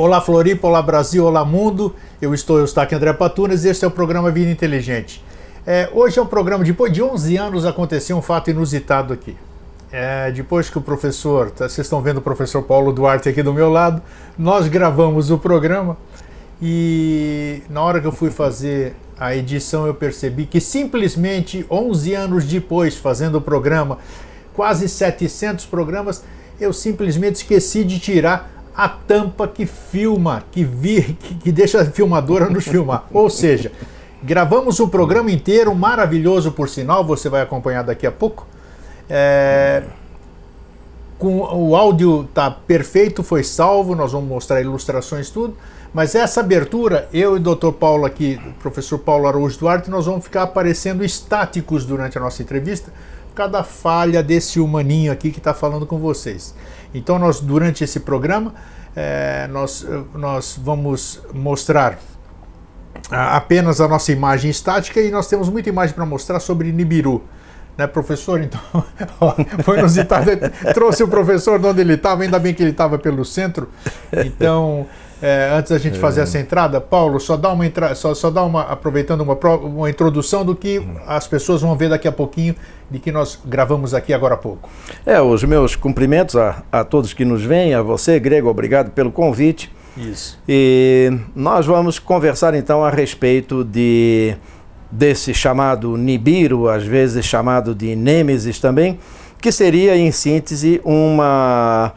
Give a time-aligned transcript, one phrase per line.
[0.00, 1.94] Olá Floripa, olá Brasil, olá mundo.
[2.22, 5.22] Eu estou Eustáquio André Patunas e este é o programa Vida Inteligente.
[5.66, 9.36] É, hoje é um programa, depois de 11 anos aconteceu um fato inusitado aqui.
[9.92, 13.52] É, depois que o professor, tá, vocês estão vendo o professor Paulo Duarte aqui do
[13.52, 14.00] meu lado,
[14.38, 15.98] nós gravamos o programa
[16.62, 22.44] e na hora que eu fui fazer a edição eu percebi que simplesmente 11 anos
[22.46, 23.98] depois, fazendo o programa,
[24.54, 26.24] quase 700 programas,
[26.58, 31.84] eu simplesmente esqueci de tirar a tampa que filma, que, vi, que, que deixa a
[31.84, 33.04] filmadora nos filmar.
[33.12, 33.72] Ou seja,
[34.22, 38.46] gravamos um programa inteiro, maravilhoso por sinal, você vai acompanhar daqui a pouco.
[39.08, 39.82] É,
[41.18, 45.54] com o áudio tá perfeito, foi salvo, nós vamos mostrar ilustrações tudo.
[45.92, 47.72] Mas essa abertura, eu e o Dr.
[47.72, 52.92] Paulo aqui, professor Paulo Araújo Duarte, nós vamos ficar aparecendo estáticos durante a nossa entrevista,
[53.30, 56.54] por causa da falha desse humaninho aqui que está falando com vocês.
[56.92, 58.52] Então, nós, durante esse programa,
[58.94, 61.98] é, nós, nós vamos mostrar
[63.08, 67.22] apenas a nossa imagem estática e nós temos muita imagem para mostrar sobre Nibiru.
[67.78, 68.42] Né, professor?
[68.42, 68.60] Então,
[69.64, 70.30] foi inusitado.
[70.74, 73.70] Trouxe o professor de onde ele estava, ainda bem que ele estava pelo centro.
[74.12, 74.86] Então,
[75.22, 76.00] é, antes da gente é.
[76.00, 77.94] fazer essa entrada, Paulo, só dá uma entra...
[77.94, 82.08] só, só dá uma aproveitando uma, uma introdução do que as pessoas vão ver daqui
[82.08, 82.54] a pouquinho
[82.90, 84.68] de que nós gravamos aqui agora há pouco.
[85.04, 89.12] É, os meus cumprimentos a, a todos que nos veem, a você, Grego, obrigado pelo
[89.12, 89.70] convite.
[89.96, 90.38] Isso.
[90.48, 94.36] E nós vamos conversar então a respeito de
[94.90, 98.98] desse chamado Nibiru, às vezes chamado de Nêmesis também,
[99.40, 101.92] que seria em síntese uma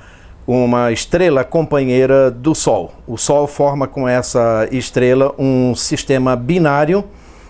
[0.46, 2.94] uma estrela companheira do Sol.
[3.08, 7.04] O Sol forma com essa estrela um sistema binário.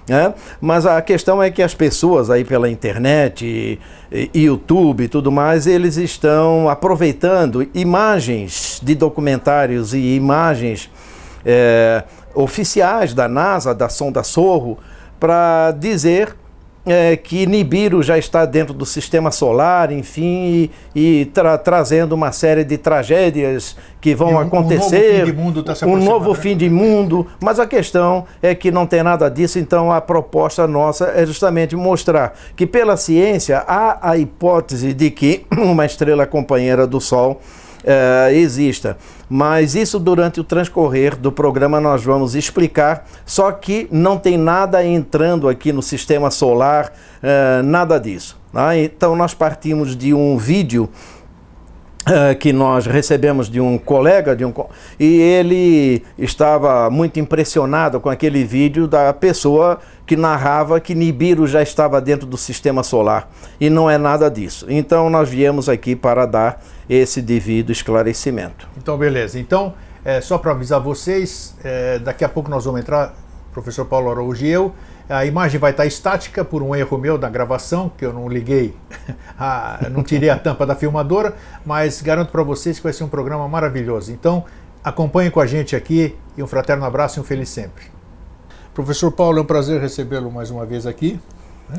[0.07, 0.33] Né?
[0.59, 3.45] Mas a questão é que as pessoas aí pela internet,
[4.11, 10.89] e, e YouTube e tudo mais, eles estão aproveitando imagens de documentários e imagens
[11.45, 12.03] é,
[12.35, 14.77] oficiais da NASA, da sonda Sorro,
[15.19, 16.35] para dizer
[16.85, 22.31] é, que Nibiru já está dentro do sistema solar, enfim, e, e tra trazendo uma
[22.31, 25.23] série de tragédias que vão um, acontecer.
[25.23, 26.35] Um novo fim de mundo está se Um novo né?
[26.35, 30.67] fim de mundo, mas a questão é que não tem nada disso, então a proposta
[30.67, 36.85] nossa é justamente mostrar que pela ciência há a hipótese de que uma estrela companheira
[36.85, 37.39] do Sol
[37.83, 38.97] uh, exista.
[39.29, 44.85] Mas isso durante o transcorrer do programa nós vamos explicar, só que não tem nada
[44.85, 48.39] entrando aqui no sistema solar, uh, nada disso.
[48.51, 48.77] Tá?
[48.77, 50.89] Então nós partimos de um vídeo
[52.03, 54.53] Uh, que nós recebemos de um colega de um
[54.99, 61.61] e ele estava muito impressionado com aquele vídeo da pessoa que narrava que Nibiru já
[61.61, 64.65] estava dentro do sistema solar e não é nada disso.
[64.69, 68.67] Então nós viemos aqui para dar esse devido esclarecimento.
[68.77, 69.39] Então beleza.
[69.39, 73.13] Então é, só para avisar vocês, é, daqui a pouco nós vamos entrar,
[73.53, 74.73] professor Paulo Araújo e eu
[75.09, 78.73] a imagem vai estar estática por um erro meu da gravação, que eu não liguei,
[79.37, 81.35] a, não tirei a tampa da filmadora,
[81.65, 84.11] mas garanto para vocês que vai ser um programa maravilhoso.
[84.11, 84.45] Então,
[84.83, 87.92] acompanhe com a gente aqui e um fraterno abraço e um feliz sempre.
[88.73, 91.19] Professor Paulo, é um prazer recebê-lo mais uma vez aqui.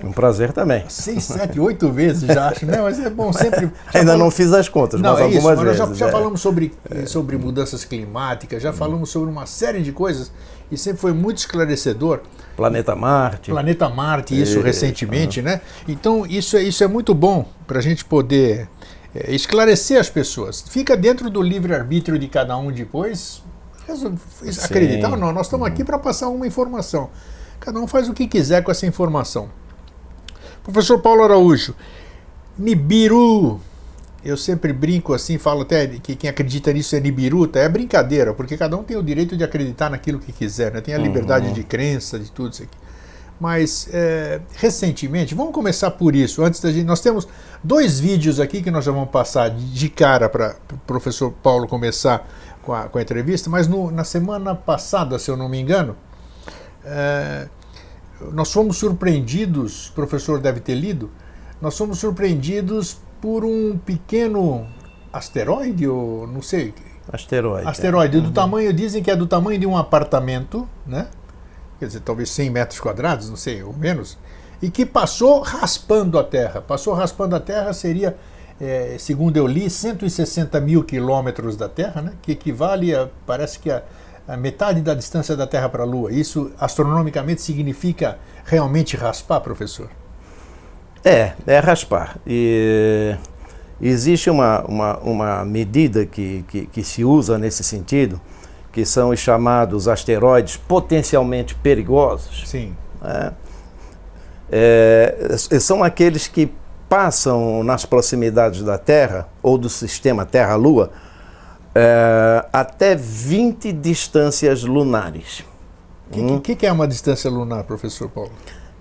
[0.03, 0.85] Um prazer também.
[0.89, 2.81] Seis, sete, oito vezes já acho, né?
[2.81, 3.71] Mas é bom sempre.
[3.93, 5.79] Ainda não fiz as contas, não, mas é algumas isso, vezes.
[5.79, 6.11] Nós já, já é.
[6.11, 7.07] falamos sobre, é.
[7.07, 8.75] sobre mudanças climáticas, já hum.
[8.75, 10.33] falamos sobre uma série de coisas
[10.71, 12.21] e sempre foi muito esclarecedor.
[12.57, 13.51] Planeta Marte.
[13.51, 15.61] Planeta Marte, isso e, recentemente, né?
[15.87, 18.69] Então isso é, isso é muito bom para a gente poder
[19.15, 20.65] é, esclarecer as pessoas.
[20.67, 23.43] Fica dentro do livre-arbítrio de cada um depois
[24.65, 25.33] acreditar ou não.
[25.33, 27.11] Nós estamos aqui para passar uma informação.
[27.61, 29.49] Cada um faz o que quiser com essa informação.
[30.63, 31.75] Professor Paulo Araújo,
[32.59, 33.61] Nibiru,
[34.25, 38.57] eu sempre brinco assim, falo até que quem acredita nisso é Nibiruta, é brincadeira, porque
[38.57, 40.81] cada um tem o direito de acreditar naquilo que quiser, né?
[40.81, 41.53] tem a liberdade uhum.
[41.53, 42.79] de crença, de tudo isso aqui.
[43.39, 46.43] Mas é, recentemente, vamos começar por isso.
[46.43, 47.29] Antes da gente, nós temos
[47.63, 52.27] dois vídeos aqui que nós já vamos passar de cara para o professor Paulo começar
[52.65, 55.97] com a, com a entrevista, mas no, na semana passada, se eu não me engano,
[56.85, 57.49] é,
[58.33, 61.11] nós fomos surpreendidos, o professor deve ter lido,
[61.61, 64.67] nós fomos surpreendidos por um pequeno
[65.13, 66.75] asteroide, ou não sei.
[67.13, 67.69] Asteroide.
[67.69, 68.21] Asteroide, é.
[68.21, 68.33] do uhum.
[68.33, 71.09] tamanho, dizem que é do tamanho de um apartamento, né?
[71.79, 74.17] Quer dizer, talvez 100 metros quadrados, não sei, ou menos,
[74.63, 76.61] e que passou raspando a Terra.
[76.61, 78.17] Passou raspando a Terra seria,
[78.61, 82.13] é, segundo eu li, 160 mil quilômetros da Terra, né?
[82.23, 83.83] Que equivale a, parece que a,
[84.29, 86.13] a metade da distância da Terra para a Lua.
[86.13, 89.89] Isso astronomicamente significa realmente raspar, professor?
[91.05, 92.17] É, é raspar.
[92.27, 93.17] E
[93.81, 98.21] existe uma, uma, uma medida que, que, que, se usa nesse sentido,
[98.73, 102.49] que são os chamados asteroides potencialmente perigosos.
[102.49, 102.75] Sim.
[103.03, 103.33] Né?
[104.51, 106.51] É, são aqueles que
[106.95, 110.93] passam nas proximidades da Terra ou do sistema Terra-Lua
[111.75, 115.45] é, até 20 distâncias lunares.
[116.13, 116.39] O hum.
[116.39, 118.31] que, que, é uma distância lunar, professor Paulo?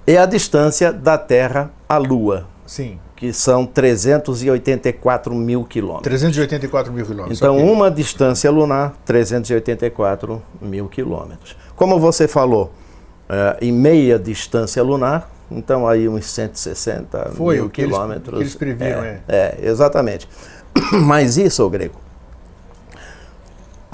[0.05, 2.45] É a distância da Terra à Lua.
[2.67, 2.99] Sim.
[3.15, 6.03] Que são 384 mil quilômetros.
[6.03, 7.39] 384 mil quilômetros.
[7.39, 7.67] Então, okay.
[7.67, 11.57] uma distância lunar, 384 mil quilômetros.
[11.75, 12.71] Como você falou,
[13.27, 18.39] é, em meia distância lunar, então aí uns 160 Foi, mil o que quilômetros.
[18.39, 19.35] Eles, que eles previram, é, é.
[19.35, 20.27] É, exatamente.
[21.05, 21.95] Mas isso, Grego,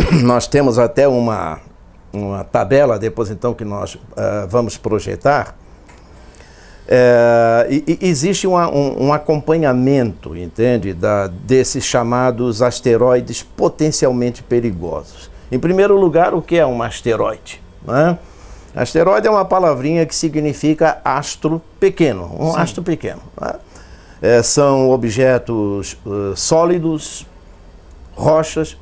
[0.23, 1.59] nós temos até uma,
[2.11, 3.99] uma tabela, depois então que nós uh,
[4.47, 5.55] vamos projetar,
[6.91, 15.29] é, e, e existe uma, um, um, acompanhamento, entende, da, desses chamados asteroides potencialmente perigosos.
[15.51, 17.61] Em primeiro lugar, o que é um asteroide?
[17.85, 18.17] Né?
[18.79, 22.59] Asteroide é uma palavrinha que significa astro pequeno, um Sim.
[22.59, 23.21] astro pequeno.
[23.39, 23.53] Né?
[24.21, 27.27] É, são objetos uh, sólidos,
[28.15, 28.77] rochas,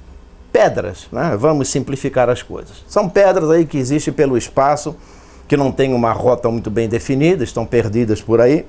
[0.53, 1.35] pedras, né?
[1.35, 2.83] vamos simplificar as coisas.
[2.87, 4.95] São pedras aí que existem pelo espaço,
[5.47, 8.67] que não têm uma rota muito bem definida, estão perdidas por aí.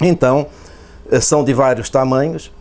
[0.00, 0.46] Então,
[1.10, 2.52] eh, são de vários tamanhos.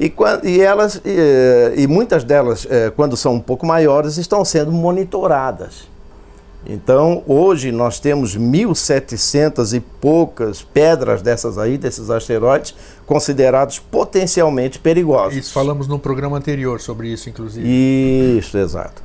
[0.00, 0.12] E,
[0.42, 2.66] e elas, e, eh, e muitas delas,
[2.96, 5.90] quando são um pouco maiores, estão sendo monitoradas.
[6.66, 12.74] Então, hoje nós temos 1.700 e poucas pedras dessas aí, desses asteroides,
[13.06, 15.38] considerados potencialmente perigosos.
[15.38, 17.66] Isso falamos no programa anterior sobre isso, inclusive.
[17.66, 19.02] Isso, exato.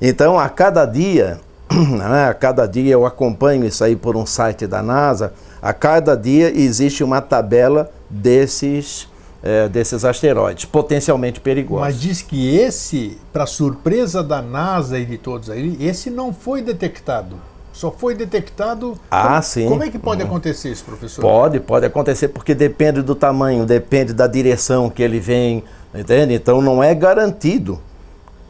[0.00, 4.66] Então, a cada dia, né, a cada dia eu acompanho isso aí por um site
[4.66, 5.32] da NASA,
[5.62, 9.09] a cada dia existe uma tabela desses
[9.42, 11.86] é, desses asteroides, potencialmente perigosos.
[11.86, 16.62] Mas diz que esse, para surpresa da NASA e de todos aí, esse não foi
[16.62, 17.36] detectado.
[17.72, 18.98] Só foi detectado.
[19.10, 19.68] Ah, como, sim.
[19.68, 20.28] Como é que pode uhum.
[20.28, 21.22] acontecer isso, professor?
[21.22, 25.64] Pode, pode acontecer porque depende do tamanho, depende da direção que ele vem,
[25.94, 26.34] entende?
[26.34, 27.80] Então não é garantido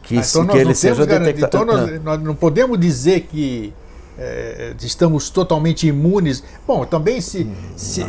[0.03, 1.63] que, ah, então que ele seja detectado.
[1.63, 3.73] Então nós, nós, não podemos dizer que
[4.17, 6.43] é, estamos totalmente imunes.
[6.67, 8.05] Bom, também se, se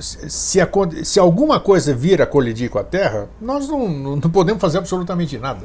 [0.00, 0.68] se, a,
[1.02, 5.38] se alguma coisa vir a colidir com a Terra, nós não, não podemos fazer absolutamente
[5.38, 5.60] nada.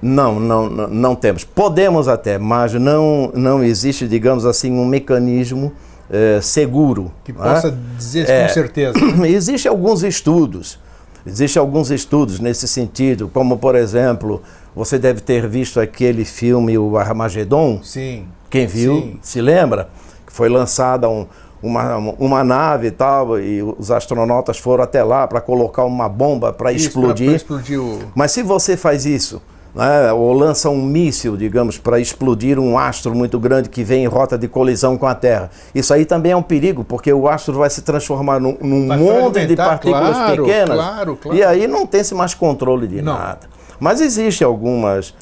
[0.00, 1.44] Não, não, não temos.
[1.44, 5.72] Podemos até, mas não, não existe, digamos assim, um mecanismo
[6.10, 7.10] é, seguro.
[7.24, 7.74] Que possa é?
[7.96, 8.98] dizer é, com certeza.
[9.26, 10.78] Existem alguns estudos,
[11.26, 14.42] existem alguns estudos nesse sentido, como por exemplo,
[14.74, 17.80] você deve ter visto aquele filme, o Armagedon.
[17.82, 18.26] Sim.
[18.48, 19.18] Quem viu, sim.
[19.20, 19.88] se lembra?
[20.26, 21.26] Foi lançada um,
[21.66, 26.52] uma, uma nave e tal, e os astronautas foram até lá para colocar uma bomba
[26.52, 27.28] para explodir.
[27.28, 27.98] Pra, explodir o...
[28.14, 29.42] Mas se você faz isso,
[29.74, 34.06] né, ou lança um míssil, digamos, para explodir um astro muito grande que vem em
[34.06, 37.54] rota de colisão com a Terra, isso aí também é um perigo, porque o astro
[37.54, 41.38] vai se transformar num, num monte de partículas claro, pequenas claro, claro.
[41.38, 43.12] e aí não tem-se mais controle de Não.
[43.12, 43.40] nada.
[43.78, 45.12] Mas existem algumas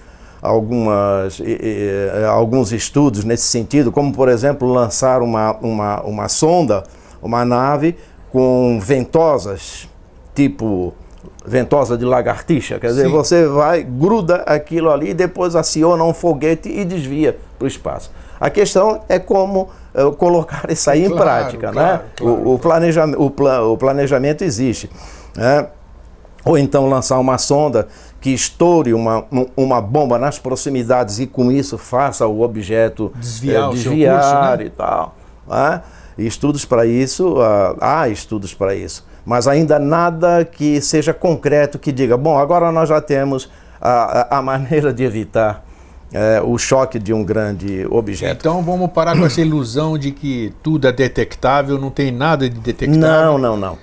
[0.45, 1.41] algumas,
[2.31, 6.85] alguns estudos nesse sentido, como por exemplo lançar uma, uma, uma sonda,
[7.23, 7.97] uma nave
[8.31, 9.89] com ventosas,
[10.35, 10.93] tipo
[11.47, 12.79] ventosa de lagartixa.
[12.79, 13.13] Quer dizer, Sim.
[13.13, 18.11] você vai, gruda aquilo ali e depois aciona um foguete e desvia para o espaço.
[18.41, 21.73] A questão é como uh, colocar isso aí claro, em prática.
[21.73, 22.01] Claro, né?
[22.17, 24.91] Claro, o, o, planejamento, o, pla o planejamento existe.
[25.37, 25.67] Né?
[26.45, 27.89] Ou então lançar uma sonda
[28.25, 33.73] que estoure uma, uma bomba nas proximidades e com isso faça o objeto desviar, é,
[33.75, 34.65] desviar curso, né?
[34.65, 35.15] e tal.
[35.47, 35.83] Né?
[36.17, 41.93] Estudos para isso, uh, há estudos para isso, mas ainda nada que seja concreto que
[41.93, 45.63] diga, bom, agora nós já temos a, a maneira de evitar
[46.11, 48.39] é, o choque de um grande objeto.
[48.41, 52.59] Então vamos parar com essa ilusão de que tudo é detectável, não tem nada de
[52.59, 53.37] detectável.
[53.37, 53.79] Não, não, não.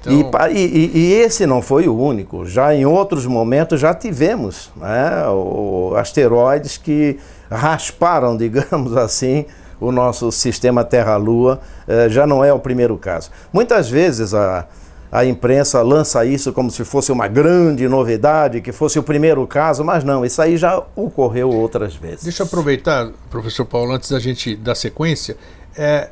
[0.00, 0.50] Então...
[0.50, 2.46] E, e, e, esse não foi o único.
[2.46, 7.18] Já em outros momentos já tivemos né, o, asteroides que
[7.50, 9.44] rasparam, digamos assim,
[9.80, 11.60] o nosso sistema Terra-Lua.
[11.86, 13.30] Eh, já não é o primeiro caso.
[13.52, 14.66] Muitas vezes a,
[15.14, 19.84] a imprensa lança isso como se fosse uma grande novidade, que fosse o primeiro caso,
[19.84, 22.24] mas não, isso aí já ocorreu outras vezes.
[22.24, 25.36] Deixa eu aproveitar, professor Paulo, antes da gente dar sequência.
[25.76, 26.08] É,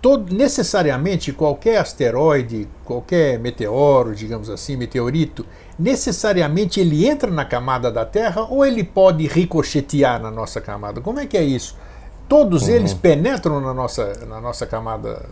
[0.00, 5.44] todo, necessariamente qualquer asteroide, qualquer meteoro, digamos assim, meteorito,
[5.78, 11.00] necessariamente ele entra na camada da Terra ou ele pode ricochetear na nossa camada?
[11.00, 11.76] Como é que é isso?
[12.28, 12.74] Todos uhum.
[12.74, 15.24] eles penetram na nossa, na nossa camada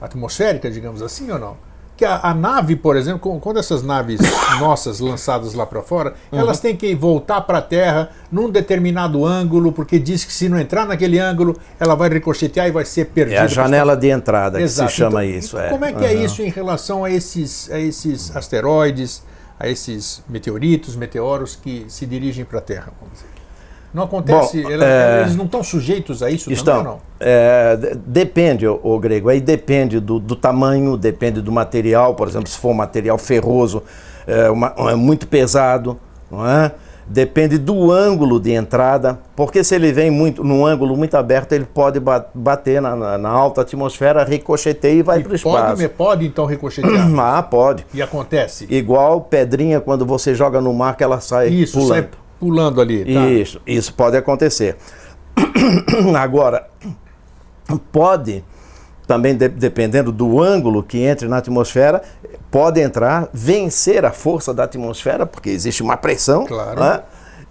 [0.00, 1.56] atmosférica, digamos assim, ou não?
[1.96, 4.20] Que a, a, nave, por exemplo, quando essas naves
[4.58, 6.38] nossas lançadas lá para fora, uhum.
[6.38, 10.58] elas têm que voltar para a Terra num determinado ângulo, porque diz que se não
[10.58, 13.40] entrar naquele ângulo, ela vai ricochetear e vai ser perdida.
[13.40, 14.88] É a janela de entrada Exato.
[14.88, 15.58] que se chama então, isso.
[15.58, 15.68] É.
[15.68, 16.04] Como é que uhum.
[16.04, 19.22] é isso em relação a esses, a esses asteroides,
[19.58, 22.92] a esses meteoritos, meteoros que se dirigem para a Terra?
[23.00, 23.34] Vamos dizer?
[23.94, 27.00] Não acontece, Bom, eles, é, eles não estão sujeitos a isso estão, também, não?
[27.20, 32.48] É, depende, o, o, Grego, aí depende do, do, tamanho, depende do material, por exemplo,
[32.48, 33.84] se for um material ferroso,
[34.26, 35.96] é, uma, é muito pesado,
[36.28, 36.72] não é?
[37.06, 41.66] Depende do ângulo de entrada, porque se ele vem muito num ângulo muito aberto, ele
[41.66, 42.00] pode
[42.34, 45.76] bater na, na, na alta atmosfera, ricocheteia e vai para o espaço.
[45.76, 47.06] Pode, pode então ricochetear?
[47.20, 47.86] ah, pode.
[47.92, 48.66] E acontece?
[48.70, 51.88] Igual pedrinha quando você joga no mar que ela sai Isso, pulando.
[51.88, 53.04] sai pulando ali.
[53.04, 53.28] Tá?
[53.28, 54.76] Isso, isso pode acontecer.
[56.16, 56.68] Agora,
[57.92, 58.44] pode,
[59.06, 62.02] também de, dependendo do ângulo que entre na atmosfera,
[62.50, 66.46] pode entrar, vencer a força da atmosfera, porque existe uma pressão.
[66.46, 66.80] Claro.
[66.80, 67.02] Né?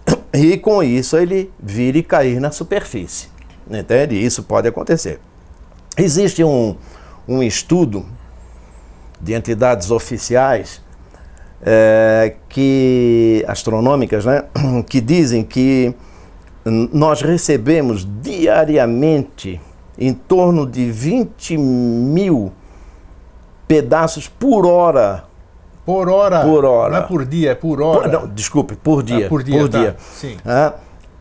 [0.34, 3.28] E com isso ele vir e cair na superfície.
[3.70, 4.16] Entende?
[4.16, 5.20] Isso pode acontecer.
[5.96, 6.76] Existe um,
[7.26, 8.04] um estudo
[9.20, 10.82] de entidades oficiais
[11.64, 14.44] é, que astronômicas, né,
[14.88, 15.94] que dizem que
[16.92, 19.60] nós recebemos diariamente
[19.98, 22.52] em torno de 20 mil
[23.68, 25.24] pedaços por hora.
[25.84, 26.40] Por hora?
[26.40, 26.92] Por hora.
[26.92, 28.08] Não é por dia, é por hora.
[28.08, 29.26] Por, não, desculpe, por dia.
[29.26, 29.78] É por dia, por tá.
[29.78, 29.96] dia.
[29.98, 30.36] Sim.
[30.44, 30.74] Ah,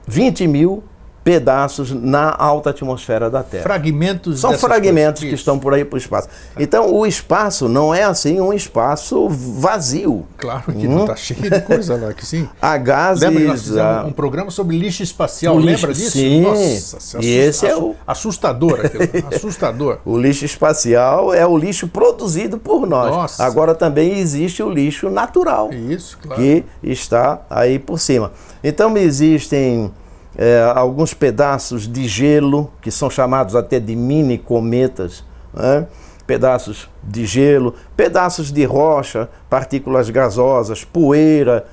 [0.07, 0.83] 20 mil
[1.24, 3.63] pedaços na alta atmosfera da Terra.
[3.63, 5.30] Fragmentos São fragmentos coisas.
[5.30, 6.27] que estão por aí para o espaço.
[6.60, 10.27] Então, o espaço não é assim um espaço vazio.
[10.38, 10.96] Claro que hum?
[10.96, 12.48] não está cheio de coisa lá, que sim.
[12.62, 13.24] Há gases...
[13.24, 16.12] Lembra que nós fizemos um programa sobre lixo espacial, lixo, lembra disso?
[16.12, 16.42] Sim.
[16.42, 17.96] Nossa, e esse é o...
[18.06, 20.00] Assustador aquilo, assustador.
[20.06, 23.12] O lixo espacial é o lixo produzido por nós.
[23.12, 23.44] Nossa.
[23.44, 25.72] Agora também existe o lixo natural.
[25.72, 26.42] Isso, claro.
[26.42, 28.32] Que está aí por cima.
[28.63, 29.92] Então, existem
[30.37, 35.23] é, alguns pedaços de gelo, que são chamados até de mini cometas,
[35.53, 35.87] né?
[36.25, 41.65] pedaços de gelo, pedaços de rocha, partículas gasosas, poeira,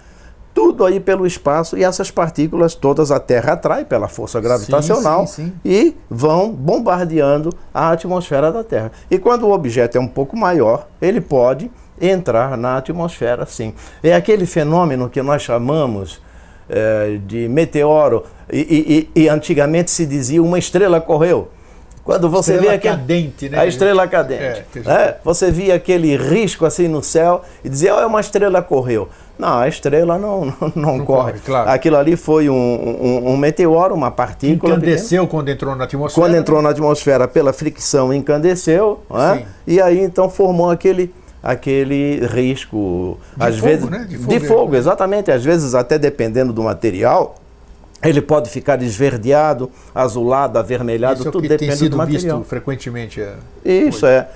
[0.52, 5.44] tudo aí pelo espaço e essas partículas todas a Terra atrai pela força gravitacional sim,
[5.44, 5.54] sim, sim.
[5.64, 8.90] e vão bombardeando a atmosfera da Terra.
[9.10, 13.74] E quando o objeto é um pouco maior, ele pode entrar na atmosfera, sim.
[14.02, 16.20] É aquele fenômeno que nós chamamos
[17.26, 21.48] de meteoro, e, e, e, antigamente se dizia uma estrela correu.
[22.02, 23.58] Quando você estrela vê aquele, cadente, né?
[23.58, 28.00] a estrela cadente, é, é, você via aquele risco assim no céu e dizia, oh,
[28.00, 29.08] é uma estrela correu.
[29.38, 31.32] Não, a estrela não, não, não, não corre.
[31.32, 31.70] corre claro.
[31.70, 34.74] Aquilo ali foi um, um, um meteoro, uma partícula.
[34.74, 36.26] Incandesceu quando entrou na atmosfera.
[36.26, 39.00] Quando entrou na atmosfera, pela fricção, incandesceu.
[39.34, 39.44] É?
[39.66, 44.06] E aí então formou aquele aquele risco, de às fogo, vezes né?
[44.08, 47.36] de fogo, de fogo exatamente, às vezes até dependendo do material,
[48.02, 52.38] ele pode ficar esverdeado, azulado, avermelhado, Isso é tudo que depende tem do material.
[52.38, 53.34] Visto frequentemente é.
[53.64, 54.28] Isso é.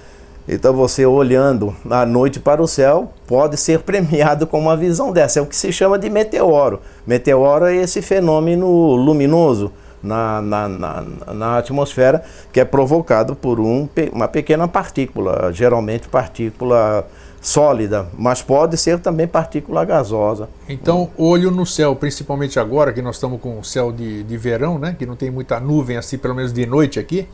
[0.46, 5.38] Então você olhando à noite para o céu pode ser premiado com uma visão dessa.
[5.38, 6.80] É o que se chama de meteoro.
[7.06, 9.72] Meteoro é esse fenômeno luminoso
[10.04, 17.06] na, na, na, na atmosfera que é provocado por um, uma pequena partícula, geralmente partícula
[17.40, 20.48] sólida, mas pode ser também partícula gasosa.
[20.68, 24.78] Então, olho no céu, principalmente agora que nós estamos com o céu de, de verão,
[24.78, 27.28] né, que não tem muita nuvem assim, pelo menos de noite aqui.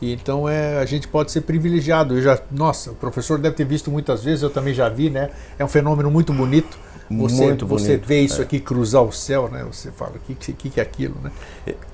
[0.00, 2.18] E então é, a gente pode ser privilegiado.
[2.18, 5.30] Eu já, nossa, o professor deve ter visto muitas vezes, eu também já vi, né?
[5.58, 6.78] É um fenômeno muito bonito.
[7.10, 8.44] Você, muito você bonito, vê isso é.
[8.44, 9.64] aqui cruzar o céu, né?
[9.70, 11.30] Você fala, o que, que, que é aquilo, né?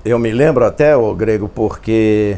[0.03, 2.37] Eu me lembro até, o Grego, porque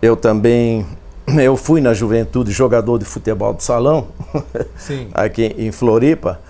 [0.00, 0.86] eu também
[1.40, 4.08] eu fui na juventude jogador de futebol de salão,
[5.14, 6.40] aqui em Floripa,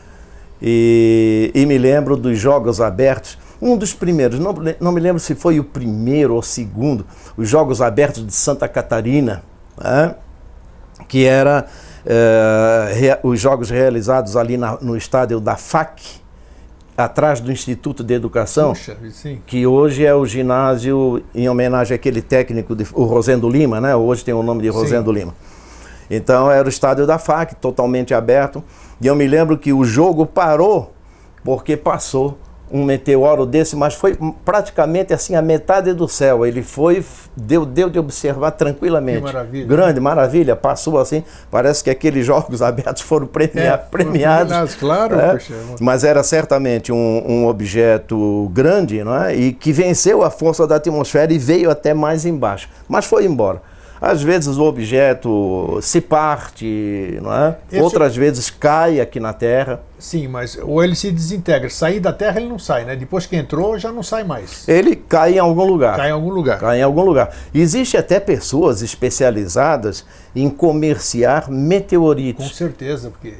[0.60, 3.36] e, e, me lembro dos Jogos Abertos.
[3.60, 7.04] Um dos primeiros, não, não me lembro se foi o primeiro ou o segundo,
[7.36, 9.42] os Jogos Abertos de Santa Catarina,
[9.76, 10.14] né?
[11.08, 11.66] que era
[12.06, 16.20] é, os jogos realizados ali na, no estádio da FAC,
[16.96, 18.96] atrás do Instituto de Educação, Puxa,
[19.46, 23.96] que hoje é o ginásio em homenagem àquele técnico, de, o Rosendo Lima, né?
[23.96, 25.20] hoje tem o nome de Rosendo sim.
[25.20, 25.34] Lima.
[26.10, 28.62] Então era o estádio da FAC, totalmente aberto.
[29.00, 30.92] E eu me lembro que o jogo parou
[31.42, 32.38] porque passou
[32.72, 36.46] um meteoro desse, mas foi praticamente assim a metade do céu.
[36.46, 37.04] Ele foi,
[37.36, 39.18] deu, deu de observar tranquilamente.
[39.18, 39.66] Que maravilha.
[39.66, 41.22] Grande, maravilha, passou assim.
[41.50, 44.74] Parece que aqueles jogos abertos foram premia, é, premiados.
[44.76, 45.54] claro, é, poxa.
[45.80, 49.36] Mas era certamente um, um, objeto grande, não é?
[49.36, 52.70] E que venceu a força da atmosfera e veio até mais embaixo.
[52.88, 53.60] Mas foi embora.
[54.04, 57.56] Às vezes o objeto se parte, não é?
[57.70, 59.80] Esse- outras vezes cai aqui na Terra.
[59.96, 61.70] Sim, mas ou ele se desintegra.
[61.70, 62.96] Sair da Terra ele não sai, né?
[62.96, 64.66] Depois que entrou, já não sai mais.
[64.68, 65.96] Ele cai em algum lugar.
[65.96, 66.58] Cai em algum lugar.
[66.58, 67.32] Cai em algum lugar.
[67.54, 70.04] Existe até pessoas especializadas
[70.34, 72.56] em comerciar Com meteoritos.
[72.56, 73.34] certeza, porque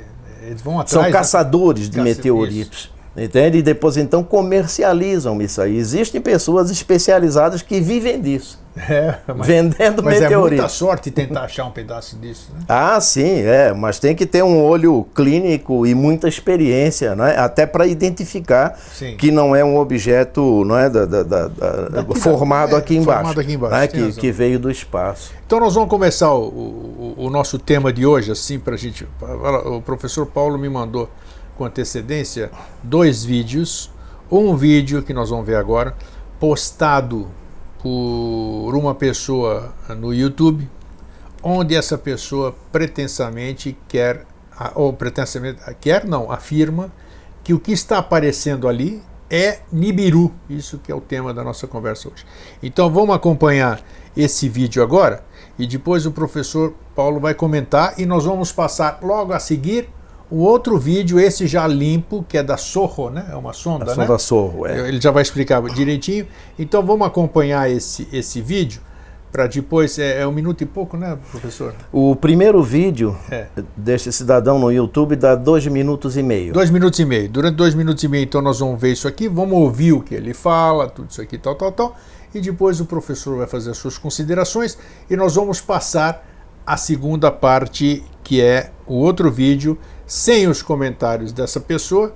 [0.47, 0.91] eles vão atrás.
[0.93, 1.11] São né?
[1.11, 2.93] caçadores de meteoritos.
[3.17, 3.59] Entende?
[3.59, 5.77] E depois então comercializam isso aí.
[5.77, 11.67] Existem pessoas especializadas que vivem disso, É, mas, vendendo mas é muita sorte tentar achar
[11.67, 12.61] um pedaço disso, né?
[12.69, 17.37] Ah, sim, é, mas tem que ter um olho clínico e muita experiência, né?
[17.37, 19.15] até para identificar Sim.
[19.19, 23.19] que não é um objeto não é, da, da- da- Daqui formado, é, aqui embaixo,
[23.25, 23.87] formado aqui embaixo, né?
[23.89, 25.33] que, que veio do espaço.
[25.47, 29.07] Então nós vamos começar o, o- o nosso tema de hoje, assim, para a gente.
[29.67, 31.11] O professor Paulo me mandou
[31.63, 32.51] com antecedência
[32.83, 33.89] dois vídeos.
[34.29, 35.97] Um vídeo que nós vamos ver agora,
[36.41, 37.29] postado
[37.81, 40.69] por uma pessoa no YouTube,
[41.41, 44.27] onde essa pessoa pretensamente quer,
[44.75, 46.91] ou pretensamente, quer não, afirma
[47.45, 49.01] que o que está aparecendo ali
[49.31, 52.25] é Nibiru, isso que é o tema da nossa conversa hoje.
[52.63, 53.81] Então vamos acompanhar
[54.17, 55.25] esse vídeo agora
[55.59, 59.89] e depois o professor Paulo vai comentar e nós vamos passar logo a seguir
[60.33, 63.27] um outro vídeo, esse já limpo, que é da Sorro, né?
[63.31, 63.95] É uma sonda, A né?
[63.95, 64.89] sonda Sorro, é.
[64.89, 66.27] Ele já vai explicar direitinho.
[66.59, 68.81] Então vamos acompanhar esse, esse vídeo
[69.31, 69.99] para depois.
[69.99, 71.75] É, é um minuto e pouco, né, professor?
[71.93, 73.47] O primeiro vídeo É.
[73.77, 76.55] deste cidadão no YouTube dá dois minutos e meio.
[76.55, 77.29] Dois minutos e meio.
[77.29, 80.15] Durante dois minutos e meio, então, nós vamos ver isso aqui, vamos ouvir o que
[80.15, 81.97] ele fala, tudo isso aqui, tal, tal, tal.
[82.35, 84.79] E depois o professor vai fazer as suas considerações
[85.11, 86.27] e nós vamos passar
[86.67, 92.13] a segunda parte, que é o outro vídeo, sem os comentários dessa pessoa.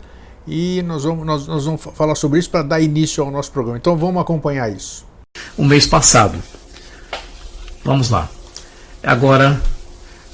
[0.47, 3.51] E nós vamos, nós, nós vamos fa- falar sobre isso para dar início ao nosso
[3.51, 3.79] programa.
[3.79, 5.05] Então vamos acompanhar isso.
[5.59, 6.39] o mês passado.
[7.85, 8.29] Vamos lá.
[9.03, 9.61] Agora,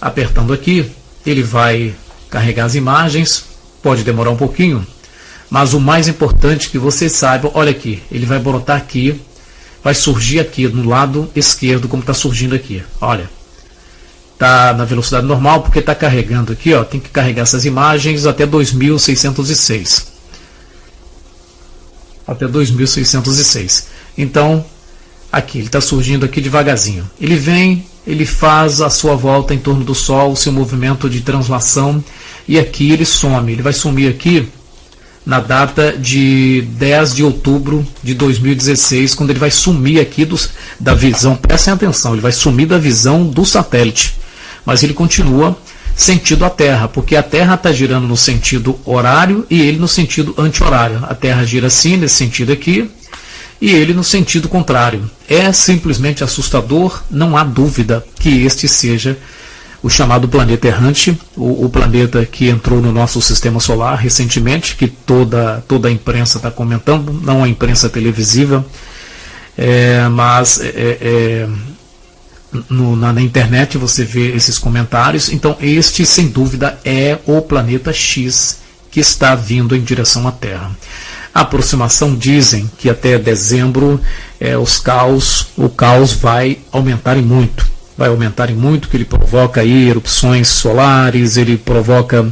[0.00, 0.90] apertando aqui,
[1.24, 1.94] ele vai
[2.30, 3.44] carregar as imagens.
[3.82, 4.86] Pode demorar um pouquinho,
[5.50, 9.20] mas o mais importante que vocês saibam, olha aqui, ele vai brotar aqui,
[9.82, 12.82] vai surgir aqui no lado esquerdo, como está surgindo aqui.
[13.00, 13.28] Olha,
[14.42, 16.85] tá na velocidade normal porque está carregando aqui, ó.
[16.85, 20.12] Tem que carregar essas imagens até 2606
[22.26, 23.88] até 2606.
[24.16, 24.64] Então,
[25.31, 27.09] aqui, ele está surgindo aqui devagarzinho.
[27.20, 31.20] Ele vem, ele faz a sua volta em torno do Sol, o seu movimento de
[31.20, 32.02] translação,
[32.46, 33.52] e aqui ele some.
[33.52, 34.48] Ele vai sumir aqui
[35.24, 40.50] na data de 10 de outubro de 2016, quando ele vai sumir aqui dos,
[40.81, 44.21] da visão, prestem atenção, ele vai sumir da visão do satélite.
[44.64, 45.57] Mas ele continua
[45.94, 50.35] sentido a Terra, porque a Terra está girando no sentido horário e ele no sentido
[50.38, 51.01] anti-horário.
[51.03, 52.90] A Terra gira assim, nesse sentido aqui,
[53.61, 55.09] e ele no sentido contrário.
[55.29, 59.18] É simplesmente assustador, não há dúvida que este seja
[59.83, 64.87] o chamado planeta errante, o, o planeta que entrou no nosso sistema solar recentemente, que
[64.87, 68.64] toda, toda a imprensa está comentando, não a imprensa televisiva,
[69.59, 71.48] é, mas é, é,
[72.68, 75.30] no- na, na internet você vê esses comentários.
[75.32, 78.58] Então, este, sem dúvida, é o planeta X
[78.90, 80.70] que está vindo em direção à Terra.
[81.34, 83.98] A aproximação dizem que até dezembro
[84.38, 87.66] é, os caos, o caos vai aumentar em muito.
[87.96, 92.30] Vai aumentar em muito, que ele provoca aí erupções solares, ele provoca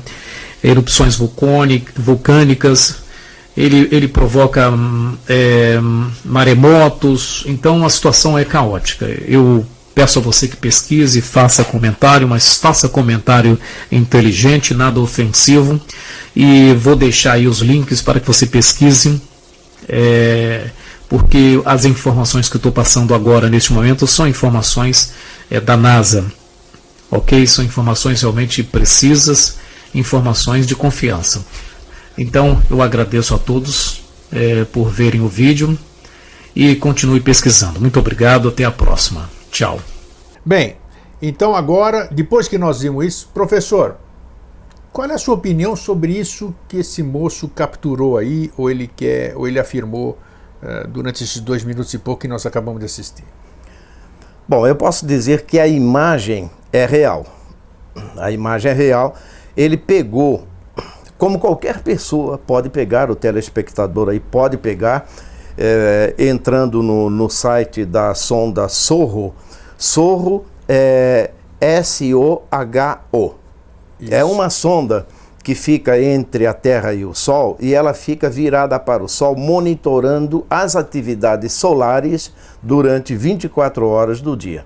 [0.63, 1.17] erupções
[1.97, 2.97] vulcânicas,
[3.57, 5.79] ele, ele provoca hum, é,
[6.25, 9.07] maremotos, então a situação é caótica.
[9.27, 13.59] Eu peço a você que pesquise, faça comentário, mas faça comentário
[13.91, 15.81] inteligente, nada ofensivo,
[16.35, 19.21] e vou deixar aí os links para que você pesquise,
[19.89, 20.71] é,
[21.09, 25.13] porque as informações que eu estou passando agora, neste momento, são informações
[25.51, 26.25] é, da NASA,
[27.11, 27.47] ok?
[27.47, 29.57] São informações realmente precisas,
[29.95, 31.45] informações de confiança.
[32.17, 35.77] Então, eu agradeço a todos eh, por verem o vídeo
[36.55, 37.81] e continue pesquisando.
[37.81, 39.40] Muito obrigado, até a próxima.
[39.51, 39.81] Tchau.
[40.45, 40.77] Bem,
[41.21, 43.97] então agora, depois que nós vimos isso, professor,
[44.93, 49.37] qual é a sua opinião sobre isso que esse moço capturou aí, ou ele quer,
[49.37, 50.19] ou ele afirmou
[50.63, 53.25] eh, durante esses dois minutos e pouco que nós acabamos de assistir?
[54.49, 57.25] Bom, eu posso dizer que a imagem é real.
[58.17, 59.15] A imagem é real.
[59.57, 60.47] Ele pegou,
[61.19, 65.09] como qualquer pessoa pode pegar, o telespectador aí pode pegar,
[65.63, 69.35] eh, entrando no, no site da sonda Sorro.
[69.77, 73.35] Sorro é S-O-H-O.
[74.11, 75.07] É uma sonda
[75.45, 79.37] que fica entre a Terra e o Sol e ela fica virada para o Sol,
[79.37, 84.65] monitorando as atividades solares durante 24 horas do dia.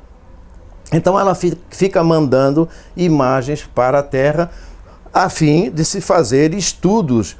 [0.92, 1.36] Então ela
[1.70, 4.48] fica mandando imagens para a Terra
[5.12, 7.36] a fim de se fazer estudos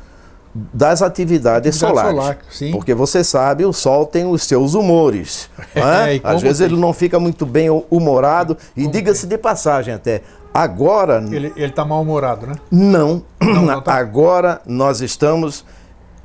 [0.55, 2.49] das atividades Atividade solares.
[2.57, 5.51] Solar, porque você sabe, o Sol tem os seus humores.
[5.75, 6.21] É?
[6.23, 6.69] Às vezes tem?
[6.69, 8.57] ele não fica muito bem humorado.
[8.77, 11.23] E diga-se de passagem até, agora.
[11.31, 12.55] Ele está mal-humorado, né?
[12.71, 13.25] Não.
[13.41, 13.95] não, não tá.
[13.95, 15.65] Agora nós estamos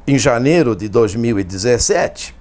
[0.06, 2.36] em janeiro de 2017.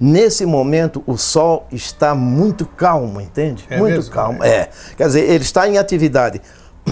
[0.00, 3.64] Nesse momento, o Sol está muito calmo, entende?
[3.70, 4.12] É muito mesmo?
[4.12, 4.42] calmo.
[4.42, 4.68] É.
[4.96, 6.42] Quer dizer, ele está em atividade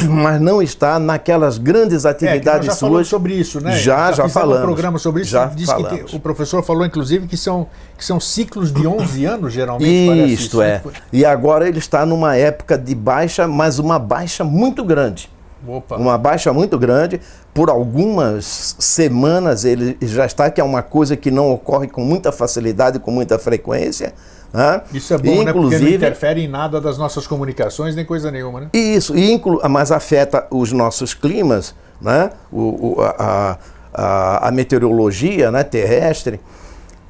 [0.08, 3.06] mas não está naquelas grandes atividades é, já suas.
[3.06, 3.76] sobre isso, né?
[3.76, 4.62] Já, já, já falamos.
[4.62, 5.30] um programa sobre isso.
[5.30, 6.10] Já falamos.
[6.10, 10.32] Que o professor falou, inclusive, que são, que são ciclos de 11 anos, geralmente.
[10.32, 10.82] Isto isso, é.
[10.84, 10.92] Né?
[11.12, 15.30] E agora ele está numa época de baixa, mas uma baixa muito grande.
[15.66, 15.96] Opa.
[15.96, 17.20] Uma baixa muito grande.
[17.54, 22.32] Por algumas semanas ele já está, que é uma coisa que não ocorre com muita
[22.32, 24.14] facilidade, com muita frequência.
[24.52, 24.82] Né?
[24.92, 25.52] Isso é bom, Inclusive, né?
[25.52, 28.68] Porque não interfere em nada das nossas comunicações, nem coisa nenhuma, né?
[28.74, 32.30] Isso, inclu mas afeta os nossos climas, né?
[32.52, 33.58] O, o a,
[33.94, 35.64] a, a, meteorologia né?
[35.64, 36.38] terrestre.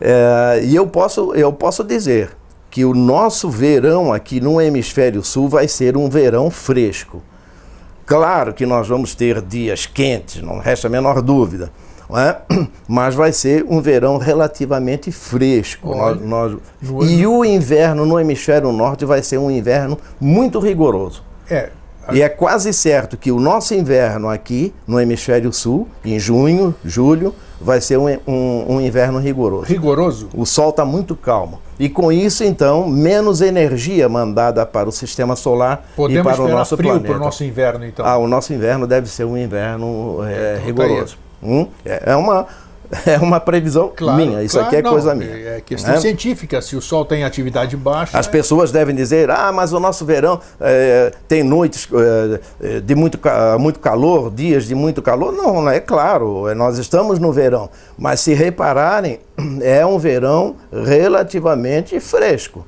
[0.01, 2.31] É, e eu posso, eu posso dizer
[2.71, 7.23] que o nosso verão aqui no hemisfério sul vai ser um verão fresco.
[8.07, 11.71] Claro que nós vamos ter dias quentes, não resta a menor dúvida.
[12.15, 12.37] É?
[12.87, 15.97] Mas vai ser um verão relativamente fresco.
[15.97, 16.57] Nós, nós...
[17.09, 21.23] E o inverno no hemisfério norte vai ser um inverno muito rigoroso.
[21.49, 21.71] É.
[22.11, 27.35] E é quase certo que o nosso inverno aqui no hemisfério sul, em junho, julho,
[27.63, 29.67] vai ser um, um, um inverno rigoroso.
[29.67, 30.29] Rigoroso?
[30.35, 31.61] O sol está muito calmo.
[31.79, 36.49] E com isso, então, menos energia mandada para o sistema solar Podemos e para o
[36.49, 37.09] nosso frio planeta.
[37.09, 38.07] para o nosso inverno, então?
[38.07, 41.17] Ah, o nosso inverno deve ser um inverno é, então, tá rigoroso.
[41.43, 41.67] Hum?
[41.85, 42.47] É, é uma
[43.07, 45.31] é uma previsão claro, minha, isso claro, aqui é não, coisa minha.
[45.31, 46.01] É questão é?
[46.01, 48.19] científica, se o Sol tem atividade baixa.
[48.19, 48.31] As é...
[48.31, 51.89] pessoas devem dizer, ah, mas o nosso verão é, tem noites
[52.61, 53.19] é, de muito,
[53.59, 55.33] muito calor, dias de muito calor.
[55.33, 57.71] Não, é claro, nós estamos no verão.
[57.97, 59.21] Mas se repararem,
[59.63, 62.67] é um verão relativamente fresco.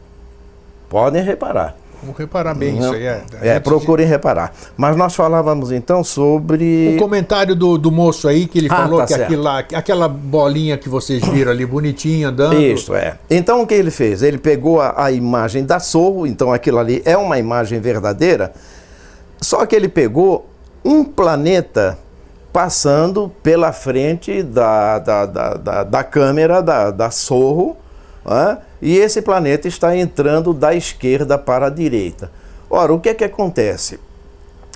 [0.89, 1.77] Podem reparar.
[2.05, 2.81] Vamos reparar bem Não.
[2.81, 3.07] isso aí.
[3.07, 4.13] É, é procurem de...
[4.13, 4.53] reparar.
[4.77, 6.95] Mas nós falávamos então sobre.
[6.95, 10.77] O comentário do, do moço aí, que ele ah, falou tá que aquela, aquela bolinha
[10.77, 12.61] que vocês viram ali, bonitinha, andando.
[12.61, 13.19] Isso, é.
[13.31, 14.23] Então o que ele fez?
[14.23, 18.53] Ele pegou a, a imagem da Sorro, então aquilo ali é uma imagem verdadeira,
[19.41, 20.47] só que ele pegou
[20.85, 21.99] um planeta
[22.53, 27.77] passando pela frente da, da, da, da, da câmera da, da Sorro.
[28.81, 32.31] E esse planeta está entrando da esquerda para a direita.
[32.71, 34.01] Ora, o que é que acontece?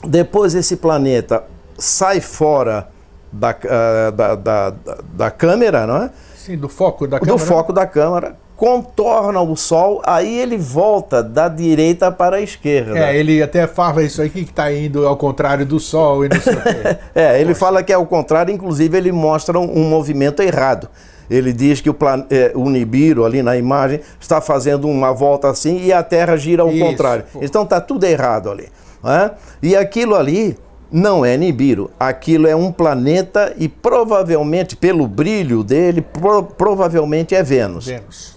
[0.04, 1.44] Depois esse planeta
[1.76, 2.88] sai fora
[3.32, 4.74] da, uh, da, da,
[5.12, 6.10] da, câmera, não é?
[6.36, 7.36] Sim, do foco da câmera.
[7.36, 12.98] Do foco da câmera, contorna o Sol, aí ele volta da direita para a esquerda.
[12.98, 16.40] É, ele até fala isso aí que está indo ao contrário do Sol e não
[16.40, 16.96] sei o quê.
[17.14, 17.60] é, ele Poxa.
[17.60, 20.88] fala que é ao contrário, inclusive ele mostra um, um movimento errado.
[21.30, 25.48] Ele diz que o, plan, é, o Nibiru, ali na imagem, está fazendo uma volta
[25.48, 27.24] assim e a Terra gira ao Isso, contrário.
[27.32, 27.40] Pô.
[27.42, 28.68] Então está tudo errado ali.
[29.04, 29.30] É?
[29.62, 30.56] E aquilo ali
[30.90, 31.90] não é Nibiru.
[31.98, 37.86] Aquilo é um planeta e provavelmente, pelo brilho dele, pro, provavelmente é Vênus.
[37.86, 38.36] Vênus.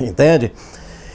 [0.00, 0.52] Entende?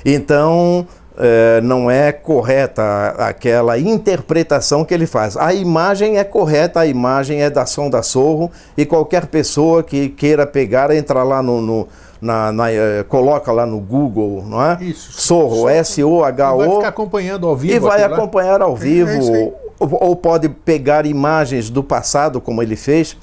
[0.06, 5.38] Então, é, não é correta aquela interpretação que ele faz.
[5.38, 10.46] A imagem é correta, a imagem é da sonda Sorro e qualquer pessoa que queira
[10.46, 11.88] pegar, entra lá no, no
[12.22, 14.78] na, na, eh, coloca lá no Google, não é?
[14.82, 15.22] Isso.
[15.22, 16.64] Sorro, S-O-H-O.
[16.64, 17.76] E vai ficar acompanhando ao vivo.
[17.76, 22.64] E vai acompanhar ao vivo, é, é ou, ou, pode pegar imagens do passado, como
[22.64, 23.16] ele fez.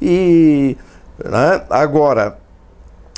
[0.00, 0.76] E
[1.24, 1.62] né?
[1.70, 2.36] agora,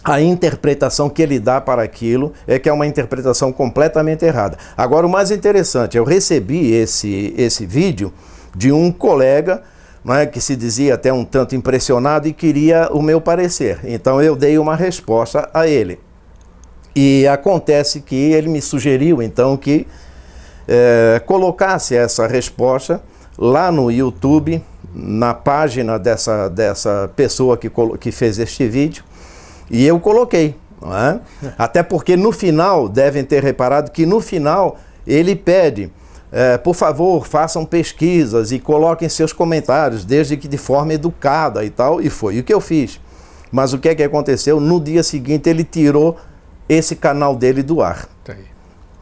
[0.05, 4.59] a interpretação que ele dá para aquilo é que é uma interpretação completamente errada.
[4.77, 8.13] Agora, o mais interessante, eu recebi esse, esse vídeo
[8.55, 9.63] de um colega
[10.07, 13.81] é, que se dizia até um tanto impressionado e queria o meu parecer.
[13.85, 15.99] Então, eu dei uma resposta a ele.
[16.95, 19.87] E acontece que ele me sugeriu, então, que
[20.69, 23.03] é, colocasse essa resposta
[23.39, 24.63] lá no YouTube,
[24.95, 29.03] na página dessa, dessa pessoa que, que fez este vídeo
[29.71, 30.57] e eu coloquei.
[30.83, 31.19] É?
[31.57, 35.91] Até porque no final, devem ter reparado que no final ele pede,
[36.31, 41.71] é, por favor, façam pesquisas e coloquem seus comentários, desde que de forma educada e
[41.71, 43.01] tal, e foi o que eu fiz.
[43.51, 44.61] Mas o que é que aconteceu?
[44.61, 46.19] No dia seguinte ele tirou
[46.69, 48.09] esse canal dele do ar.
[48.25, 48.35] Tá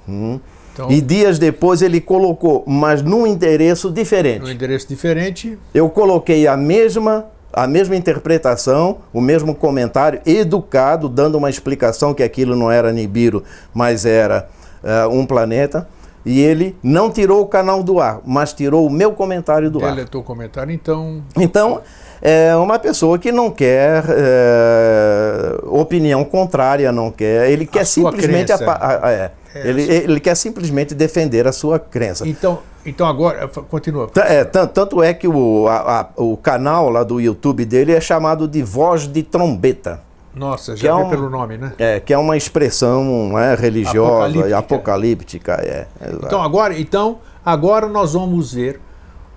[0.09, 0.39] hum.
[0.73, 4.43] Então, e dias depois ele colocou, mas num endereço diferente.
[4.43, 5.59] Num endereço diferente.
[5.75, 12.23] Eu coloquei a mesma a mesma interpretação, o mesmo comentário, educado, dando uma explicação que
[12.23, 14.49] aquilo não era Nibiru, mas era
[14.83, 15.87] uh, um planeta.
[16.25, 19.95] e ele não tirou o canal do ar, mas tirou o meu comentário do ar.
[19.95, 21.23] Deletou o comentário, então.
[21.37, 21.83] Então,
[22.23, 27.51] é uma pessoa que não quer é, opinião contrária, não quer.
[27.51, 28.53] Ele quer simplesmente.
[28.53, 29.31] a- a- é.
[29.55, 32.27] É, ele, a ele quer simplesmente defender a sua crença.
[32.27, 34.09] Então, então agora, continua.
[34.17, 38.01] É, tan- tanto é que o, a- a- o canal lá do YouTube dele é
[38.01, 40.01] chamado de Voz de Trombeta.
[40.35, 41.75] Nossa, já é um- pelo nome, né?
[41.79, 44.59] É, que é uma expressão né, religiosa e Apocalíptica.
[44.59, 45.53] apocalíptica.
[45.63, 45.87] É.
[46.25, 48.81] Então agora, então agora nós vamos ver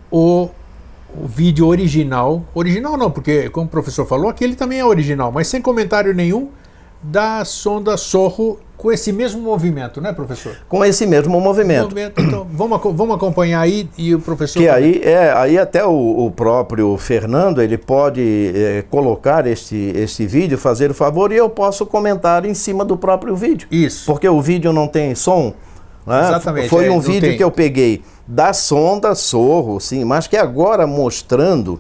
[0.10, 0.48] o,
[1.22, 2.44] o vídeo original.
[2.54, 6.50] Original não, porque como o professor falou, aquele também é original, mas sem comentário nenhum
[7.02, 10.58] da sonda Sorro com esse mesmo movimento, né, professor?
[10.68, 11.84] Com esse mesmo movimento.
[11.84, 14.60] Movimento, Então, vamos, vamos acompanhar aí e o professor.
[14.60, 20.26] Que aí, é, aí até o, o próprio Fernando ele pode é, colocar este, este
[20.26, 23.68] vídeo, fazer o favor, e eu posso comentar em cima do próprio vídeo.
[23.72, 24.06] Isso.
[24.06, 25.54] Porque o vídeo não tem som.
[26.06, 26.22] né?
[26.28, 27.38] Exatamente, Foi é, um vídeo tem.
[27.38, 31.80] que eu peguei da sonda Sorro, sim, mas que agora mostrando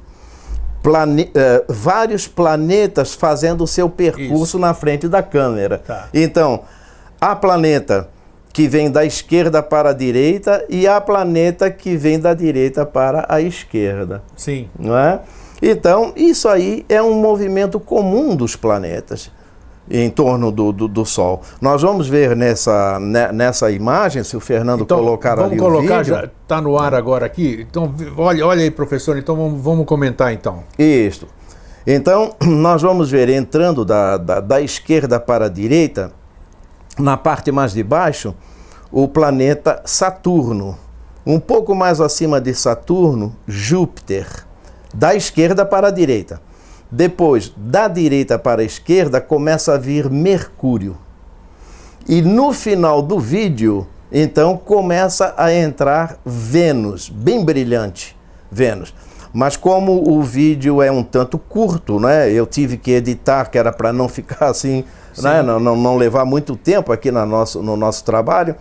[0.83, 5.79] plane- eh, vários planetas fazendo o seu percurso na frente da câmera.
[5.79, 6.09] Tá.
[6.13, 6.61] Então,
[7.19, 8.07] há planeta
[8.53, 13.25] que vem da esquerda para a direita e há planeta que vem da direita para
[13.27, 14.69] a esquerda Sim.
[14.79, 15.19] não é?
[15.61, 19.29] Então, isso aí é um movimento comum dos planetas
[19.89, 21.41] em torno do, do, do Sol.
[21.61, 25.95] Nós vamos ver nessa, ne- nessa imagem, se o Fernando colocar Então, vamos ali colocar,
[25.95, 26.15] o vídeo.
[26.15, 27.65] já está no ar agora aqui.
[27.69, 29.17] Então, olha, olha aí, professor.
[29.17, 30.63] Então, vamos, vamos comentar então.
[30.79, 31.27] Isto.
[31.85, 36.11] Então, nós vamos ver entrando da, da, da esquerda para a direita,
[36.97, 38.33] na parte mais de baixo,
[38.91, 40.77] o planeta Saturno.
[41.27, 44.27] Um pouco mais acima de Saturno, Júpiter.
[44.93, 46.39] Da esquerda para a direita.
[46.95, 50.95] Depois, da direita para a esquerda, começa a vir Mercúrio.
[52.07, 58.15] E no final do vídeo, então começa a entrar Vênus, bem brilhante,
[58.49, 58.93] Vênus.
[59.33, 62.31] Mas como o vídeo é um tanto curto, né?
[62.31, 64.85] Eu tive que editar, que era para não ficar assim,
[65.21, 65.41] né?
[65.41, 68.55] não, não, não levar muito tempo aqui na nosso, no nosso trabalho.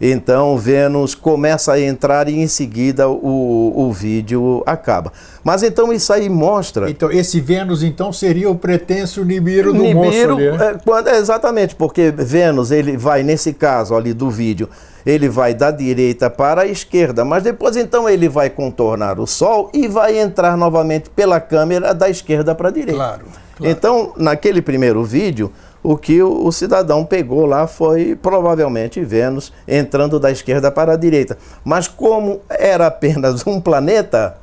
[0.00, 5.12] Então Vênus começa a entrar e em seguida o, o vídeo acaba.
[5.42, 6.90] Mas então isso aí mostra.
[6.90, 10.50] Então, esse Vênus, então, seria o pretenso Nibiru do moço Nibiru, ali.
[10.50, 10.78] né?
[11.06, 14.68] é, exatamente, porque Vênus, ele vai, nesse caso ali do vídeo,
[15.04, 19.70] ele vai da direita para a esquerda, mas depois então ele vai contornar o Sol
[19.72, 22.94] e vai entrar novamente pela câmera da esquerda para a direita.
[22.94, 23.24] Claro,
[23.56, 23.72] claro.
[23.72, 25.52] Então, naquele primeiro vídeo,
[25.92, 31.38] o que o, cidadão pegou lá foi provavelmente Vênus entrando da esquerda para a direita.
[31.64, 34.36] Mas como era apenas um planeta,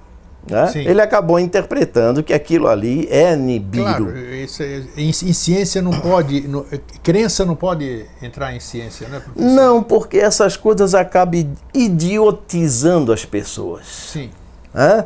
[0.50, 3.84] né, ele acabou interpretando que aquilo ali é Nibiru.
[3.84, 6.48] Claro, isso é- em, em ciência não pode.
[6.48, 6.66] no-
[7.02, 9.50] crença não pode entrar em ciência, né, professor?
[9.54, 13.86] Não, porque essas coisas acabam idiotizando as pessoas.
[13.86, 14.30] Sim.
[14.76, 15.06] Hã?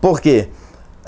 [0.00, 0.48] Por quê?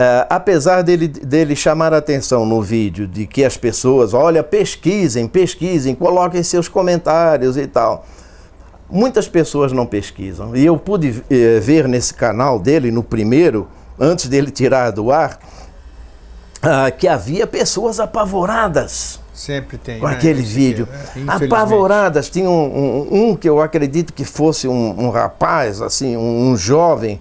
[0.00, 5.26] Eh, apesar dele, dele chamar a atenção no vídeo de que as pessoas, olha, pesquisem,
[5.26, 8.06] pesquisem, coloquem seus comentários e tal.
[8.88, 10.54] Muitas pessoas não pesquisam.
[10.54, 13.66] E eu pude eh, ver nesse canal dele, no primeiro,
[13.98, 15.38] antes dele tirar do ar,
[16.62, 19.98] ah, que havia pessoas apavoradas Sempre tem.
[20.00, 20.12] com né?
[20.14, 20.88] aquele Esse- vídeo.
[21.16, 21.44] é.
[21.46, 22.30] Apavoradas.
[22.30, 27.20] Tinha um, um- um que eu acredito que fosse um, um rapaz, assim, um jovem,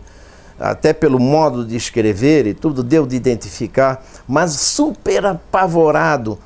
[0.60, 6.40] até pelo modo de escrever e tudo, deu de identificar, mas super apavorado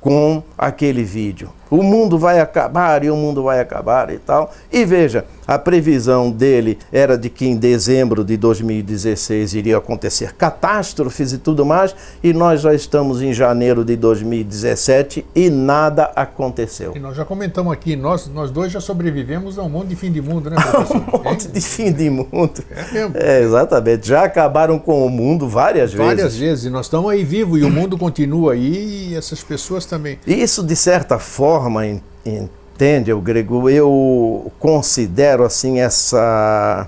[0.00, 1.52] com aquele vídeo.
[1.70, 4.52] O mundo vai acabar e o mundo vai acabar e tal.
[4.72, 11.32] E veja, a previsão dele era de que em dezembro de 2016 iria acontecer catástrofes
[11.32, 16.92] e tudo mais, e nós já estamos em janeiro de 2017 e nada aconteceu.
[16.94, 20.12] E nós já comentamos aqui, nós, nós dois já sobrevivemos a um monte de fim
[20.12, 20.96] de mundo, né, professor?
[21.20, 22.62] Um monte de fim de mundo.
[22.70, 23.14] É mesmo.
[23.16, 24.06] É, exatamente.
[24.06, 26.38] Já acabaram com o mundo várias, Várias vezes.
[26.38, 26.64] vezes.
[26.66, 30.18] E nós estamos aí vivos e o mundo continua aí e essas pessoas também.
[30.26, 36.86] Isso, de certa forma, en- entende, o grego, eu considero assim essa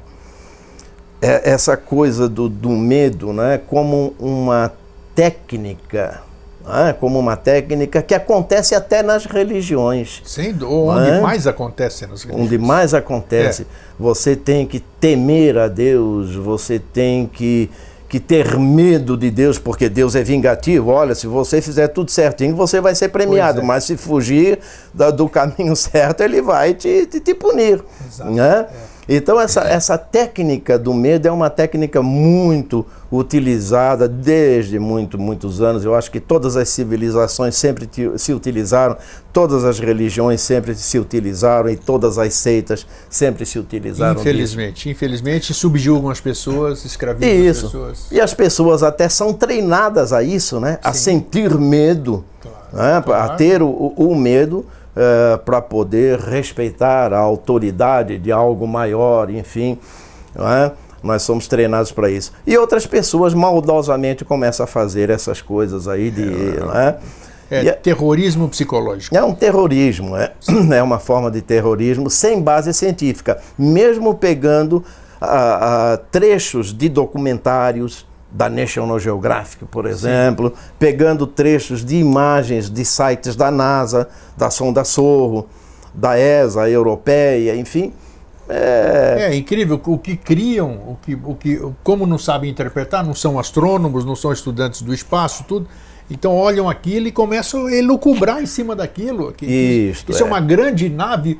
[1.22, 4.72] é- essa coisa do, do medo né, como uma
[5.14, 6.22] técnica,
[6.64, 10.22] né, como uma técnica que acontece até nas religiões.
[10.52, 11.20] Dó, onde É?
[11.20, 12.46] mais acontece nas religiões.
[12.46, 13.66] Onde mais acontece,
[13.98, 17.70] você tem que temer a Deus, você tem que,
[18.10, 20.90] que ter medo de Deus, porque Deus é vingativo.
[20.90, 23.64] Olha, se você fizer tudo certinho, você vai ser premiado, é.
[23.64, 24.58] mas se fugir
[25.16, 27.80] do caminho certo, ele vai te, te, te punir.
[28.04, 28.66] Exato, Né?
[29.12, 35.84] Então, essa, essa técnica do medo é uma técnica muito utilizada desde muito, muitos anos.
[35.84, 38.96] Eu acho que todas as civilizações sempre se utilizaram,
[39.32, 44.20] todas as religiões sempre se utilizaram e todas as seitas sempre se utilizaram.
[44.20, 44.88] Infelizmente, disso.
[44.90, 47.66] infelizmente subjugam as pessoas, escravizam isso.
[47.66, 48.06] as pessoas.
[48.12, 50.74] E as pessoas até são treinadas a isso, né?
[50.74, 50.78] Sim.
[50.84, 53.02] A sentir medo, claro, né?
[53.04, 53.32] claro.
[53.32, 54.64] a ter o, o medo
[54.96, 59.78] uh, para poder respeitar a autoridade de algo maior, enfim.
[60.36, 60.72] É?
[61.02, 62.32] Nós somos treinados para isso.
[62.46, 66.28] E outras pessoas maldosamente começam a fazer essas coisas aí de.
[66.74, 66.98] É,
[67.50, 69.16] é, é terrorismo psicológico.
[69.16, 70.32] É um terrorismo, é,
[70.72, 74.84] é uma forma de terrorismo sem base científica, mesmo pegando
[75.20, 80.72] a, a, trechos de documentários, da National Geographic, por exemplo, Sim.
[80.78, 85.48] pegando trechos de imagens de sites da NASA, da sonda Sorro,
[85.92, 87.92] da ESA europeia, enfim.
[88.48, 89.30] É...
[89.30, 93.38] é incrível o que criam, o que, o que, como não sabem interpretar, não são
[93.38, 95.68] astrônomos, não são estudantes do espaço, tudo.
[96.10, 99.32] Então olham aquilo e começam a elucubrar em cima daquilo.
[99.32, 100.26] Que, Isto, isso é.
[100.26, 101.38] é uma grande nave.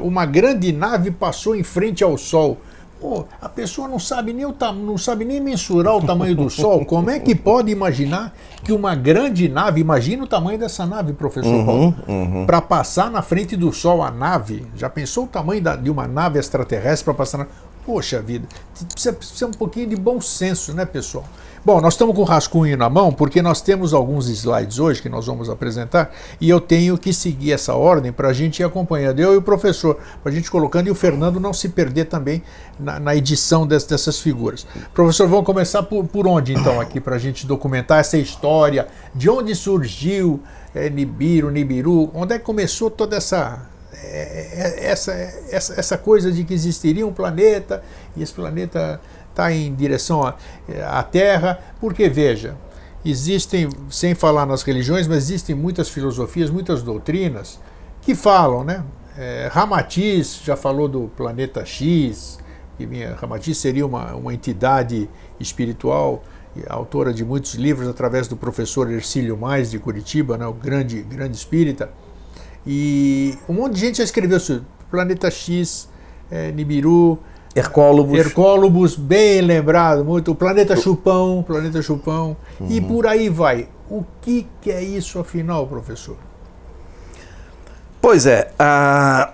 [0.00, 2.58] Uma grande nave passou em frente ao Sol.
[3.06, 6.84] Pô, a pessoa não sabe nem o não sabe nem mensurar o tamanho do Sol.
[6.84, 11.54] Como é que pode imaginar que uma grande nave, imagina o tamanho dessa nave, professor
[11.54, 12.46] uhum, Paulo, uhum.
[12.46, 14.66] para passar na frente do Sol a nave?
[14.74, 17.46] Já pensou o tamanho da, de uma nave extraterrestre para passar na
[17.84, 18.48] Poxa vida,
[18.92, 21.24] precisa, precisa um pouquinho de bom senso, né, pessoal?
[21.66, 25.08] Bom, nós estamos com o rascunho na mão porque nós temos alguns slides hoje que
[25.08, 29.18] nós vamos apresentar e eu tenho que seguir essa ordem para a gente ir acompanhando,
[29.18, 32.40] eu e o professor, para a gente colocando e o Fernando não se perder também
[32.78, 34.64] na, na edição des, dessas figuras.
[34.94, 39.28] Professor, vamos começar por, por onde então aqui para a gente documentar essa história, de
[39.28, 40.40] onde surgiu
[40.72, 43.66] é, Nibiru, Nibiru, onde é que começou toda essa
[44.04, 45.12] é, é, essa,
[45.50, 47.82] essa, essa coisa de que existiria um planeta
[48.16, 49.00] e esse planeta
[49.36, 52.56] está em direção à, Terra, porque veja,
[53.04, 57.60] existem, sem falar nas religiões, mas existem muitas filosofias, muitas doutrinas
[58.00, 58.82] que falam, né?
[59.18, 62.38] É, Ramatiz já falou do planeta X,
[62.76, 66.22] que minha, Ramatiz seria uma, uma entidade espiritual,
[66.68, 71.36] autora de muitos livros através do professor Ercílio Mais de Curitiba, né, o grande, grande
[71.36, 71.90] espírita.
[72.66, 75.88] E um monte de gente já escreveu sobre Planeta X,
[76.30, 77.18] é, Nibiru,
[77.56, 78.18] Hercólobos.
[78.18, 80.32] Hercólobos, bem lembrado, muito.
[80.32, 82.36] O Planeta Chupão, Planeta Chupão.
[82.60, 82.66] Uhum.
[82.68, 83.66] E por aí vai.
[83.88, 86.16] O que, que é isso afinal, professor?
[87.98, 89.32] Pois é, a,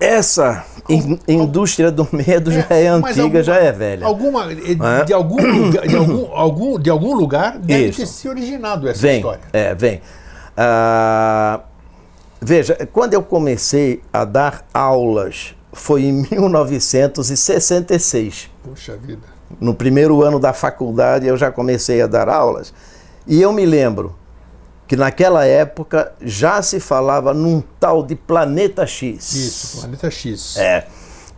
[0.00, 4.06] essa in, indústria do medo é, já é antiga, alguma, já é velha.
[4.06, 5.04] Alguma, é?
[5.04, 8.00] de, algum lugar, de, algum, algum, de algum lugar deve isso.
[8.00, 9.40] ter se originado essa vem, história.
[9.52, 10.00] É, vem.
[10.56, 11.60] Ah,
[12.40, 18.50] veja, quando eu comecei a dar aulas foi em 1966.
[18.62, 19.34] Puxa vida.
[19.60, 22.72] No primeiro ano da faculdade eu já comecei a dar aulas.
[23.26, 24.14] E eu me lembro
[24.86, 29.32] que naquela época já se falava num tal de planeta X.
[29.32, 30.56] Isso, planeta X.
[30.56, 30.86] É.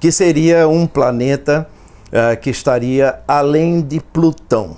[0.01, 1.69] Que seria um planeta
[2.09, 4.77] uh, que estaria além de Plutão.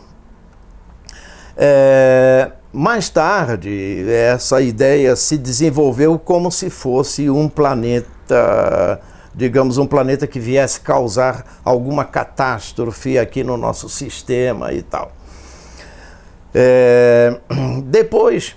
[1.57, 9.01] É, mais tarde, essa ideia se desenvolveu como se fosse um planeta
[9.35, 15.13] digamos, um planeta que viesse causar alguma catástrofe aqui no nosso sistema e tal.
[16.55, 17.39] É,
[17.85, 18.57] depois,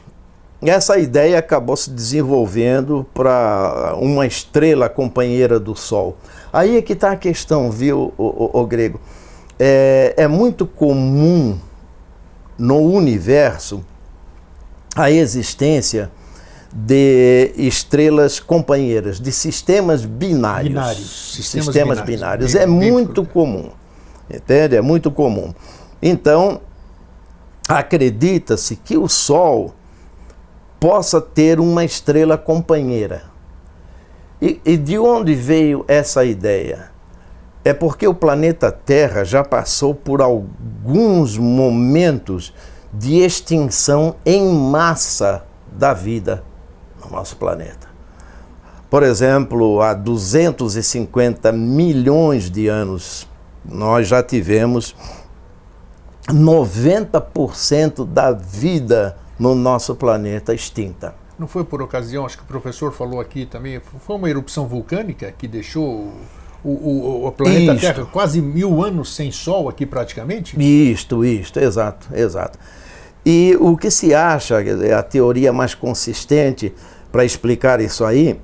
[0.61, 6.17] essa ideia acabou se desenvolvendo para uma estrela companheira do Sol.
[6.53, 8.99] Aí é que está a questão, viu, o, o, o grego?
[9.59, 11.57] É, é muito comum
[12.57, 13.83] no universo
[14.95, 16.11] a existência
[16.73, 20.69] de estrelas companheiras, de sistemas binários.
[20.69, 22.51] binários sistemas, sistemas binários.
[22.51, 22.55] binários.
[22.55, 23.69] é muito comum.
[24.29, 24.77] Entende?
[24.77, 25.53] É muito comum.
[26.01, 26.61] Então,
[27.67, 29.73] acredita-se que o Sol
[30.79, 33.23] possa ter uma estrela companheira.
[34.41, 36.89] E, e de onde veio essa ideia?
[37.63, 42.51] É porque o planeta Terra já passou por alguns momentos
[42.91, 46.43] de extinção em massa da vida
[47.11, 47.89] nosso planeta.
[48.89, 53.27] Por exemplo, há 250 milhões de anos,
[53.63, 54.95] nós já tivemos
[56.27, 61.15] 90% da vida no nosso planeta extinta.
[61.39, 65.33] Não foi por ocasião, acho que o professor falou aqui também, foi uma erupção vulcânica
[65.35, 66.13] que deixou
[66.63, 67.81] o, o, o planeta isto.
[67.81, 70.55] Terra quase mil anos sem sol aqui praticamente?
[70.59, 72.59] Isto, isto, exato, exato.
[73.25, 74.57] E o que se acha,
[74.97, 76.73] a teoria mais consistente
[77.11, 78.39] para explicar isso aí,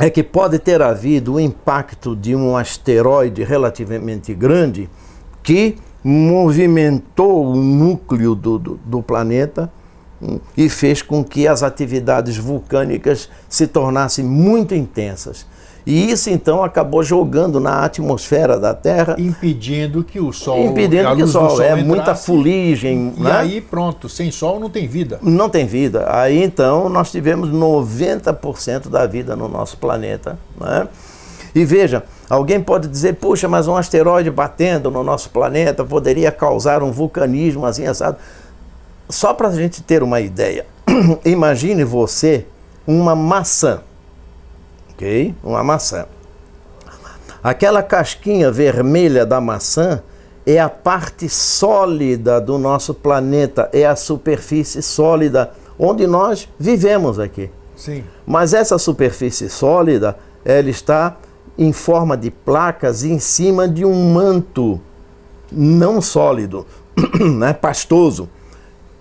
[0.00, 4.88] é que pode ter havido o impacto de um asteroide relativamente grande
[5.42, 9.70] que movimentou o núcleo do, do, do planeta
[10.22, 15.46] hum, e fez com que as atividades vulcânicas se tornassem muito intensas.
[15.88, 19.16] E isso então acabou jogando na atmosfera da Terra.
[19.16, 20.66] Impedindo que o Sol.
[20.66, 21.48] Impedindo que o Sol.
[21.48, 23.14] sol é entrasse, muita fuligem.
[23.16, 23.32] E né?
[23.32, 25.18] aí pronto, sem Sol não tem vida.
[25.22, 26.04] Não tem vida.
[26.14, 30.38] Aí então nós tivemos 90% da vida no nosso planeta.
[30.60, 30.86] Né?
[31.54, 36.82] E veja, alguém pode dizer, puxa, mas um asteroide batendo no nosso planeta poderia causar
[36.82, 38.18] um vulcanismo assim assado.
[39.08, 40.66] Só para a gente ter uma ideia,
[41.24, 42.44] imagine você
[42.86, 43.80] uma maçã
[44.98, 45.32] ok?
[45.44, 46.06] Uma maçã.
[47.40, 50.02] Aquela casquinha vermelha da maçã
[50.44, 57.48] é a parte sólida do nosso planeta, é a superfície sólida onde nós vivemos aqui.
[57.76, 58.02] Sim.
[58.26, 61.16] Mas essa superfície sólida, ela está
[61.56, 64.80] em forma de placas em cima de um manto
[65.50, 66.66] não sólido,
[67.38, 68.28] né, pastoso.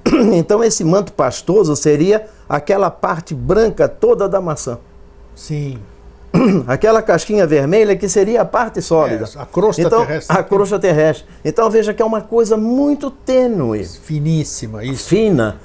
[0.34, 4.78] Então esse manto pastoso seria aquela parte branca toda da maçã.
[5.38, 5.80] Sim.
[6.68, 9.30] Aquela casquinha vermelha que seria a parte sólida.
[9.36, 10.38] É, a crosta então, terrestre.
[10.38, 11.26] A crosta terrestre.
[11.46, 13.86] Então veja que é uma coisa muito tênue.
[13.86, 15.08] Finíssima, isso.
[15.08, 15.60] Fina.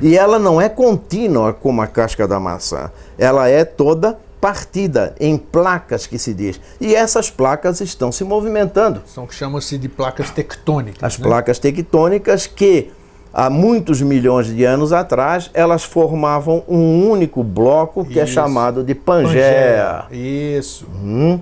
[0.00, 2.90] E ela não é contínua como a casca da maçã.
[3.18, 6.60] Ela é toda partida em placas que se diz.
[6.80, 9.02] E essas placas estão se movimentando.
[9.06, 11.02] São que chamam-se de placas tectônicas.
[11.02, 11.26] As né?
[11.26, 12.92] placas tectônicas que
[13.36, 18.32] há muitos milhões de anos atrás, elas formavam um único bloco que é Isso.
[18.32, 20.06] é chamado de Pangeia.
[20.08, 20.58] Pangeia.
[20.58, 20.86] Isso.
[21.02, 21.38] Uhum.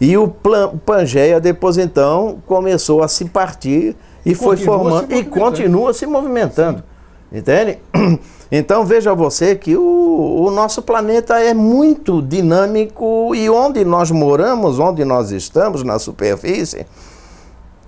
[0.00, 5.92] E o Pangeia depois então começou a se partir e, e foi formando e continua
[5.92, 6.82] se movimentando.
[7.30, 7.38] Sim.
[7.38, 7.78] Entende?
[8.52, 14.78] Então veja você que o, o nosso planeta é muito dinâmico e onde nós moramos,
[14.78, 16.86] onde nós estamos na superfície,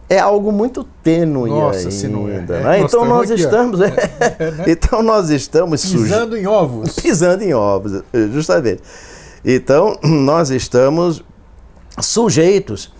[0.08, 2.08] é algo muito tênue Nossa, ainda.
[2.08, 2.40] Não é.
[2.40, 2.80] Né?
[2.80, 3.92] então nós aqui, estamos, é,
[4.38, 4.64] é, né?
[4.68, 8.02] então nós estamos pisando em ovos, pisando em ovos,
[8.32, 8.82] justamente.
[9.44, 11.24] Então nós estamos
[11.98, 12.92] sujeitos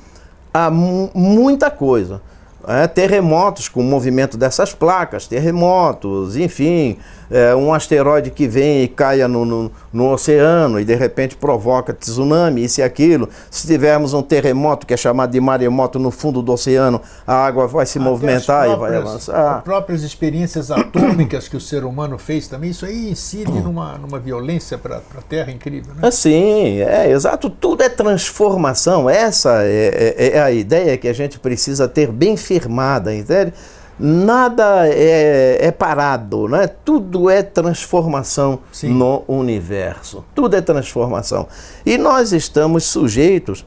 [0.53, 2.21] a muita coisa
[2.67, 6.99] é, terremotos com o movimento dessas placas, terremotos, enfim,
[7.31, 11.93] é, um asteroide que vem e caia no, no, no, oceano e de repente provoca
[11.93, 13.29] tsunami, isso e aquilo.
[13.51, 17.67] Se tivermos um terremoto que é chamado de maremoto no fundo do oceano, a água
[17.67, 19.57] vai se Até movimentar próprias, e vai avançar.
[19.57, 24.19] As próprias experiências atômicas que o ser humano fez também, isso aí incide numa, numa
[24.19, 26.09] violência para a Terra incrível, né?
[26.09, 27.51] É, sim, é exato.
[27.51, 29.09] Tudo é transformação.
[29.09, 33.53] Essa é, é, é a ideia que a gente precisa ter bem firmada, entende?
[33.99, 36.67] Nada é, é parado, né?
[36.67, 38.91] tudo é transformação Sim.
[38.91, 40.23] no universo.
[40.35, 41.49] Tudo é transformação.
[41.85, 43.65] E nós estamos sujeitos,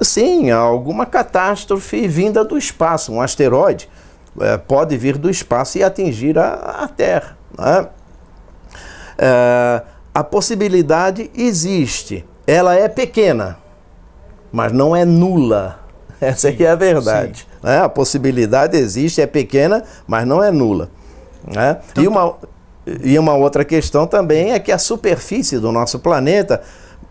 [0.00, 3.12] sim, a alguma catástrofe vinda do espaço.
[3.12, 3.88] Um asteroide
[4.40, 7.38] é, pode vir do espaço e atingir a, a Terra.
[7.56, 7.88] Né?
[9.18, 12.24] É, a possibilidade existe.
[12.44, 13.56] Ela é pequena,
[14.50, 15.79] mas não é nula.
[16.28, 17.46] Essa sim, é a verdade.
[17.62, 17.78] Né?
[17.78, 20.90] A possibilidade existe, é pequena, mas não é nula.
[21.46, 21.78] Né?
[21.90, 22.36] Então, e, uma,
[23.02, 26.60] e uma outra questão também é que a superfície do nosso planeta,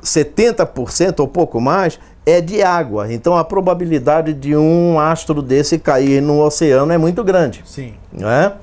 [0.04, 3.12] 70% ou pouco mais, é de água.
[3.12, 7.64] Então a probabilidade de um astro desse cair no oceano é muito grande.
[7.66, 7.94] Sim.
[8.12, 8.54] Né?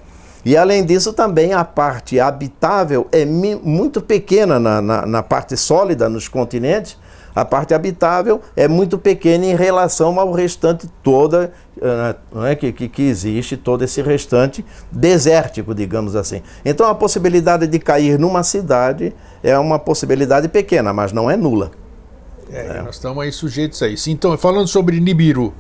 [0.45, 6.09] E além disso, também a parte habitável é muito pequena na, na, na parte sólida
[6.09, 6.97] nos continentes
[7.37, 13.03] a parte habitável é muito pequena em relação ao restante toda uh, que, que, que,
[13.03, 16.41] existe, todo esse restante desértico, digamos assim.
[16.65, 21.73] Então a possibilidade de cair numa cidade é uma possibilidade pequena, mas não é nula.
[22.51, 22.83] É, é.
[22.83, 24.09] Nós estamos aí sujeitos a isso.
[24.09, 25.53] Então, falando sobre Nibiru,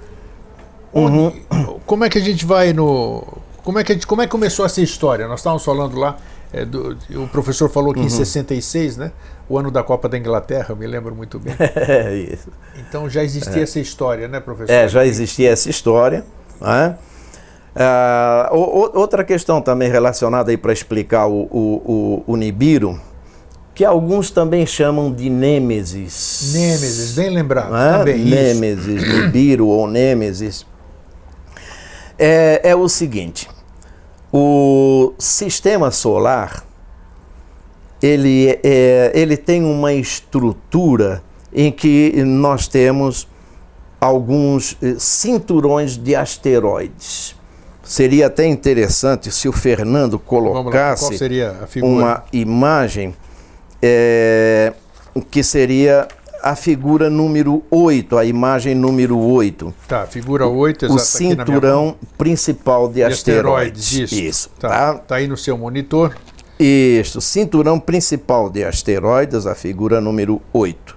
[0.95, 1.79] onde, uhum.
[1.85, 3.22] como é que a gente vai no.
[3.62, 5.29] Como é que, gente, como é que começou essa história?
[5.29, 6.16] Nós estávamos falando lá,
[6.55, 8.07] é, do, o professor falou que uhum.
[8.07, 9.12] em 66, né?
[9.49, 11.55] O ano da Copa da Inglaterra, eu me lembro muito bem.
[11.76, 12.49] É isso.
[12.78, 13.62] Então já existia é.
[13.62, 14.72] essa história, né, professor?
[14.72, 16.24] É, já existia essa história.
[16.61, 16.97] Né?
[17.74, 22.99] Ah, outra questão também relacionada aí para explicar o, o, o, o, Nibiru,
[23.74, 26.53] que alguns também chamam de Nêmesis.
[26.55, 27.72] Nêmesis, bem lembrado.
[27.72, 27.99] Né?
[27.99, 30.66] Também, Nêmesis, Nibiru ou Nêmesis.
[32.18, 33.49] É, é o seguinte,
[34.32, 36.66] o sistema solar
[38.07, 43.27] ele, é, ele tem uma estrutura em que nós temos
[44.01, 47.35] alguns eh, cinturões de asteroides.
[47.83, 51.19] Seria até interessante se o Fernando colocasse
[51.83, 53.15] uma imagem
[53.81, 54.73] é,
[55.31, 56.07] que seria
[56.43, 59.75] a figura número 8, a imagem número 8.
[59.89, 61.97] Tá, figura 8, O exato, minha cinturão mão.
[62.19, 63.93] principal de De asteroides.
[63.93, 64.15] Isso.
[64.15, 64.95] Isso, Tá, tá?
[64.95, 66.15] tá aí no seu monitor.
[66.59, 70.97] Isto, cinturão principal de asteroides, a figura número 8.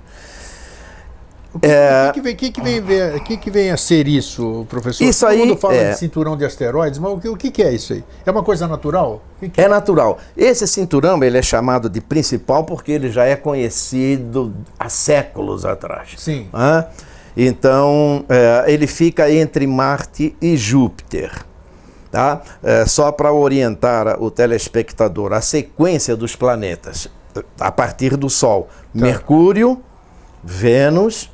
[1.51, 2.11] O que, É.
[2.13, 5.03] que, vem, que, que, vem, que, que vem a ser isso, professor?
[5.03, 7.63] Isso Todo aí mundo fala é- de cinturão de asteroides, mas o que, o que,
[7.63, 8.03] é isso aí?
[8.23, 9.23] É uma coisa natural?
[9.41, 10.19] Que É natural.
[10.37, 16.09] Esse cinturão ele é chamado de principal porque ele já é conhecido há séculos atrás.
[16.17, 16.47] Sim.
[17.35, 21.31] Então, é, ele fica entre Marte e Júpiter.
[22.11, 22.41] Tá?
[22.63, 27.07] É, só para orientar o telespectador, a sequência dos planetas
[27.59, 29.81] a partir do Sol: Mercúrio,
[30.43, 31.29] Vênus,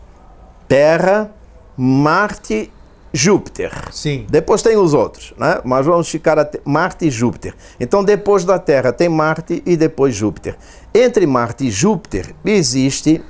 [0.68, 1.32] Terra,
[1.78, 2.72] Marte,
[3.14, 3.72] Júpiter.
[3.92, 4.26] Sim.
[4.30, 5.62] Depois tem os outros, né?
[5.64, 7.56] Mas vamos ficar até Marte e Júpiter.
[7.80, 10.58] Então, depois da Terra tem Marte e depois Júpiter.
[10.94, 13.24] Entre Marte e Júpiter existe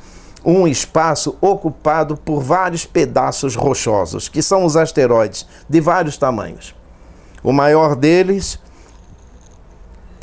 [0.43, 6.75] um espaço ocupado por vários pedaços rochosos, que são os asteroides de vários tamanhos.
[7.45, 8.59] O maior deles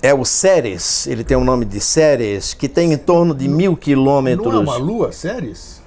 [0.02, 3.76] é o Ceres, ele tem o nome de Ceres, que tem em torno de mil
[3.76, 4.52] quilômetros.
[4.52, 5.80] Não é uma lua, Ceres?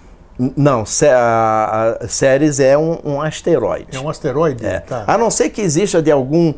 [0.55, 3.87] Não, Ceres é um, um asteroide.
[3.95, 4.65] É um asteroide?
[4.65, 4.79] É.
[4.79, 5.03] Tá.
[5.07, 6.53] A não ser que exista de algum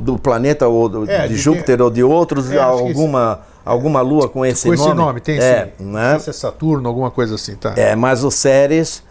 [0.00, 4.28] do planeta ou do- É, de de- Júpiter ou de outros É, alguma alguma lua
[4.28, 4.86] com esse Com nome.
[4.88, 5.84] esse nome, tem é, sim.
[5.84, 6.10] Não né?
[6.14, 7.72] sei se é Saturno, alguma coisa assim, tá?
[7.76, 9.02] É, mas o Ceres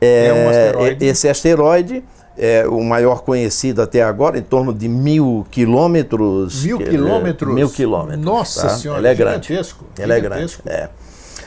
[0.00, 1.04] é, É um asteroide.
[1.04, 2.04] esse asteroide
[2.38, 6.64] é o maior conhecido até agora, em torno de mil quilômetros.
[6.64, 7.54] Mil quilômetros?
[7.54, 8.24] Mil quilômetros.
[8.24, 8.68] Nossa tá?
[8.70, 9.46] Senhora, Ele é grande.
[9.48, 10.52] gigantesco, Ele é grande.
[10.52, 10.62] gigantesco.
[10.68, 10.88] É.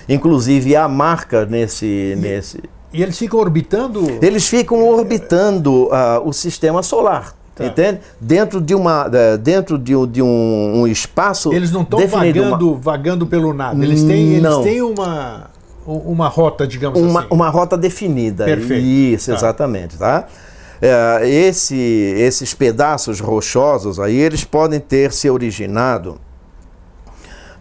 [0.07, 2.59] Inclusive há marca nesse nesse
[2.91, 4.17] E eles ficam orbitando.
[4.21, 7.35] Eles ficam orbitando ah, o sistema solar.
[7.55, 7.65] Tá.
[7.65, 7.99] Entende?
[8.19, 12.39] Dentro de uma eh, dentro de, um- de um, um espaço Eles não estão definido,
[12.41, 13.83] uma- vagando, vagando pelo nada.
[13.83, 14.63] Eles têm, eles Não.
[14.63, 15.47] têm uma,
[15.85, 17.27] uma rota, digamos uma, assim.
[17.29, 18.45] uma rota definida.
[18.45, 18.81] Perfeito.
[18.85, 19.35] Isso, Tá.
[19.37, 20.25] exatamente, tá?
[20.81, 26.19] É, esse, esses pedaços rochosos aí, eles podem ter se originado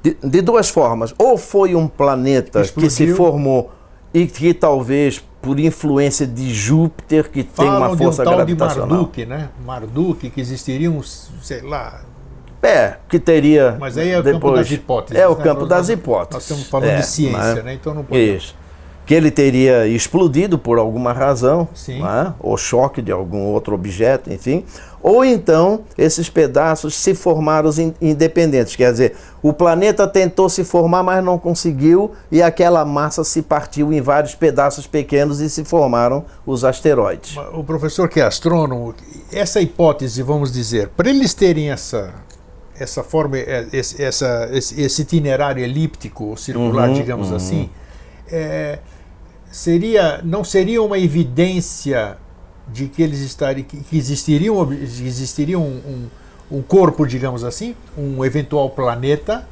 [0.02, 1.14] de, de duas formas.
[1.18, 3.16] Ou foi um planeta que se Explodiu.
[3.16, 3.72] formou
[4.14, 8.44] e que talvez por influência de Júpiter, que tem Falam uma força de um tal
[8.44, 8.88] de gravitacional.
[8.88, 9.48] Marduk, né?
[9.64, 12.00] Marduk, que existiriam, sei lá.
[12.60, 13.76] É, que teria.
[13.78, 15.22] Mas aí é o campo depois, das hipóteses.
[15.22, 15.44] É o né?
[15.44, 16.34] campo das hipóteses.
[16.34, 17.62] Nós estamos falando É, de ciência, né?
[17.62, 17.74] né?
[17.74, 18.36] Então não pode.
[18.36, 18.56] Isso.
[19.08, 21.66] Que ele teria explodido por alguma razão,
[21.98, 22.34] né?
[22.38, 24.64] ou choque de algum outro objeto, enfim.
[25.02, 28.76] Ou então esses pedaços se formaram in- independentes.
[28.76, 33.92] Quer dizer, o planeta tentou se formar, mas não conseguiu, e aquela massa se partiu
[33.94, 37.34] em vários pedaços pequenos e se formaram os asteroides.
[37.54, 38.94] O professor que é astrônomo,
[39.32, 42.12] essa hipótese, vamos dizer, para eles terem essa
[42.80, 47.68] essa forma, é, esse, essa, esse, esse itinerário elíptico ou circular, Uhum, digamos assim,
[48.30, 48.78] é,
[49.50, 52.16] seria não seria uma evidência
[52.72, 55.62] de que eles estariam que, existiriam ob- existiria um,
[56.50, 59.46] um, um corpo, digamos assim, um eventual planeta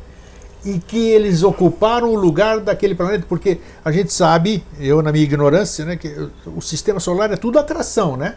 [0.64, 5.22] e que eles ocuparam o lugar daquele planeta, porque a gente sabe, eu na minha
[5.24, 8.34] ignorância, né, que o sistema solar é tudo atração, né?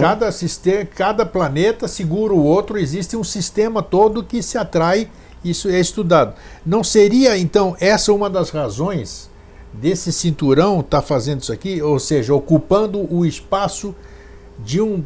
[0.00, 5.08] Cada sistema, cada planeta segura o outro, existe um sistema todo que se atrai,
[5.44, 6.34] isso é estudado.
[6.66, 9.30] Não seria então essa uma das razões
[9.72, 13.94] desse cinturão estar fazendo isso aqui, ou seja, ocupando o espaço
[14.58, 15.04] de um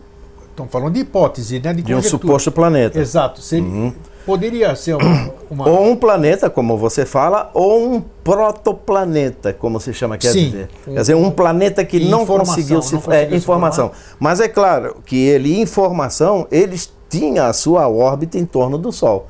[0.50, 1.72] Estão falando de hipótese, né?
[1.72, 2.02] De um conjectura.
[2.10, 3.00] suposto planeta.
[3.00, 3.40] Exato.
[3.40, 3.94] Seria,
[4.26, 9.94] Poderia ser uma, uma- Ou um planeta, como você fala, ou um protoplaneta, como se
[9.94, 10.44] chama, quer Sim.
[10.46, 10.68] dizer.
[10.84, 13.90] Quer dizer, um planeta que não Informação, conseguiu se não conseguiu é, se informação.
[14.20, 19.28] Mas é claro que ele, informação, eles tinham a sua órbita em torno do Sol.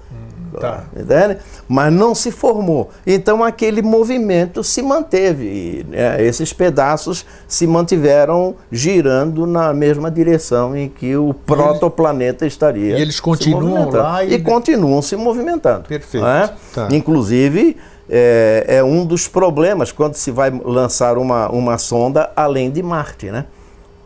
[0.60, 0.84] Tá.
[0.96, 1.38] Entende?
[1.68, 2.90] Mas não se formou.
[3.06, 5.44] Então aquele movimento se manteve.
[5.44, 12.98] E, né, esses pedaços se mantiveram girando na mesma direção em que o protoplaneta estaria.
[12.98, 15.88] e eles continuam lá e- e continuam se movimentando.
[15.88, 16.24] Perfeito.
[16.24, 16.50] né?
[16.74, 16.88] Tá.
[16.90, 17.76] Inclusive,
[18.08, 23.30] é, é um dos problemas quando se vai lançar uma, uma sonda além de Marte,
[23.30, 23.46] né?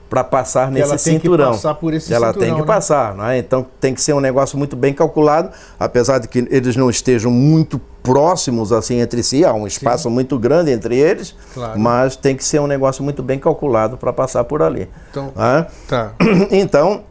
[0.08, 1.50] Para passar nesse ela tem que cinturão.
[1.52, 2.66] passar por esse ela cinturão, tem que né?
[2.66, 3.38] passar, né?
[3.38, 5.50] Então tem que ser um negócio muito bem calculado,
[5.80, 10.38] apesar de que eles não estejam muito próximos assim entre si, há um espaço muito
[10.38, 11.76] grande entre eles, Claro.
[11.78, 14.88] mas tem que ser um negócio muito bem calculado para passar por ali.
[15.10, 15.66] Então, né?
[15.88, 16.12] tá.
[16.52, 17.02] Então,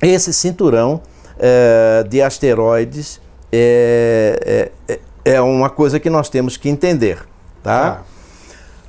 [0.00, 1.02] esse cinturão
[1.38, 3.20] eh, de asteroides
[3.52, 7.18] é, é, é uma coisa que nós temos que entender.
[7.62, 7.90] Tá?
[7.90, 8.02] Tá.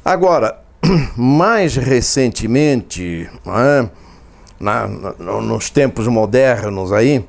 [0.04, 0.60] Agora,
[1.16, 3.90] mais recentemente, é?
[4.60, 7.24] Na- na- nos tempos modernos aí,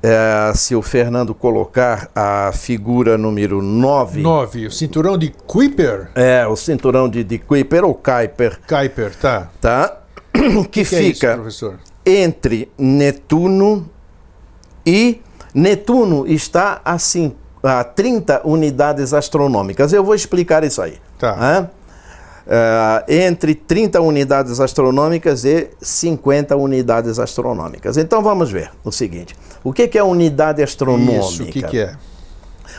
[0.00, 4.20] É, se o Fernando colocar a figura número 9.
[4.20, 6.10] 9, o cinturão de Kuiper.
[6.14, 8.60] É, o cinturão de, de Kuiper ou Kuiper.
[8.68, 9.48] Kuiper, tá.
[9.60, 9.96] Tá?
[10.70, 11.74] Que, que fica é isso,
[12.06, 13.90] entre Netuno
[14.86, 15.20] e.
[15.52, 16.96] Netuno está a,
[17.64, 19.92] a 30 unidades astronômicas.
[19.92, 20.96] Eu vou explicar isso aí.
[21.18, 21.68] Tá.
[22.48, 27.98] Uh, entre 30 unidades astronômicas e 50 unidades astronômicas.
[27.98, 31.20] Então vamos ver o seguinte: o que, que é unidade astronômica?
[31.20, 31.94] Isso, o que, que é?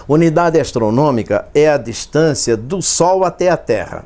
[0.07, 4.05] Unidade astronômica é a distância do Sol até a Terra.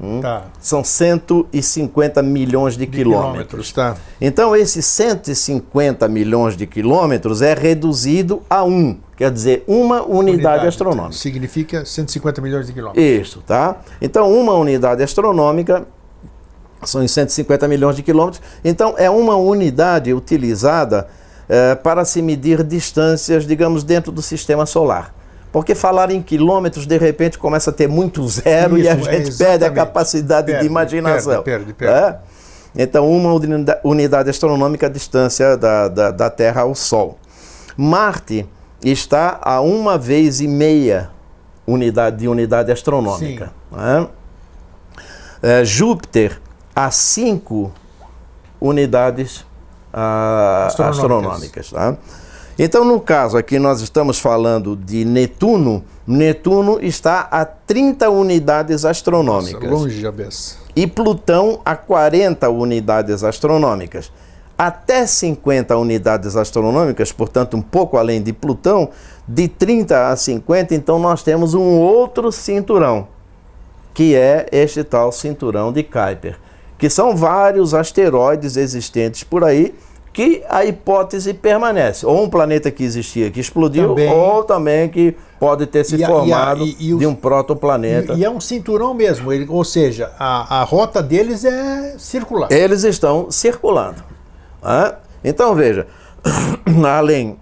[0.00, 0.20] Hum?
[0.20, 0.46] Tá.
[0.60, 3.70] São 150 milhões de, de quilômetros.
[3.70, 3.96] quilômetros tá.
[4.20, 10.66] Então, esses 150 milhões de quilômetros é reduzido a um, quer dizer, uma unidade, unidade
[10.66, 11.12] astronômica.
[11.12, 13.04] Significa 150 milhões de quilômetros.
[13.04, 13.76] Isso, tá?
[14.00, 15.86] Então, uma unidade astronômica
[16.82, 18.42] são 150 milhões de quilômetros.
[18.64, 21.08] Então, é uma unidade utilizada
[21.48, 25.14] é, para se medir distâncias, digamos, dentro do sistema solar.
[25.54, 29.30] Porque falar em quilômetros, de repente, começa a ter muito zero Isso, e a gente
[29.30, 31.44] é perde a capacidade perde, de imaginação.
[31.44, 31.94] Perde, perde.
[31.94, 32.18] É?
[32.74, 33.32] Então, uma
[33.84, 37.20] unidade astronômica a distância da, da, da, Terra ao Sol.
[37.76, 38.44] Marte
[38.82, 41.08] está a uma vez e meia
[41.64, 43.52] unidade de unidade astronômica.
[45.40, 45.60] É?
[45.60, 46.40] É, Júpiter
[46.74, 47.72] a cinco
[48.60, 49.46] unidades
[49.92, 50.98] ah, astronômicas.
[50.98, 52.23] astronômicas tá?
[52.58, 55.84] Então, no caso aqui, nós estamos falando de Netuno.
[56.06, 59.62] Netuno está a 30 unidades astronômicas.
[59.62, 60.56] Nossa, longe beça.
[60.76, 64.10] E Plutão a 40 unidades astronômicas.
[64.56, 68.90] Até 50 unidades astronômicas, portanto, um pouco além de Plutão,
[69.26, 73.08] de 30 a 50, então nós temos um outro cinturão,
[73.92, 76.38] que é este tal cinturão de Kuiper,
[76.78, 79.74] que são vários asteroides existentes por aí
[80.14, 82.06] que a hipótese permanece.
[82.06, 84.08] Ou um planeta que existia que explodiu, também.
[84.08, 88.14] ou também que pode ter se e formado e e, de um protoplaneta.
[88.14, 92.50] E, é um cinturão mesmo, ele, ou seja, a, a rota deles é circular.
[92.52, 94.04] Eles estão circulando.
[94.62, 94.94] Né?
[95.24, 95.88] Então veja,
[96.86, 97.36] além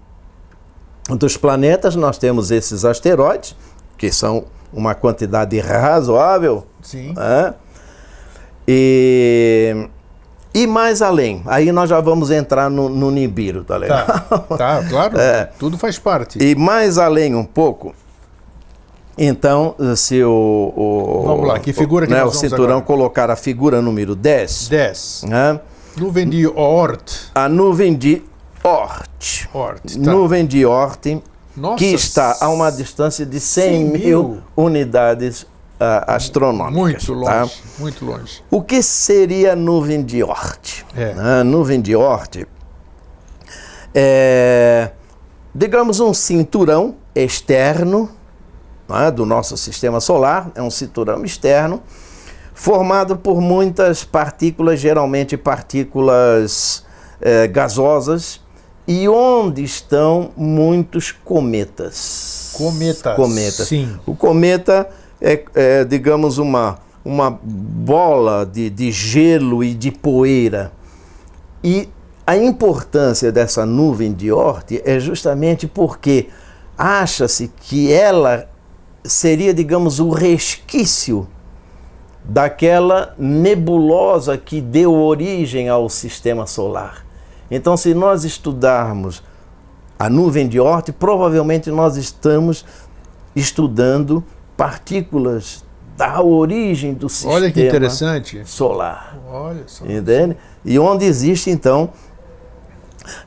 [1.10, 3.54] dos planetas, nós temos esses asteroides,
[3.98, 6.66] que são uma quantidade razoável.
[6.80, 7.12] Sim.
[7.12, 7.54] Né?
[8.66, 9.88] E
[10.54, 14.06] e mais além, aí nós já vamos entrar no, no Nibiru, tá legal?
[14.06, 14.20] Tá,
[14.56, 15.50] tá claro, é.
[15.58, 16.38] tudo faz parte.
[16.42, 17.94] E mais além um pouco,
[19.16, 20.72] então, se o.
[20.74, 22.82] o vamos lá, que figura que né, nós O cinturão agora?
[22.82, 24.68] colocar a figura número 10.
[24.68, 25.24] 10.
[25.28, 25.60] Né?
[25.96, 27.30] Nuvem de Oort.
[27.34, 28.22] A nuvem de
[28.64, 29.48] Oort.
[29.52, 30.10] Oort tá.
[30.10, 31.22] Nuvem de Oort,
[31.56, 35.46] Nossa, que está a uma distância de 100, 100 mil, mil unidades
[36.06, 37.08] astronômicas.
[37.08, 37.40] Muito tá?
[37.42, 37.60] longe, tá?
[37.78, 38.42] muito longe.
[38.50, 40.84] O que seria nuvem de Oort?
[40.96, 41.40] É.
[41.40, 42.46] Uh, nuvem de Oort
[43.94, 44.90] é,
[45.54, 48.10] digamos, um cinturão externo
[48.90, 51.82] é, do nosso sistema solar, é um cinturão externo,
[52.54, 56.84] formado por muitas partículas, geralmente partículas
[57.20, 58.40] é, gasosas,
[58.86, 62.50] e onde estão muitos cometas.
[62.54, 63.16] Cometas.
[63.16, 63.68] Cometas.
[63.68, 63.98] Sim.
[64.04, 64.88] O cometa
[65.22, 70.72] é, é digamos, uma, uma bola de, de gelo e de poeira.
[71.62, 71.88] E
[72.26, 76.28] a importância dessa nuvem de Oort é justamente porque
[76.76, 78.48] acha-se que ela
[79.04, 81.26] seria, digamos, o resquício
[82.24, 87.04] daquela nebulosa que deu origem ao sistema solar.
[87.50, 89.22] Então, se nós estudarmos
[89.98, 92.64] a nuvem de Oort, provavelmente nós estamos
[93.34, 94.24] estudando
[94.62, 95.64] partículas
[95.96, 98.42] da origem do sistema Olha que interessante.
[98.44, 99.18] solar.
[99.28, 99.84] Olha só.
[99.84, 100.36] Entende?
[100.64, 101.90] E onde existe, então,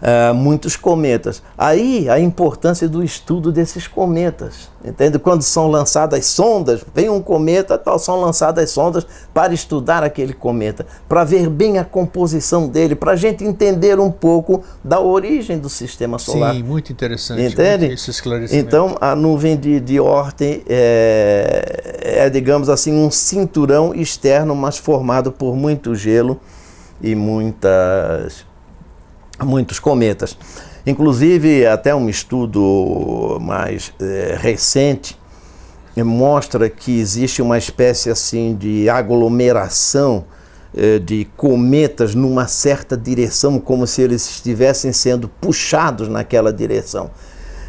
[0.02, 1.42] uh, muitos cometas.
[1.58, 4.70] Aí a importância do estudo desses cometas.
[4.84, 5.18] Entende?
[5.18, 10.86] Quando são lançadas sondas, vem um cometa, tal, são lançadas sondas para estudar aquele cometa,
[11.10, 15.70] para ver bem a composição dele, para a gente entender um pouco da origem do
[15.70, 16.54] sistema solar.
[16.54, 17.42] Sim, muito interessante.
[17.42, 17.88] Entende?
[17.88, 18.68] Muito esse esclarecimento.
[18.68, 25.32] Então a nuvem de, de Oort é, é, digamos assim, um cinturão externo, mas formado
[25.32, 26.40] por muito gelo
[27.02, 28.45] e muitas
[29.44, 30.38] muitos cometas.
[30.86, 35.18] Inclusive, até um estudo mais é, recente
[36.04, 40.26] mostra que existe uma espécie assim de aglomeração
[40.76, 47.10] é, de cometas numa certa direção, como se eles estivessem sendo puxados naquela direção.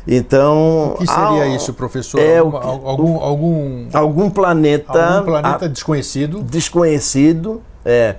[0.09, 2.21] Então, o que seria isso, professor?
[2.21, 8.17] É algum, algum, algum, algum planeta, algum planeta desconhecido, desconhecido, é,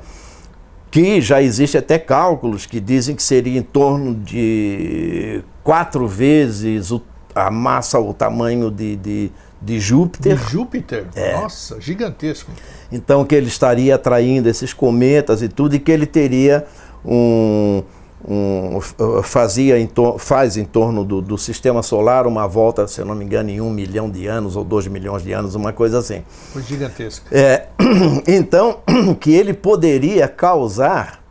[0.90, 7.02] que já existe até cálculos que dizem que seria em torno de quatro vezes o,
[7.36, 9.32] a massa, o tamanho de, de,
[9.62, 10.38] de Júpiter.
[10.38, 11.06] De Júpiter?
[11.16, 11.34] É.
[11.34, 12.52] Nossa, gigantesco.
[12.92, 16.66] Então que ele estaria atraindo esses cometas e tudo, e que ele teria
[17.06, 17.84] um,
[18.28, 18.82] um,
[19.23, 23.23] fazia em faz em torno do, do, sistema solar uma volta, se eu não me
[23.23, 26.23] engano, em um milhão de anos ou dois milhões de anos, uma coisa assim.
[26.51, 27.25] Foi gigantesco.
[27.32, 27.67] É,
[28.28, 28.80] então,
[29.19, 31.23] que ele poderia causar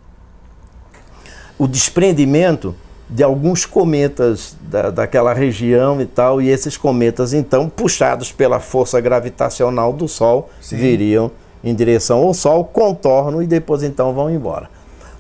[1.59, 2.75] o desprendimento
[3.09, 9.01] de alguns cometas da, daquela região e tal, e esses cometas, então, puxados pela força
[9.01, 10.77] gravitacional do Sol, Sim.
[10.77, 11.31] viriam
[11.63, 14.76] em direção ao Sol, contornam e depois então vão embora.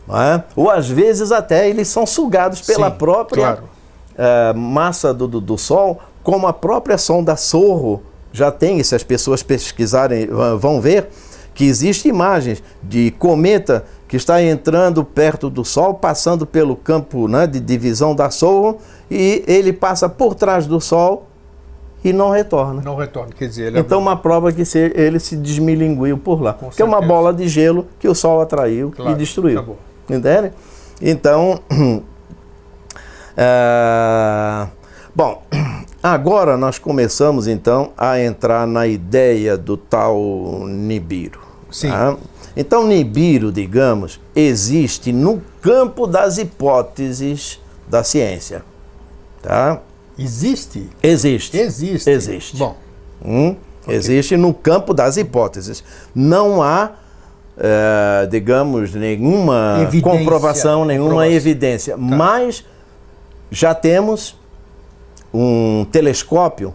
[0.08, 0.42] É?
[0.54, 3.64] Ou às vezes até eles são sugados pela Sim, própria claro.
[4.54, 8.02] uh, massa do, do, do, Sol, como a própria sonda Sorro
[8.32, 10.28] já tem, se as pessoas pesquisarem
[10.58, 11.08] vão ver,
[11.54, 17.46] que existem imagens de cometa que está entrando perto do Sol, passando pelo campo né,
[17.46, 18.78] de divisão da Sorro,
[19.10, 21.26] e ele passa por trás do Sol
[22.04, 22.82] e não retorna.
[22.82, 23.68] Não retorna, quer dizer...
[23.68, 24.02] Ele então, é...
[24.02, 26.56] uma prova que se, ele se desmilinguiu por lá.
[26.74, 29.76] Que é uma bola de gelo que o Sol atraiu claro, e destruiu.
[30.08, 30.52] Entende?
[31.00, 31.60] Então,
[33.36, 34.66] é,
[35.14, 35.42] bom,
[36.02, 40.16] agora nós começamos então a entrar na ideia do tal
[40.66, 41.40] Nibiru.
[41.70, 41.90] Sim.
[41.90, 42.16] Tá?
[42.56, 48.62] Então, Nibiru, digamos, existe no campo das hipóteses da ciência.
[49.42, 49.80] Tá?
[50.18, 50.88] Existe?
[51.02, 51.58] Existe.
[51.58, 52.08] Existe.
[52.08, 52.56] Existe.
[52.56, 52.76] Bom.
[53.22, 53.56] Hum?
[53.82, 53.94] Okay.
[53.94, 55.84] Existe no campo das hipóteses.
[56.14, 56.92] Não há
[57.58, 61.94] é, digamos, nenhuma evidência, comprovação, nenhuma evidência.
[61.94, 62.00] Tá.
[62.00, 62.64] Mas
[63.50, 64.38] já temos
[65.32, 66.74] um telescópio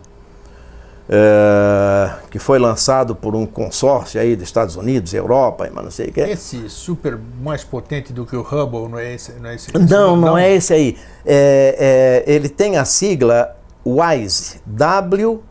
[1.10, 6.08] é, que foi lançado por um consórcio aí dos Estados Unidos, Europa, mas não sei
[6.08, 6.22] o que.
[6.22, 9.34] Esse super mais potente do que o Hubble, não é esse?
[9.34, 10.98] Não, é esse, não, não, não, é esse aí.
[11.26, 15.42] É, é, ele tem a sigla WISE, W-I-S-E.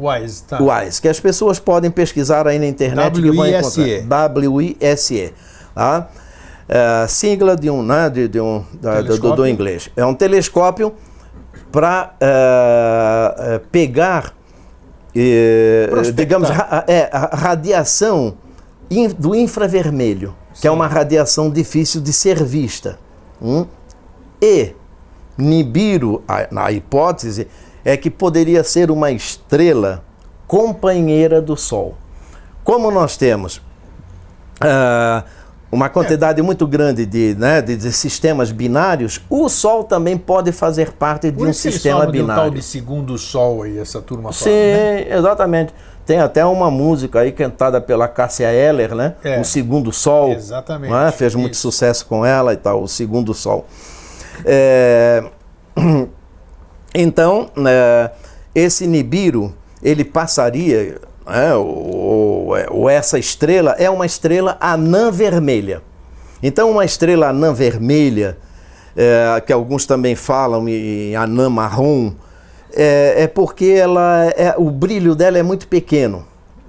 [0.00, 0.58] WISE, tá.
[0.62, 5.32] WISE, que as pessoas podem pesquisar aí na internet W -I W-I-S-E.
[5.74, 6.08] Tá?
[6.68, 9.90] É, sigla de um, né, de, de um da, do, do, inglês.
[9.96, 10.94] É um telescópio
[11.72, 14.32] para é, é, pegar,
[16.14, 18.34] digamos, ra, é, a radiação
[18.88, 20.60] in, do infravermelho, Sim.
[20.60, 22.98] que é uma radiação difícil de ser vista.
[23.42, 23.66] Hum?
[24.40, 24.72] E
[25.36, 27.48] Nibiru, a, na hipótese,
[27.84, 30.04] é que poderia ser uma estrela
[30.46, 31.96] companheira do Sol.
[32.64, 33.56] Como nós temos
[34.60, 35.24] uh,
[35.72, 36.42] uma quantidade é.
[36.42, 41.42] muito grande de, né, de, de, sistemas binários, o Sol também pode fazer parte de
[41.42, 42.42] um sistema binário.
[42.42, 45.16] tal de segundo Sol aí, essa turma Sim, fala, né?
[45.16, 45.74] exatamente.
[46.04, 49.14] Tem até uma música aí cantada pela Cássia Eller, né?
[49.22, 49.40] É.
[49.40, 50.32] O Segundo Sol.
[50.32, 50.90] Exatamente.
[50.90, 51.12] Né?
[51.12, 51.62] Fez muito Isso.
[51.62, 53.64] sucesso com ela e tal, o Segundo Sol.
[54.44, 55.22] É...
[56.94, 58.10] Então, né,
[58.54, 65.82] esse Nibiru, ele passaria, né, ou, ou, essa estrela é uma estrela anã vermelha.
[66.42, 68.36] Então, uma estrela anã vermelha,
[68.96, 72.12] é, que alguns também falam em anã marrom,
[72.72, 76.26] é, é porque ela é, o brilho dela é muito pequeno,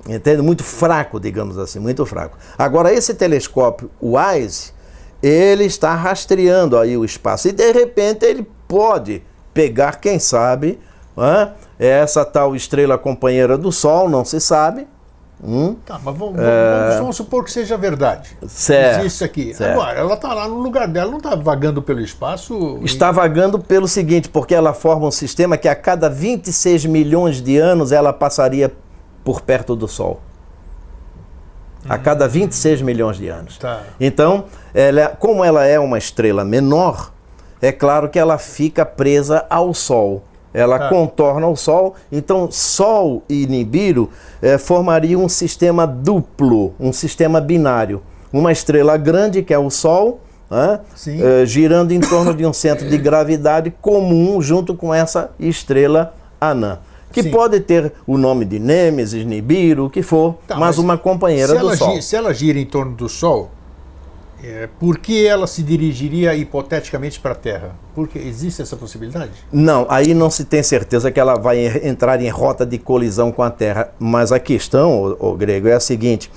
[0.07, 0.41] entende?
[0.41, 2.37] Muito fraco, digamos assim, muito fraco.
[2.57, 4.71] Agora, esse telescópio WISE,
[5.21, 10.79] ele está rastreando aí o espaço e de repente ele pode pegar, quem sabe,
[11.79, 14.87] é essa tal estrela companheira do Sol, não se sabe.
[15.43, 15.75] Hum?
[15.85, 16.99] Tá, mas vamos, é...
[16.99, 18.37] vamos, supor que seja verdade.
[18.47, 18.99] Certo.
[18.99, 19.53] Existe aqui.
[19.53, 19.71] Certo.
[19.71, 22.79] Agora, ela está lá no lugar dela, não está vagando pelo espaço?
[22.83, 23.13] Está e...
[23.13, 27.91] vagando pelo seguinte, porque ela forma um sistema que a cada 26 milhões de anos
[27.91, 28.71] ela passaria
[29.23, 30.21] por perto do Sol.
[31.89, 33.57] A cada 26 milhões de anos.
[33.57, 33.81] Tá.
[33.99, 37.11] Então, ela, como ela é uma estrela menor,
[37.61, 40.23] é claro que ela fica presa ao Sol.
[40.53, 40.89] Ela ah.
[40.89, 44.09] contorna o Sol, então Sol e Nibiru
[44.41, 48.01] é, formariam um sistema duplo, um sistema binário.
[48.33, 52.89] Uma estrela grande, que é o Sol, né, é, girando em torno de um centro
[52.89, 56.79] de gravidade comum junto com essa estrela anã.
[57.13, 57.31] Que Sim.
[57.31, 61.55] pode ter o nome de Nêmesis, Nibiru, o que for, tá, mas, mas, uma companheira
[61.55, 62.01] do Sol.
[62.01, 63.51] se ela gira em torno do Sol,
[64.43, 67.75] é, por que ela se dirigiria hipoteticamente para a Terra?
[67.93, 69.31] Porque existe essa possibilidade?
[69.51, 73.43] Não, aí não se tem certeza que ela vai entrar em rota de colisão com
[73.43, 73.93] a Terra.
[73.99, 76.31] Mas a questão, o, grego, é a seguinte: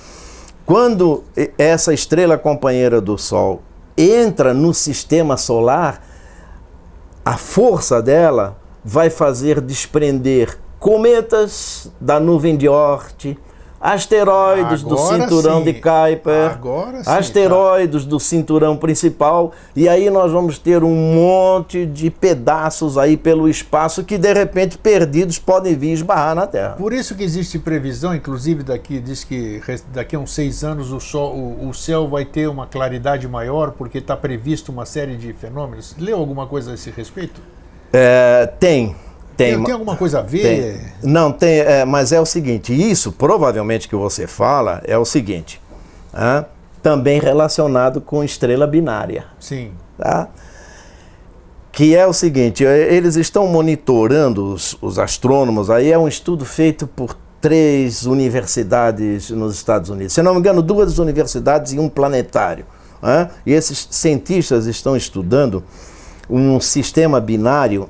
[0.65, 1.23] quando
[1.57, 3.63] essa estrela companheira do Sol
[3.97, 6.05] entra no sistema solar,
[7.23, 13.35] a força dela vai fazer desprender cometas da nuvem de Oort,
[13.93, 15.63] asteroides do Agora cinturão sim.
[15.65, 17.17] de Kuiper, Agora sim, tá.
[17.17, 23.47] asteroides do cinturão principal, e aí nós vamos ter um monte de pedaços aí pelo
[23.47, 26.75] espaço que de repente perdidos podem vir esbarrar na Terra.
[26.77, 29.61] Por isso que existe previsão, inclusive daqui diz que
[29.93, 33.71] daqui a uns seis anos o, sol, o, o céu vai ter uma claridade maior
[33.71, 35.95] porque está previsto uma série de fenômenos.
[35.99, 37.39] Leu alguma coisa a esse respeito?
[37.93, 38.95] É, tem,
[39.35, 39.63] tem.
[39.63, 40.79] Tem, alguma coisa a ver?
[41.01, 41.11] Tem.
[41.11, 45.61] Não, tem, é, mas é o seguinte, isso provavelmente que você fala é o seguinte,
[46.13, 46.45] hã?
[46.81, 49.71] também relacionado com estrela binária, Sim.
[49.97, 50.29] tá?
[51.71, 56.45] Que é o seguinte, é, eles estão monitorando os, os astrônomos, aí é um estudo
[56.45, 60.13] feito por três universidades nos Estados Unidos.
[60.13, 62.65] Se não me engano, duas universidades e um planetário.
[63.45, 65.63] E esses cientistas estão estudando
[66.29, 67.89] um sistema binário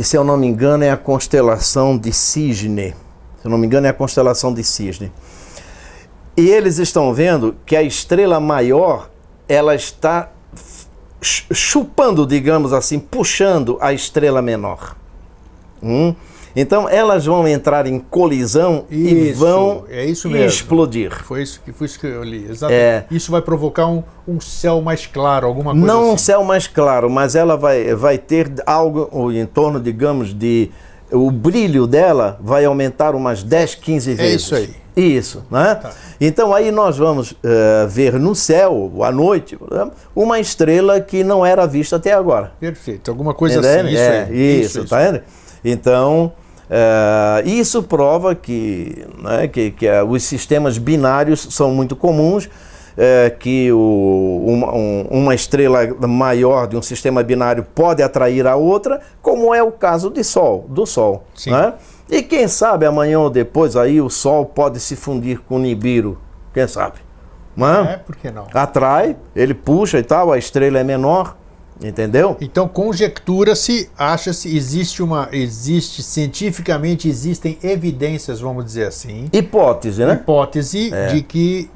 [0.00, 2.94] que se eu não me engano é a constelação de Cisne.
[3.38, 5.12] Se eu não me engano é a constelação de Cisne.
[6.34, 9.10] E eles estão vendo que a estrela maior,
[9.46, 10.30] ela está
[11.20, 14.96] ch- chupando, digamos assim, puxando a estrela menor.
[15.82, 16.14] Hum?
[16.54, 21.12] Então elas vão entrar em colisão e Isso, vão é isso explodir.
[21.24, 22.46] Foi isso, que- foi isso que eu li.
[22.50, 22.80] Exatamente.
[22.80, 23.04] É.
[23.10, 26.24] Isso vai provocar um, um céu mais claro, alguma coisa Não um assim.
[26.24, 30.70] céu mais claro, mas ela vai, vai ter algo em torno, digamos, de.
[31.12, 34.32] O brilho dela vai aumentar umas 10, 15 vezes.
[34.32, 34.66] É isso aí.
[34.68, 34.80] Tá.
[34.96, 35.80] Isso, né?
[36.20, 39.56] Então aí nós vamos eh, ver no céu, à noite,
[40.14, 42.52] uma estrela que não era vista até agora.
[42.60, 43.10] Perfeito.
[43.10, 43.88] Alguma coisa assim.
[43.88, 44.60] Isso é, aí.
[44.60, 45.22] isso, tá vendo?
[45.64, 46.32] Então,
[46.70, 52.48] eh, isso prova que, né, que, que eh, os sistemas binários são muito comuns,
[52.96, 58.54] eh, que o- uma, um- uma estrela maior de um sistema binário pode atrair a
[58.56, 61.24] outra, como é o caso de Sol, do Sol.
[61.50, 61.74] Né?
[62.08, 66.18] E quem sabe amanhã ou depois aí o Sol pode se fundir com o Nibiru,
[66.54, 66.96] quem sabe?
[67.56, 67.94] Né?
[67.94, 68.46] É, por que não?
[68.54, 71.36] Atrai, ele puxa e tal, a estrela é menor,
[71.82, 72.36] entendeu?
[72.40, 75.28] Então, conjectura-se, acha-se, existe uma.
[75.32, 80.14] Existe, cientificamente, existem evidências, vamos dizer assim, Hipótese, né?
[80.14, 81.06] hipótese É.
[81.08, 81.70] de que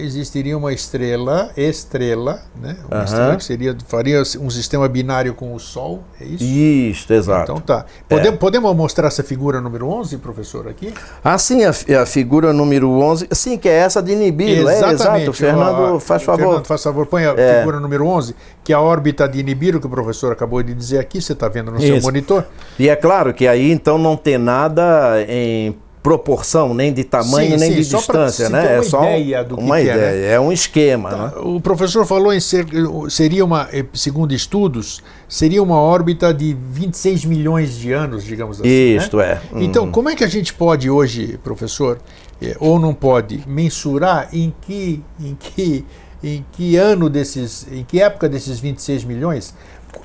[0.00, 2.76] existiria uma estrela, estrela, né?
[2.86, 3.04] Uma Aham.
[3.04, 6.44] estrela que seria, faria um sistema binário com o Sol, é isso?
[6.44, 7.52] Isso, exato.
[7.52, 7.86] Então tá.
[8.08, 10.92] Podemos, podemos mostrar essa figura número 11, professor, aqui?
[11.22, 15.32] Assim, a, fi- a figura número 11, sim, que é essa de Nibiru, é exato.
[15.32, 16.40] Fernando, Ó, faz favor.
[16.46, 17.58] Fernando, faz favor, põe a É.
[17.58, 18.34] figura número 11,
[18.64, 21.48] que é a órbita de Nibiru, que o professor acabou de dizer aqui, você está
[21.48, 22.06] vendo no seu Isso.
[22.06, 22.44] monitor.
[22.78, 27.56] E é claro que aí então não tem nada em proporção, nem de tamanho, Sim,
[27.58, 28.74] nem sim, de distância, né?
[28.74, 31.32] é uma só ideia do que uma que é, ideia, é, um esquema, né?
[31.36, 32.66] O professor falou em ser,
[33.08, 38.68] seria uma, eh, segundo estudos, seria uma órbita de 26 milhões de anos, digamos assim.
[38.68, 39.40] Isto né?
[39.54, 39.62] é.
[39.62, 41.98] Então, como é que a gente pode hoje, professor,
[42.40, 45.86] eh, ou não pode, mensurar em que, em que,
[46.20, 49.54] em que ano desses, em que época desses 26 milhões?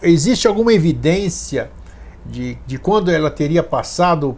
[0.04, 1.72] Existe alguma evidência
[2.24, 4.38] de, de quando ela teria passado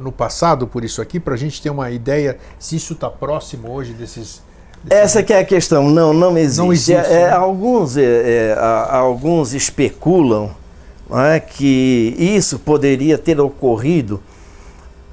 [0.00, 3.70] no passado por isso aqui, para a gente ter uma ideia se isso está próximo
[3.70, 4.42] hoje desses.
[4.82, 6.58] desses Essa que é a questão, não, não existe.
[6.58, 7.30] Não existe, É, é, né?
[7.32, 10.50] alguns, é, é, a- alguns especulam
[11.10, 14.20] é, que isso poderia ter ocorrido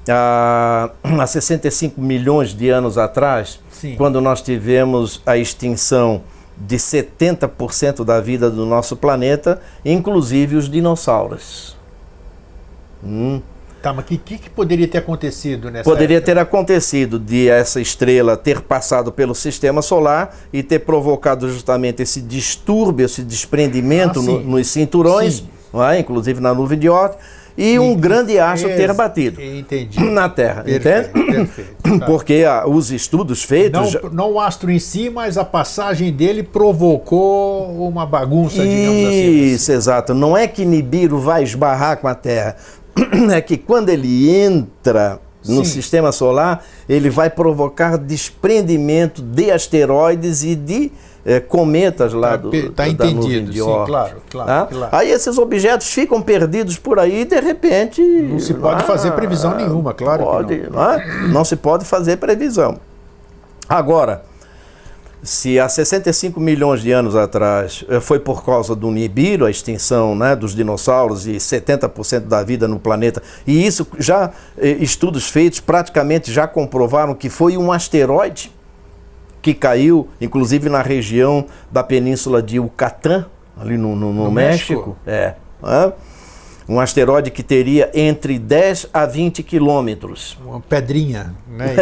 [0.08, 3.94] há, há 65 milhões de anos atrás, Sim.
[3.96, 6.22] quando nós tivemos a extinção
[6.56, 11.76] de 70% da vida do nosso planeta, inclusive os dinossauros.
[13.02, 13.40] Hum.
[13.82, 16.32] Tá, mas o que, que, que poderia ter acontecido nessa Poderia época?
[16.34, 22.20] ter acontecido de essa estrela ter passado pelo sistema solar e ter provocado justamente esse
[22.20, 25.48] distúrbio, esse desprendimento Ah, no- nos cinturões, Sim.
[25.72, 25.98] não é?
[25.98, 27.16] inclusive na nuvem de Oort,
[27.58, 30.00] e, um grande astro ter batido Entendi.
[30.10, 31.32] na Terra, Perfeito, entende?
[31.32, 31.72] perfeito.
[31.98, 32.06] Tá.
[32.06, 33.92] Porque ah, os estudos feitos.
[34.04, 39.30] Não, não o astro em si, mas a passagem dele provocou uma bagunça, digamos assim.
[39.52, 40.14] Isso, exato.
[40.14, 42.56] Não é que Nibiru vai esbarrar com a Terra.
[43.32, 45.64] É que quando ele entra no Sim.
[45.64, 50.92] sistema solar, ele vai provocar desprendimento de asteroides e de
[51.24, 54.66] eh, cometas lá Tá do, tá da entendido, sim, claro, claro, tá?
[54.66, 54.96] claro.
[54.96, 58.00] Aí esses objetos ficam perdidos por aí e de repente...
[58.00, 60.70] Não se pode fazer previsão nenhuma, claro Pode, não.
[60.70, 61.28] não, é?
[61.28, 62.78] Não se pode fazer previsão.
[63.68, 64.24] Agora,
[65.22, 70.14] se há 65 milhões de anos atrás eh, foi por causa do Nibiru, a extinção
[70.16, 75.60] né, dos dinossauros e 70% da vida no planeta, e isso já, eh, estudos feitos
[75.60, 78.52] praticamente já comprovaram que foi um asteroide
[79.40, 83.26] que caiu, inclusive na região da península de Yucatán,
[83.60, 84.72] ali no, no- no No México.
[84.72, 84.96] México?
[85.06, 85.34] É.
[85.62, 85.92] Hã?
[86.68, 90.38] Um asteroide que teria entre 10 a 20 quilômetros.
[90.44, 91.74] Uma pedrinha, né?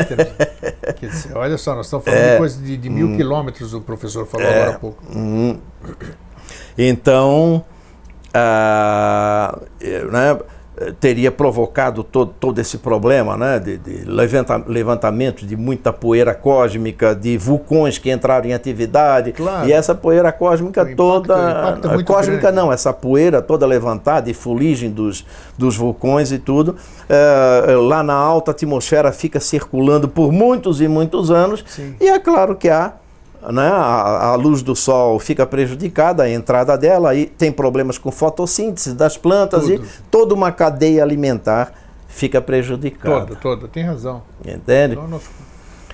[1.00, 3.80] dizer, olha só, nós estamos falando é, de coisa de, de mil hum, quilômetros, o
[3.80, 5.02] professor falou é, agora há pouco.
[5.14, 5.58] Hum,
[6.76, 7.64] então,
[8.32, 10.38] ah, né,
[10.98, 17.14] teria provocado todo, todo esse problema né, de, de levanta, levantamento de muita poeira cósmica,
[17.14, 19.32] de vulcões que entraram em atividade.
[19.32, 19.68] Claro.
[19.68, 21.34] E essa poeira cósmica impacto, toda.
[21.78, 22.56] Impacto cósmica grande.
[22.56, 25.24] não, essa poeira toda levantada e fuligem dos,
[25.58, 26.76] dos vulcões e tudo,
[27.08, 31.62] é, lá na alta atmosfera fica circulando por muitos e muitos anos.
[31.66, 31.94] Sim.
[32.00, 32.94] E é claro que há
[33.50, 38.10] né, a, a, luz do sol fica prejudicada, a entrada dela, aí tem problemas com
[38.10, 39.84] fotossíntese das plantas Tudo.
[39.84, 41.72] e toda uma cadeia alimentar
[42.08, 43.26] fica prejudicada.
[43.26, 44.22] Toda, toda, tem razão.
[44.44, 44.94] Entende?
[44.94, 45.20] Então,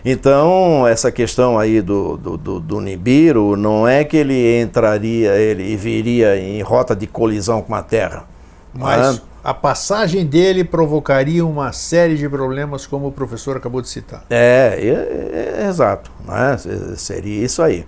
[0.08, 5.76] então, essa questão aí do, do, do, do, Nibiru, não é que ele entraria, ele
[5.76, 8.24] viria em rota de colisão com a Terra.
[8.72, 14.24] Mas a passagem dele provocaria uma série de problemas, como o professor acabou de citar.
[14.28, 16.10] É, é, é exato.
[16.26, 16.58] Né?
[16.96, 17.86] Seria isso aí.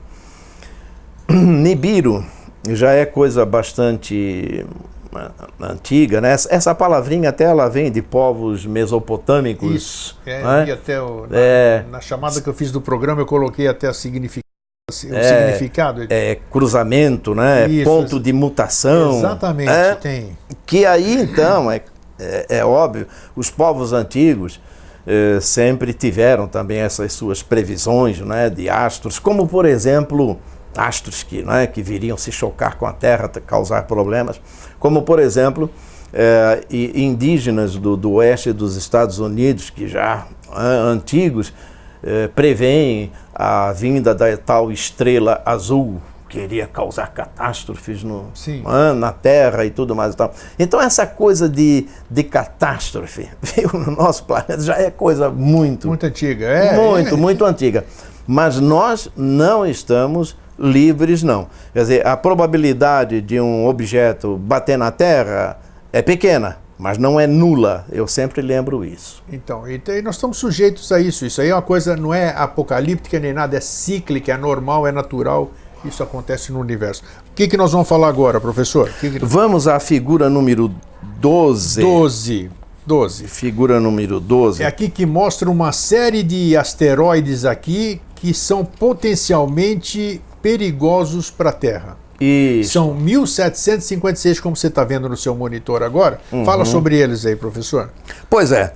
[1.28, 2.24] Nibiru
[2.68, 4.64] já é coisa bastante
[5.12, 5.30] né,
[5.60, 6.36] antiga, né?
[6.48, 9.74] Essa palavrinha até ela vem de povos mesopotâmicos.
[9.74, 10.18] Isso.
[10.24, 10.72] É, né?
[10.72, 13.92] até o, na, é, na, chamada que eu fiz do programa eu coloquei até a
[13.92, 14.47] significação
[14.88, 16.06] o é, significado.
[16.08, 17.68] É cruzamento, né?
[17.68, 19.18] Isso, ponto de mutação.
[19.18, 20.38] Exatamente, é, tem.
[20.64, 21.82] Que aí então, é,
[22.18, 24.58] é, é óbvio, os povos antigos
[25.06, 30.38] eh, sempre tiveram também essas suas previsões né, de astros, como por exemplo
[30.76, 34.38] astros que, né, que viriam se chocar com a Terra, causar problemas,
[34.78, 35.70] como por exemplo
[36.12, 41.54] eh, indígenas do, do oeste dos Estados Unidos, que já antigos,
[42.02, 48.30] eh, preveem a vinda da tal estrela azul que iria causar catástrofes no,
[48.66, 50.34] ah, na Terra e tudo mais e tal.
[50.58, 55.88] Então essa coisa de, de catástrofe viu, no nosso planeta já é coisa muito...
[55.88, 56.44] Muito antiga.
[56.46, 57.16] É, muito, é.
[57.16, 57.84] muito antiga.
[58.26, 61.46] Mas nós não estamos livres, não.
[61.72, 65.58] Quer dizer, a probabilidade de um objeto bater na Terra
[65.92, 67.84] é pequena mas não é nula.
[67.90, 69.22] Eu sempre lembro isso.
[69.30, 71.26] Então, e nós estamos sujeitos a isso.
[71.26, 74.92] Isso aí é uma coisa, não é apocalíptica nem nada, é cíclica, é normal, é
[74.92, 75.50] natural.
[75.84, 77.02] Isso acontece no universo.
[77.30, 78.88] O que, que nós vamos falar agora, professor?
[79.00, 79.18] Que que...
[79.24, 80.72] Vamos à figura número
[81.20, 81.80] 12.
[81.80, 82.50] 12.
[82.86, 83.28] 12.
[83.28, 84.62] Figura número 12.
[84.62, 91.52] É aqui que mostra uma série de asteroides aqui que são potencialmente perigosos para a
[91.52, 91.96] Terra.
[92.20, 92.72] Isso.
[92.72, 96.20] São 1756, como você está vendo no seu monitor agora.
[96.32, 96.44] Uhum.
[96.44, 97.90] Fala sobre eles aí, professor.
[98.28, 98.72] Pois é.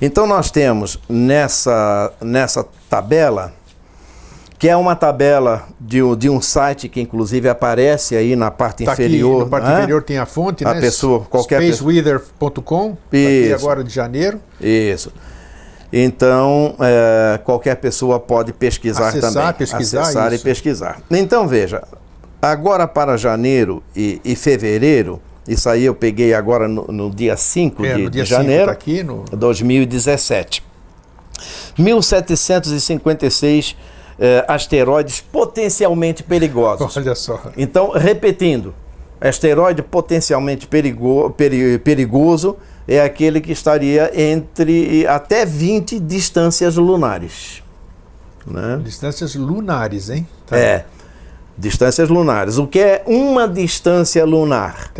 [0.00, 3.52] Então nós temos nessa, nessa tabela,
[4.58, 8.92] que é uma tabela de, de um site que inclusive aparece aí na parte tá
[8.92, 9.42] inferior.
[9.42, 9.78] Aqui, na parte né?
[9.78, 10.80] inferior tem a fonte, a né?
[10.80, 14.40] pessoa, qualquer Spaceweather.com, tá agora de janeiro.
[14.60, 15.12] Isso.
[15.92, 19.52] Então, é, qualquer pessoa pode pesquisar Acessar, também.
[19.54, 20.42] Pesquisar, Acessar isso.
[20.42, 20.98] e pesquisar.
[21.10, 21.82] Então, veja,
[22.50, 27.84] Agora para janeiro e, e fevereiro, isso aí eu peguei agora no, no dia 5
[27.84, 29.24] é, de, dia de janeiro tá aqui no...
[29.24, 30.64] 2017.
[31.76, 33.76] 1756
[34.18, 36.94] eh, asteroides potencialmente perigosos.
[36.96, 37.50] Olha só.
[37.56, 38.72] Então, repetindo,
[39.20, 47.64] asteroide potencialmente perigo, peri, perigoso é aquele que estaria entre até 20 distâncias lunares.
[48.46, 48.80] Né?
[48.84, 50.26] Distâncias lunares, hein?
[50.46, 50.56] Tá.
[50.56, 50.86] É.
[51.58, 52.58] Distâncias lunares.
[52.58, 54.92] O que é uma distância lunar?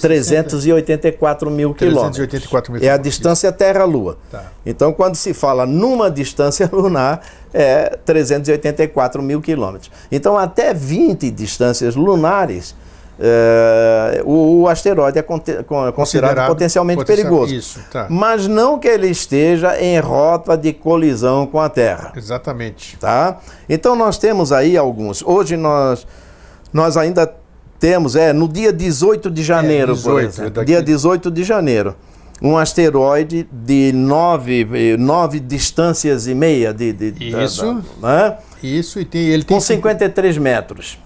[0.00, 2.16] 384 mil quilômetros.
[2.16, 4.16] 384 mil é a distância Terra-Lua.
[4.30, 4.52] Tá.
[4.64, 7.22] Então, quando se fala numa distância lunar,
[7.52, 9.90] é 384 mil quilômetros.
[10.12, 12.74] Então, até 20 distâncias lunares
[13.22, 17.54] é, o, o, asteroide é considerado, considerado potencialmente perigoso.
[17.54, 18.06] Isso, tá.
[18.08, 22.14] Mas não que ele esteja em rota de colisão com a Terra.
[22.16, 22.96] Exatamente.
[22.96, 23.38] Tá?
[23.68, 25.22] Então nós temos aí alguns.
[25.22, 26.06] Hoje nós,
[26.72, 27.30] nós ainda
[27.78, 30.50] temos, é, no dia 18 de janeiro, é, 18, por exemplo.
[30.52, 30.66] Daqui...
[30.66, 31.94] Dia 18 de janeiro.
[32.40, 34.66] Um asteroide de nove,
[34.98, 36.90] nove distâncias e meia de.
[36.90, 37.82] de Isso.
[38.00, 38.38] Da, da, né?
[38.62, 39.54] Isso, e tem, ele tem.
[39.54, 40.98] Com 53 metros.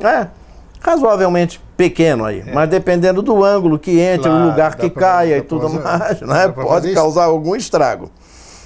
[0.00, 0.41] É
[0.82, 2.52] razoavelmente pequeno aí, é.
[2.52, 6.20] mas dependendo do ângulo que entre, claro, o lugar que caia e tudo fazer, mais,
[6.20, 8.10] né, pode causar algum estrago.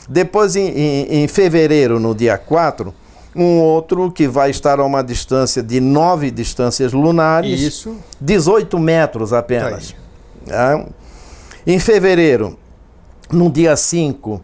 [0.09, 2.95] Depois, em, em, em, fevereiro, no dia 4,
[3.35, 7.97] um outro que vai estar a uma distância de nove distâncias lunares, Isso.
[8.21, 9.95] 18 metros apenas.
[10.47, 10.85] Tá
[11.67, 12.57] em fevereiro,
[13.31, 14.41] no dia 5,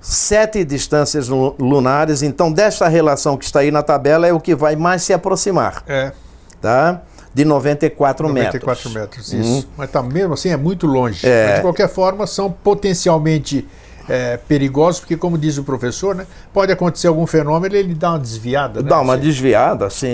[0.00, 2.22] sete distâncias lunares.
[2.22, 5.82] Então, desta relação que está aí na tabela, é o que vai mais se aproximar.
[5.86, 6.12] É.
[6.60, 7.02] Tá?
[7.32, 8.94] De 94, 94 metros.
[8.94, 9.68] metros, isso.
[9.76, 11.26] Mas tá mesmo assim, é muito longe.
[11.26, 11.46] É.
[11.46, 13.66] Mas, de qualquer forma, são potencialmente
[14.08, 18.10] é, perigosos, porque, como diz o professor, né, pode acontecer algum fenômeno e ele dá
[18.10, 18.82] uma desviada.
[18.82, 18.88] né?
[18.88, 19.20] Dá uma Sim.
[19.20, 20.08] desviada, sim.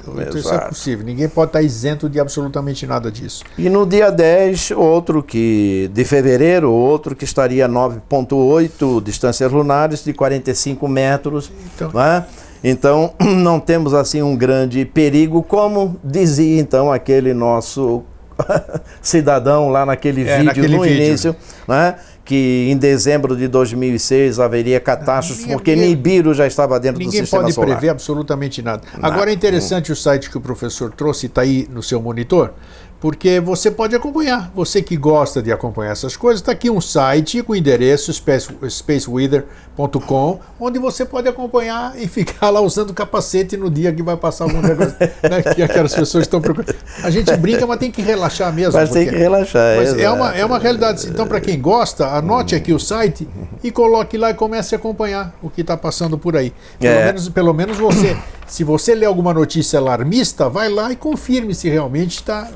[0.00, 0.68] Então, isso é exato.
[0.70, 1.04] possível.
[1.04, 3.44] Ninguém pode estar isento de absolutamente nada disso.
[3.58, 10.02] E no dia 10, outro que de fevereiro, outro que estaria a 9.8 distâncias lunares
[10.02, 12.24] de 45 metros, Então- não é?
[12.62, 18.02] Então, não temos assim um grande perigo, como dizia então aquele nosso
[19.02, 20.96] cidadão lá naquele É, vídeo naquele no vídeo.
[21.04, 21.36] início,
[21.66, 21.96] né?
[22.24, 27.04] que em dezembro de 2006 haveria catástrofes Ninguém- porque ninguém- Nibiru já estava dentro do
[27.04, 27.70] Ninguém sistema pode solar.
[27.70, 28.82] prever absolutamente nada.
[29.02, 32.52] Agora é interessante o site que o professor trouxe, está aí no seu monitor,
[33.00, 34.50] porque você pode acompanhar.
[34.54, 40.40] Você que gosta de acompanhar essas coisas, está aqui um site com endereço space- spaceweather.com,
[40.58, 44.60] onde você pode acompanhar e ficar lá usando capacete no dia que vai passar algum
[44.60, 46.74] negócio né, que aquelas pessoas estão procurando.
[47.02, 48.74] A gente brinca, mas tem que relaxar mesmo.
[48.74, 49.76] Mas tem porque- que relaxar.
[49.76, 51.06] mas é uma, é uma realidade.
[51.08, 53.26] Então, para quem gosta, anote aqui o site
[53.62, 56.52] e coloque lá e comece a acompanhar o que está passando por aí.
[56.78, 57.04] Pelo, É.
[57.06, 61.68] menos, pelo menos você, se você lê alguma notícia alarmista, vai lá e confirme se
[61.68, 62.48] realmente está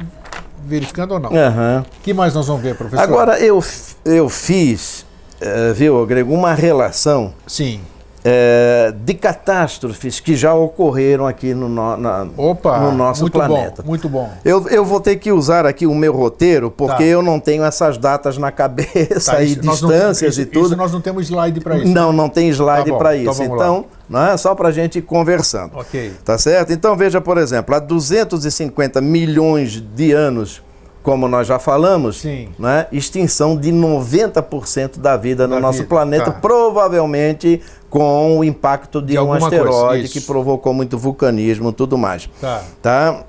[0.66, 1.30] verificando ou não.
[1.30, 1.84] O Aham.
[2.02, 3.02] que mais nós vamos ver, professor?
[3.02, 3.62] Agora, eu,
[4.04, 5.04] eu fiz,
[5.40, 7.80] eh, viu, Grego, uma relação Sim.
[8.24, 13.82] eh, de catástrofes que já ocorreram aqui no, no- na- Opa, no nosso muito planeta.
[13.82, 14.30] bom, muito bom.
[14.44, 17.08] Eu, eu vou ter que usar aqui o meu roteiro, porque Tá.
[17.08, 20.42] eu não tenho essas datas na cabeça Tá, e isso- nós não distâncias temos- e
[20.42, 20.66] isso- tudo.
[20.68, 21.88] Isso nós não temos slide para isso.
[21.92, 23.42] Não, não tem slide Tá para então isso.
[23.42, 23.46] lá.
[23.56, 25.76] Então, não é só para a gente ir conversando.
[25.76, 26.12] Ok.
[26.24, 26.72] Tá certo?
[26.72, 30.62] Então veja, por exemplo, há 250 milhões de anos,
[31.02, 32.48] como nós já falamos, Sim.
[32.58, 36.40] né, extinção de 90% da vida no Da nosso vida, planeta, tá.
[36.40, 42.28] provavelmente com o impacto de, De um asteroide que provocou muito vulcanismo e tudo mais.
[42.40, 42.64] Tá.
[42.82, 43.24] Tá?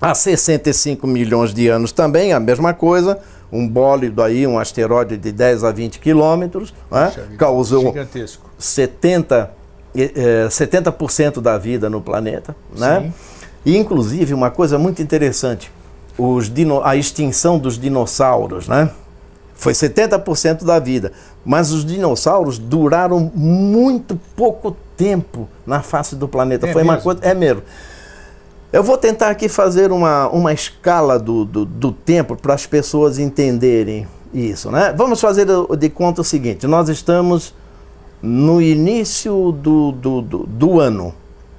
[0.00, 3.18] Há 65 milhões de anos também, a mesma coisa.
[3.52, 8.48] Um bólido aí, um asteroide de 10 a 20 quilômetros, né, vida, causou Gigantesco.
[8.56, 9.59] 70, eh, eh,
[9.94, 13.00] 70% da vida no planeta, né?
[13.00, 13.12] Sim.
[13.64, 15.70] E inclusive uma coisa muito interessante,
[16.52, 18.90] dino, a extinção dos dinossauros, né?
[19.54, 21.12] Foi 70% da vida,
[21.44, 26.66] mas os dinossauros duraram muito pouco tempo na face do planeta.
[26.66, 27.04] É Foi uma mesmo?
[27.04, 27.62] coisa, é mesmo.
[28.72, 33.18] Eu vou tentar aqui fazer uma, uma escala do, do, do tempo para as pessoas
[33.18, 34.94] entenderem isso, né?
[34.96, 35.46] Vamos fazer
[35.78, 37.52] de conta o seguinte: nós estamos
[38.22, 41.14] no início do, do, do, do ano.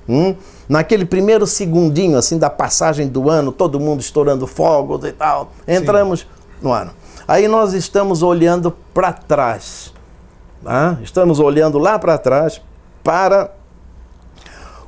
[0.07, 0.35] hum?
[0.69, 5.51] Naquele primeiro segundinho, assim, da passagem do ano, todo mundo estourando fogos e tal.
[5.67, 6.25] Entramos
[6.61, 6.91] no ano.
[7.27, 9.93] Aí nós estamos olhando para trás.
[10.63, 10.97] tá?
[11.03, 12.61] Estamos olhando lá para trás
[13.03, 13.51] para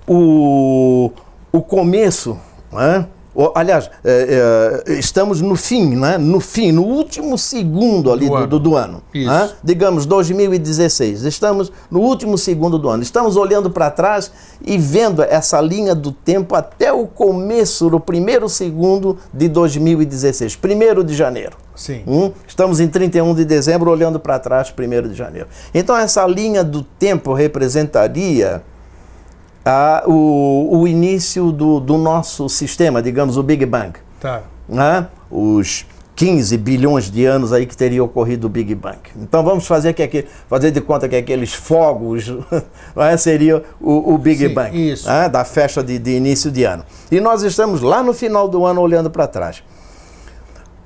[0.08, 1.12] o,
[1.52, 2.40] o começo,
[2.72, 3.08] né?
[3.56, 6.18] Aliás, é, é, estamos no fim, né?
[6.18, 8.48] no fim, no último segundo ali Do do, ano.
[8.48, 9.04] do, do ano.
[9.14, 9.30] Isso.
[9.30, 9.50] né?
[9.64, 13.02] Digamos 2016, estamos no último segundo do ano.
[13.02, 14.32] Estamos olhando para trás
[14.64, 21.04] e vendo essa linha do tempo até o começo, no primeiro segundo de 2016, primeiro
[21.04, 21.58] de janeiro.
[21.76, 22.04] Sim.
[22.08, 22.32] Hum?
[22.48, 25.48] Estamos em 31 de dezembro, olhando para trás, 1 de janeiro.
[25.74, 28.62] Então, essa linha do tempo representaria
[29.66, 33.94] ah, o, o início do, do nosso sistema, digamos, o Big Bang.
[34.20, 34.42] Tá.
[34.68, 35.08] né?
[35.30, 35.86] Os
[36.16, 39.00] 15 bilhões de anos aí que teria ocorrido o Big Bang.
[39.16, 42.28] Então vamos fazer, que fazer de conta que aqueles fogos
[42.96, 45.08] né, seria o, o Big Sim, Bang isso.
[45.08, 46.86] né, da festa de, de início de ano.
[47.12, 49.64] E nós estamos lá no final do ano olhando para trás.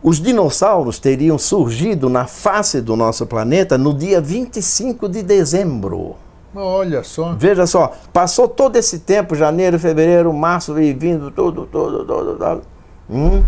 [0.02, 6.16] Os dinossauros teriam surgido na face do nosso planeta no dia 25 de dezembro.
[6.56, 7.34] Olha só.
[7.38, 12.62] Veja só, passou todo esse tempo, janeiro, fevereiro, março, veio vindo, tudo, tudo, tudo, tudo.
[13.10, 13.44] Hum?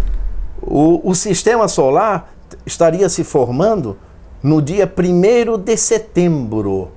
[0.61, 2.31] O, o sistema solar
[2.65, 3.97] estaria se formando
[4.43, 6.89] no dia 1 de setembro.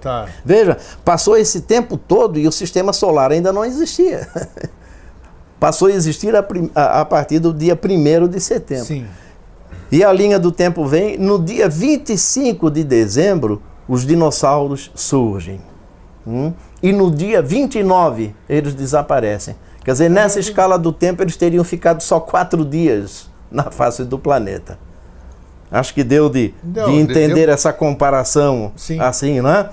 [0.00, 0.26] Tá.
[0.44, 4.28] Veja, passou esse tempo todo e o sistema solar ainda não existia.
[5.58, 8.84] Passou a existir a, a- a partir do dia 1 de setembro.
[8.84, 9.06] Sim.
[9.90, 15.60] E a linha do tempo vem, no dia 25 de dezembro, os dinossauros surgem.
[16.26, 16.52] Hum?
[16.82, 19.56] E no dia 29, eles desaparecem.
[19.84, 24.18] Quer dizer, nessa escala do tempo, eles teriam ficado só quatro dias na face do
[24.18, 24.78] planeta.
[25.70, 27.54] Acho que deu de, Deu, de de- entender deu.
[27.54, 29.00] essa comparação Sim.
[29.00, 29.68] assim, né?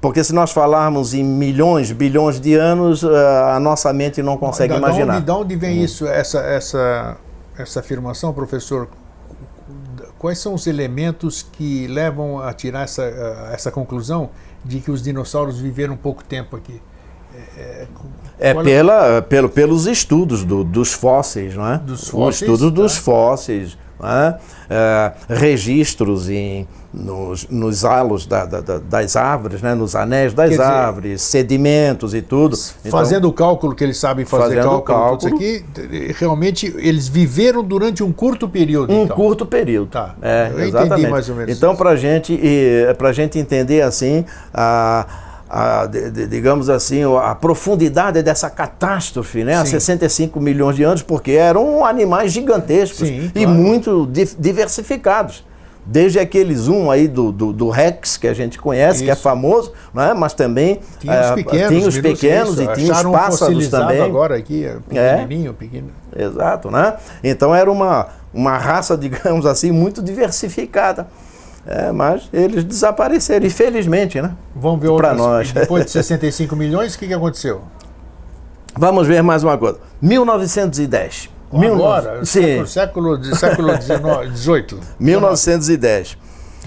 [0.00, 4.72] Porque se nós falarmos em milhões, bilhões de anos, eh, a nossa mente não consegue
[4.74, 5.06] da, imaginar.
[5.06, 7.16] Da onde, da onde vem isso, essa, essa,
[7.58, 8.88] essa afirmação, professor?
[10.18, 13.04] Quais são os elementos que levam a tirar essa,
[13.52, 14.30] essa conclusão
[14.64, 16.80] de que os dinossauros viveram pouco tempo aqui?
[17.56, 17.86] É,
[18.38, 21.78] É pela, pelo, pelos estudos do, dos fósseis, não é?
[21.78, 22.42] Dos fósseis.
[22.42, 22.82] estudos tá.
[22.82, 24.38] dos fósseis, é?
[24.70, 26.66] É, registros em,
[26.96, 29.74] nos, nos halos da, da, da, das árvores, né?
[29.74, 32.56] nos anéis das dizer, árvores, sedimentos e tudo.
[32.80, 35.42] Então, Fazendo o cálculo que eles sabem fazer cálculo, cálculo.
[35.42, 38.92] isso aqui, realmente eles viveram durante um curto período.
[38.92, 39.14] um então.
[39.16, 39.90] curto período.
[39.90, 40.14] Tá.
[40.22, 41.10] É, Eu entendi exatamente.
[41.10, 42.40] mais ou menos Então, para gente,
[42.98, 44.24] a gente entender assim,
[44.54, 45.06] a,
[45.50, 49.54] a, digamos assim, a profundidade dessa catástrofe, né?
[49.54, 49.72] Há Sim.
[49.72, 53.50] 65 milhões de anos, porque eram animais gigantescos Sim, e claro.
[53.50, 55.44] muito di- diversificados.
[55.86, 59.22] Desde aquele zoom aí do, do, do Rex, que a gente conhece, que é Isso.
[59.22, 60.12] famoso, não é?
[60.12, 62.62] mas também Tinha os eh, pequenos, tinha os pequenos isso.
[62.62, 64.00] e tinha os um pássaros também.
[64.00, 65.88] agora aqui, é pequenininho, pequeno.
[66.14, 66.96] Exato, né?
[67.22, 71.06] Então era uma, uma raça, digamos assim, muito diversificada.
[71.64, 74.32] É, mas eles desapareceram, infelizmente, né?
[74.54, 75.16] Vamos ver outras.
[75.16, 75.50] nós.
[75.54, 77.62] Depois de 65 milhões, o que, que aconteceu?
[78.76, 79.78] Vamos ver mais uma coisa.
[80.00, 81.35] 1910.
[81.64, 84.80] Agora, Sim, século, século, século 18.
[84.98, 86.18] 1910.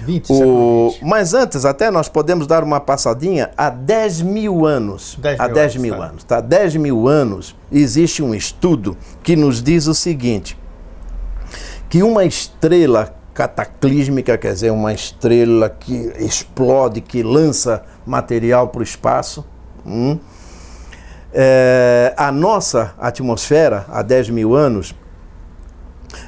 [0.02, 1.04] 20, século O, 20.
[1.04, 5.18] mas antes, até nós podemos dar uma passadinha há 10 mil anos.
[5.20, 6.04] 10 há mil 10 anos, mil tá.
[6.04, 6.24] anos.
[6.24, 6.40] Tá?
[6.40, 10.58] 10 mil anos existe um estudo que nos diz o seguinte:
[11.88, 18.82] que uma estrela cataclísmica, quer dizer, uma estrela que explode, que lança material para o
[18.82, 19.44] espaço,
[19.86, 20.18] hum,
[21.32, 24.94] é, a nossa atmosfera, há 10 mil anos,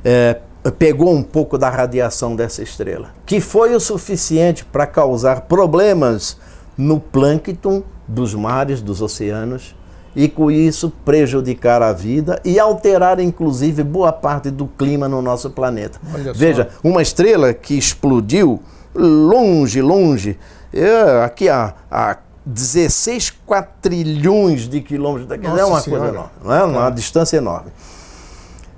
[0.05, 0.39] é,
[0.79, 6.37] pegou um pouco da radiação dessa estrela, que foi o suficiente para causar problemas
[6.77, 9.75] no plâncton dos mares, dos oceanos,
[10.15, 15.51] e com isso prejudicar a vida e alterar inclusive boa parte do clima no nosso
[15.51, 15.99] planeta.
[16.13, 16.39] Olha só.
[16.39, 18.61] Veja, uma estrela que explodiu
[18.95, 20.39] longe, longe,
[20.73, 22.15] é, aqui a, a
[22.45, 26.03] 16 quatrilhões de quilômetros daqui, Nossa é uma Senhora.
[26.03, 26.65] coisa enorme, não é?
[26.65, 27.71] uma distância enorme.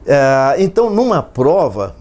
[0.07, 1.97] É, então, numa prova,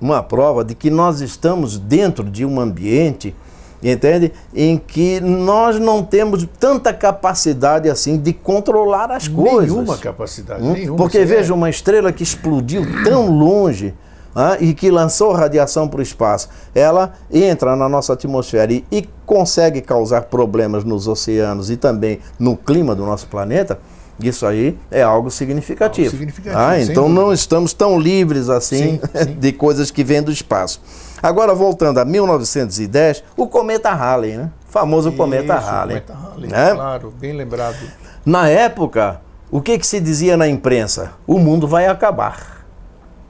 [0.00, 3.34] uma prova de que nós estamos dentro de um ambiente,
[3.82, 4.32] entende?
[4.54, 9.72] Em que nós não temos tanta capacidade assim de controlar as coisas.
[9.72, 10.72] Nenhuma capacidade, Hum?
[10.72, 10.96] nenhuma.
[10.96, 13.92] Porque Você veja uma estrela que explodiu tão longe
[14.34, 19.08] ah, e que lançou radiação para o espaço, ela entra na nossa atmosfera e, e
[19.24, 23.78] consegue causar problemas nos oceanos e também no clima do nosso planeta.
[24.20, 26.06] Isso aí é algo significativo.
[26.06, 27.34] Algo significativo, Ah, então não dúvida.
[27.34, 29.34] estamos tão livres assim Sim, sim.
[29.34, 30.80] de coisas que vêm do espaço.
[31.20, 34.50] Agora, voltando a 1910, o cometa Halley, né?
[34.68, 36.00] O famoso cometa Isso, Halley.
[36.00, 36.70] cometa Halley, né?
[36.74, 37.76] Claro, bem lembrado.
[38.24, 39.20] Na época,
[39.50, 41.12] o que, que se dizia na imprensa?
[41.26, 42.63] O mundo vai acabar.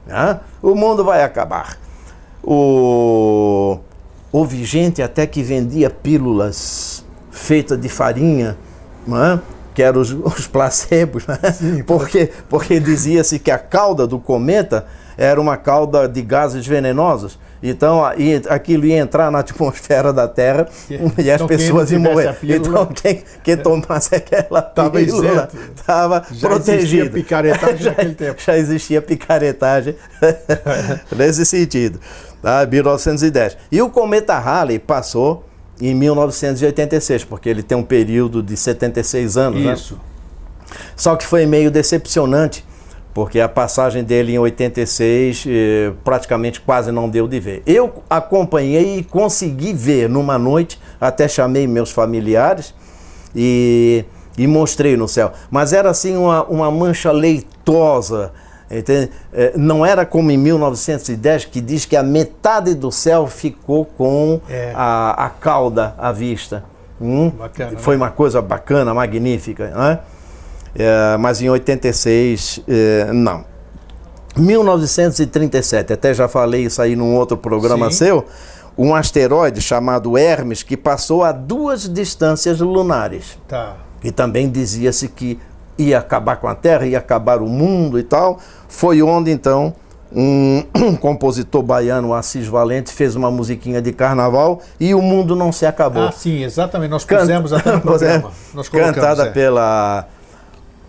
[0.05, 0.39] Né?
[0.61, 1.77] O mundo vai acabar.
[2.43, 3.79] O...
[4.31, 8.57] Houve gente até que vendia pílulas feitas de farinha,
[9.07, 9.39] né?
[9.73, 11.37] que eram os, os placebos, né?
[11.85, 14.85] porque, porque dizia-se que a cauda do cometa
[15.17, 17.37] era uma cauda de gases venenosos.
[17.69, 18.01] Então
[18.49, 20.67] aquilo ia entrar na atmosfera da Terra
[21.17, 22.33] e as Então, pessoas iam morrer.
[22.35, 26.71] pílula- Então quem, quem tomasse aquela Tava pílula estava protegido.
[26.77, 28.41] existia picaretagem já, naquele tempo.
[28.41, 29.95] já existia picaretagem
[31.15, 31.99] nesse sentido.
[32.41, 32.65] Tá?
[32.65, 33.57] 1910.
[33.71, 35.43] E o cometa Halley passou
[35.81, 39.61] em 1986, porque ele tem um período de 76 anos.
[39.63, 39.73] né?
[39.73, 39.99] Isso.
[40.95, 42.65] Só que foi meio decepcionante,
[43.15, 47.63] porque a passagem dele em 86 eh, praticamente quase não deu de ver.
[47.65, 52.75] Eu acompanhei e consegui ver numa noite, até chamei meus familiares
[53.33, 54.03] e,
[54.37, 55.31] e mostrei no céu.
[55.49, 58.33] Mas era assim uma, uma mancha leitosa.
[58.69, 59.09] entende?
[59.31, 64.41] Eh, Não era como em 1910, que diz que a metade do céu ficou com
[64.49, 64.73] É.
[64.75, 66.65] a, a cauda à vista.
[66.99, 67.29] Hum?
[67.29, 67.77] Bacana, né?
[67.77, 69.67] Foi uma coisa bacana, magnífica.
[69.69, 69.99] Né?
[70.75, 73.45] É, mas em 86, é, não.
[74.37, 77.97] 1937, até já falei isso aí num outro programa Sim.
[77.97, 78.25] seu,
[78.77, 83.37] um asteroide chamado Hermes que passou a duas distâncias lunares.
[83.47, 83.77] Tá.
[84.03, 85.39] E também dizia-se que
[85.77, 88.39] ia acabar com a Terra, ia acabar o mundo e tal.
[88.67, 89.73] Foi onde então
[90.11, 95.51] um, um compositor baiano, Assis Valente, fez uma musiquinha de carnaval e o mundo não
[95.51, 96.03] se acabou.
[96.03, 96.91] Ah, sim, exatamente.
[96.91, 98.31] Nós pusemos até no programa.
[98.53, 99.31] Nós Cantada é.
[99.31, 100.07] pela.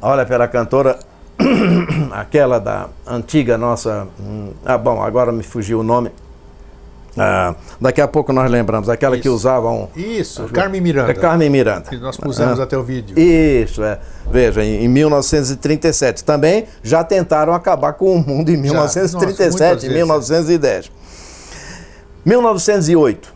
[0.00, 0.98] Olha, pela cantora.
[2.12, 4.06] aquela da antiga nossa.
[4.18, 6.10] hum, Ah, bom, agora me fugiu o nome.
[7.18, 8.88] Ah, daqui a pouco nós lembramos.
[8.88, 9.34] Aquela que Isso.
[9.34, 9.88] usavam.
[9.96, 11.10] Isso, Carmen Miranda.
[11.10, 11.88] É Carmen Miranda.
[11.90, 13.18] Que nós pusemos Ah, até o vídeo.
[13.18, 13.98] Isso, é.
[14.30, 19.84] Veja, em, em 1937 também já tentaram acabar com o mundo em Nossa, 1937, muitas
[19.84, 19.94] em vezes.
[19.94, 20.90] 1910.
[22.24, 23.35] 1908.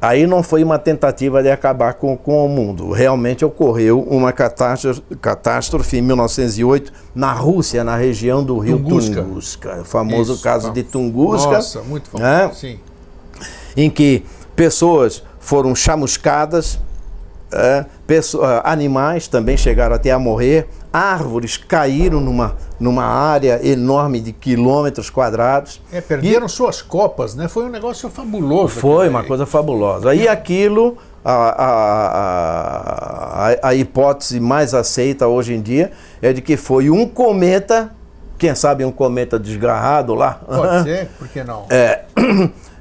[0.00, 2.92] Aí não foi uma tentativa de acabar com, com o mundo.
[2.92, 9.22] Realmente ocorreu uma catástrofe, catástrofe em 1908 na Rússia, na região do rio Tunguska.
[9.22, 11.50] Tunguska o famoso Isso, caso de Tunguska.
[11.50, 12.30] Nossa, muito famoso.
[12.30, 12.50] Né?
[12.54, 12.78] Sim.
[13.74, 14.24] Em que
[14.54, 16.78] pessoas foram chamuscadas,
[17.50, 24.32] é, pessoas, animais também chegaram até a morrer, árvores caíram numa, numa área enorme de
[24.32, 25.80] quilômetros quadrados.
[25.92, 27.48] É, perderam e, suas copas, né?
[27.48, 28.80] Foi um negócio fabuloso.
[28.80, 30.14] Foi uma coisa fabulosa.
[30.14, 31.32] E aquilo, a,
[31.64, 32.06] a,
[33.50, 35.92] a, a, hipótese mais aceita hoje em dia
[36.22, 37.92] é de que foi um cometa,
[38.38, 40.40] quem sabe um cometa desgarrado lá.
[40.46, 41.66] Pode ser, por que não?
[41.68, 42.04] É.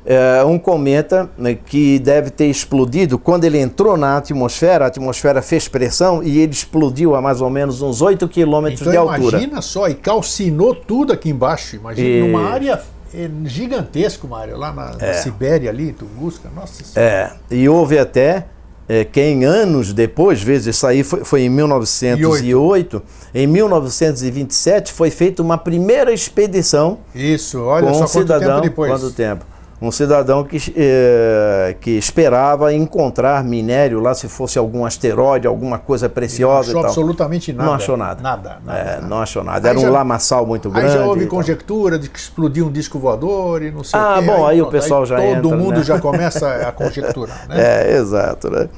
[0.06, 5.42] é, um cometa né, que deve ter explodido quando ele entrou na atmosfera, a atmosfera
[5.42, 9.38] fez pressão e ele explodiu a mais ou menos uns 8 quilômetros então, de altura.
[9.38, 11.76] Imagina só, e calcinou tudo aqui embaixo.
[11.76, 12.22] Imagina, e...
[12.22, 12.82] numa área
[13.14, 15.08] é, gigantesca, uma área lá na, é.
[15.08, 17.40] na Sibéria ali, Tunguska, nossa senhora.
[17.50, 18.46] É, e houve até
[18.88, 23.02] é, quem anos depois, vezes isso aí foi, foi em 1908,
[23.34, 27.00] em 1927 foi feita uma primeira expedição.
[27.14, 28.92] Isso, olha com só um cidadão, quanto tempo depois.
[28.92, 29.55] Quanto tempo?
[29.88, 36.10] Um cidadão que, eh, que esperava encontrar minério lá, se fosse algum asteroide, alguma coisa
[36.10, 36.72] preciosa.
[36.74, 37.70] Não achou absolutamente nada.
[37.70, 38.22] Não achou nada.
[38.22, 38.58] Nada.
[38.66, 39.08] nada, é, nada.
[39.08, 39.70] Não achou nada.
[39.70, 40.88] Era aí um já, lamaçal muito grande.
[40.88, 44.20] Aí já houve conjectura de que explodiu um disco voador e não sei ah, o
[44.20, 44.26] quê.
[44.26, 45.42] bom, aí, aí o pessoal aí já todo entra.
[45.42, 45.84] Todo mundo né?
[45.84, 47.36] já começa a conjecturar.
[47.48, 47.92] Né?
[47.92, 48.50] É, exato.
[48.50, 48.70] Né?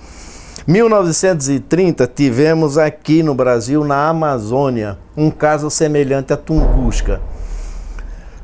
[0.67, 7.21] 1930 tivemos aqui no Brasil, na Amazônia, um caso semelhante a Tunguska.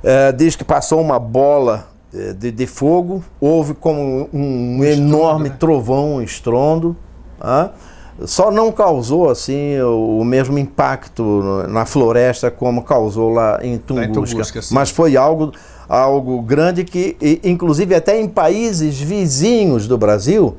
[0.04, 1.93] É, diz que passou uma bola
[2.34, 5.56] de, de fogo, houve como um, um enorme né?
[5.60, 6.96] trovão, um estrondo.
[7.40, 7.72] Ah,
[8.26, 14.60] só não causou assim o, mesmo impacto na floresta como causou lá em Tunguska, Tunguska
[14.72, 15.52] mas foi algo
[15.90, 20.56] algo grande que inclusive até em países vizinhos do Brasil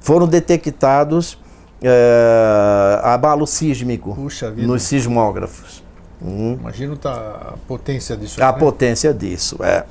[0.00, 1.36] foram detectados
[1.82, 4.16] é, abalo sísmico
[4.56, 5.82] nos sismógrafos.
[6.24, 6.56] Hum.
[6.60, 8.42] Imagina tá a potência disso.
[8.42, 8.58] A né?
[8.58, 9.84] potência disso, é.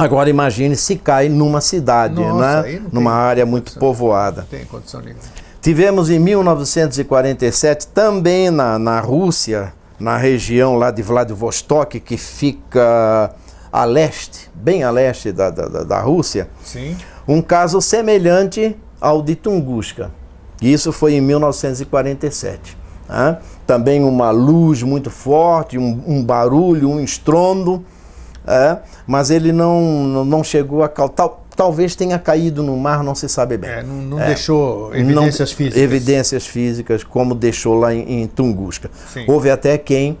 [0.00, 2.82] Agora imagine se cai numa cidade, Nossa, né?
[2.90, 4.40] numa área muito condição, povoada.
[4.40, 5.20] Não tem condição nenhuma.
[5.60, 13.30] Tivemos em 1947, também na, na Rússia, na região lá de Vladivostok, que fica
[13.70, 16.96] a leste, bem a leste da, da, da Rússia, Sim.
[17.28, 20.10] um caso semelhante ao de Tunguska.
[20.62, 22.76] Isso foi em 1947.
[23.06, 23.38] Né?
[23.66, 27.84] Também uma luz muito forte, um, um barulho, um estrondo
[28.46, 33.28] é, mas ele não, não chegou a tal, talvez tenha caído no mar, não se
[33.28, 33.70] sabe bem.
[33.70, 35.82] É, não, não é, deixou evidências não, físicas.
[35.82, 38.90] Evidências físicas, como deixou lá em, em Tunguska.
[39.12, 39.24] Sim.
[39.28, 40.16] Houve até quem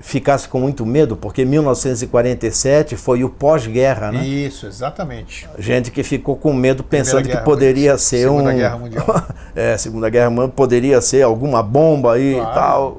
[0.00, 4.24] ficasse com muito medo, porque 1947 foi o pós-guerra, né?
[4.24, 5.46] Isso, exatamente.
[5.58, 8.46] Gente que ficou com medo pensando que poderia ser Segunda um...
[8.46, 9.24] Segunda Guerra Mundial.
[9.54, 12.92] é, Segunda Guerra Mundial, poderia ser alguma bomba aí claro, e tal.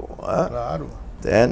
[0.48, 0.86] Claro.
[1.24, 1.50] É.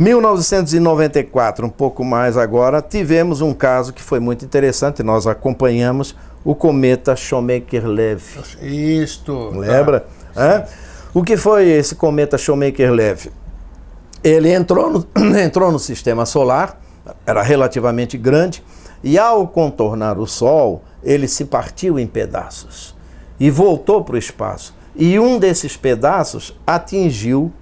[0.00, 6.54] 1994, um pouco mais agora, tivemos um caso que foi muito interessante, nós acompanhamos o
[6.54, 9.02] cometa Shoemaker-Levy.
[9.02, 9.50] Isto.
[9.50, 10.06] Lembra?
[10.32, 10.66] Tá.
[11.12, 13.30] O que foi esse cometa Shoemaker-Levy?
[14.24, 15.06] Ele entrou no,
[15.36, 16.80] entrou no sistema solar,
[17.26, 18.64] era relativamente grande,
[19.04, 22.96] e ao contornar o Sol, ele se partiu em pedaços
[23.38, 24.74] e voltou para o espaço.
[24.96, 27.52] E um desses pedaços atingiu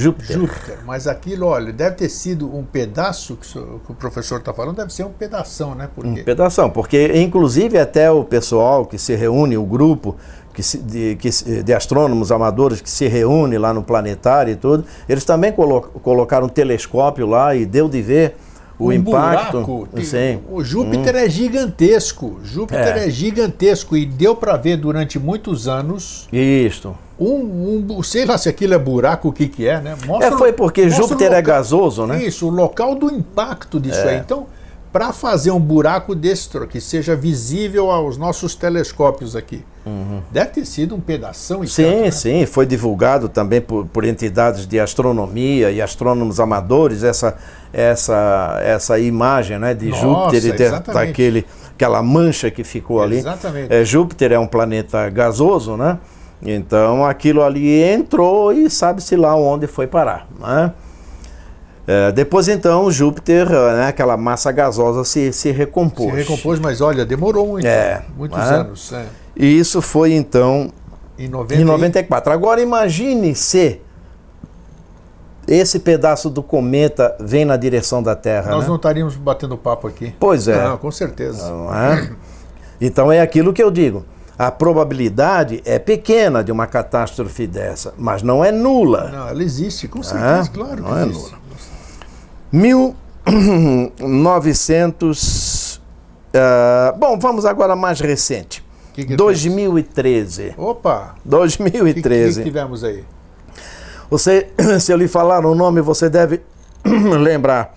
[0.00, 0.38] Júpiter.
[0.38, 0.78] Júpiter.
[0.86, 5.04] Mas aquilo, olha, deve ter sido um pedaço que o professor está falando, deve ser
[5.04, 5.88] um pedação, né?
[5.94, 10.16] Por um pedação, porque inclusive até o pessoal que se reúne, o grupo
[10.54, 11.30] que se, de, que,
[11.62, 16.46] de astrônomos amadores que se reúne lá no planetário e tudo, eles também colo colocaram
[16.46, 18.36] um telescópio lá e deu de ver
[18.78, 19.60] o um impacto.
[19.60, 20.40] Buraco, sim.
[20.50, 21.18] O Júpiter hum.
[21.18, 22.40] é gigantesco.
[22.42, 23.06] Júpiter é.
[23.06, 26.26] é gigantesco e deu para ver durante muitos anos.
[26.32, 29.94] Isto um, um, sei lá se aquilo é buraco, o que, que é, né?
[30.06, 32.24] Mostra, é, foi porque Júpiter é local, é gasoso, né?
[32.24, 34.14] Isso, o local do impacto disso é.
[34.14, 34.18] aí.
[34.18, 34.46] Então,
[34.90, 40.20] para fazer um buraco desse que seja visível aos nossos telescópios aqui, uhum.
[40.32, 41.64] deve ter sido um pedação.
[41.66, 42.10] Sim, tanto, né?
[42.10, 47.36] sim, foi divulgado também por, por entidades de astronomia e astrônomos amadores essa
[47.72, 53.18] essa essa imagem, né, de Nossa, Júpiter e de, daquele aquela mancha que ficou ali.
[53.18, 53.72] Exatamente.
[53.72, 55.98] É, Júpiter é um planeta gasoso, né?
[56.42, 60.26] Então aquilo ali entrou e sabe-se lá onde foi parar.
[60.38, 60.72] Né?
[61.86, 66.10] É, depois então Júpiter, né, aquela massa gasosa se, se recompôs.
[66.10, 68.44] Se recompôs, mas olha, demorou muito, é, muitos né?
[68.44, 68.92] anos.
[68.92, 69.06] É.
[69.36, 70.70] E isso foi então
[71.18, 72.32] em, 90 em 94.
[72.32, 73.80] Agora imagine se
[75.46, 78.52] esse pedaço do cometa vem na direção da Terra.
[78.52, 78.68] Nós né?
[78.68, 80.14] não estaríamos batendo papo aqui.
[80.20, 80.62] Pois é.
[80.62, 81.50] Não, com certeza.
[81.50, 82.10] Não é?
[82.80, 84.04] Então é aquilo que eu digo.
[84.42, 89.10] A probabilidade é pequena de uma catástrofe dessa, mas não é nula.
[89.10, 90.54] Não, ela existe, com certeza, É?
[90.54, 91.36] claro que Não é existe.
[92.50, 92.70] nula.
[94.50, 95.80] 1900.
[96.34, 98.64] ah, bom, vamos agora mais recente.
[98.94, 100.54] Que que 2013.
[100.56, 101.14] Opa!
[101.24, 102.42] O que, que, que 2013.
[102.42, 103.04] tivemos aí?
[104.10, 104.48] Você,
[104.80, 106.40] se eu lhe falar o nome, você deve
[107.20, 107.74] lembrar.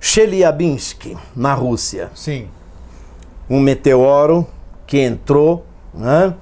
[0.00, 2.10] Chelyabinsk, na Rússia.
[2.12, 2.48] Sim.
[3.48, 4.44] Um meteoro
[4.84, 6.34] que entrou, né?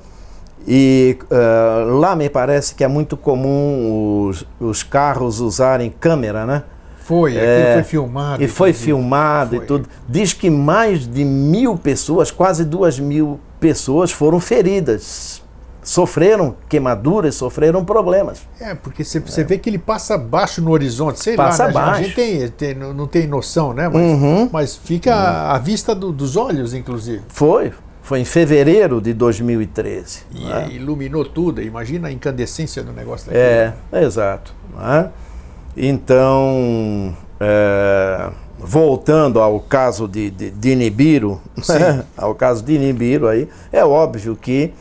[0.69, 6.63] E ah, lá me parece que é muito comum os, os carros usarem câmera, né?
[6.99, 8.43] Foi, É, foi filmado.
[8.43, 8.85] E foi inclusive.
[8.85, 9.65] filmado Foi.
[9.65, 9.89] e tudo.
[10.09, 15.43] Diz que mais de mil pessoas, quase duas mil pessoas foram feridas.
[15.83, 18.43] Sofreram queimaduras, sofreram problemas.
[18.61, 21.77] É, porque você, você vê que ele passa baixo no horizonte, sei Passa lá, né?
[21.79, 22.05] A baixo.
[22.05, 23.89] gente tem, tem- não tem noção, né?
[23.89, 24.49] Mas, Uhum.
[24.53, 27.23] mas fica à vista do- dos olhos, inclusive.
[27.29, 27.73] Foi.
[28.11, 30.23] Foi em fevereiro de 2013.
[30.33, 30.67] E né?
[30.69, 31.63] é, iluminou tudo.
[31.63, 33.45] Imagina a incandescência do negócio daquele.
[33.45, 33.73] É,
[34.05, 34.53] exato.
[34.77, 35.11] né?
[35.77, 41.75] Então, é, voltando ao caso de, de, de Nibiru, Sim.
[42.19, 44.75] ao caso de Nibiru aí, é óbvio que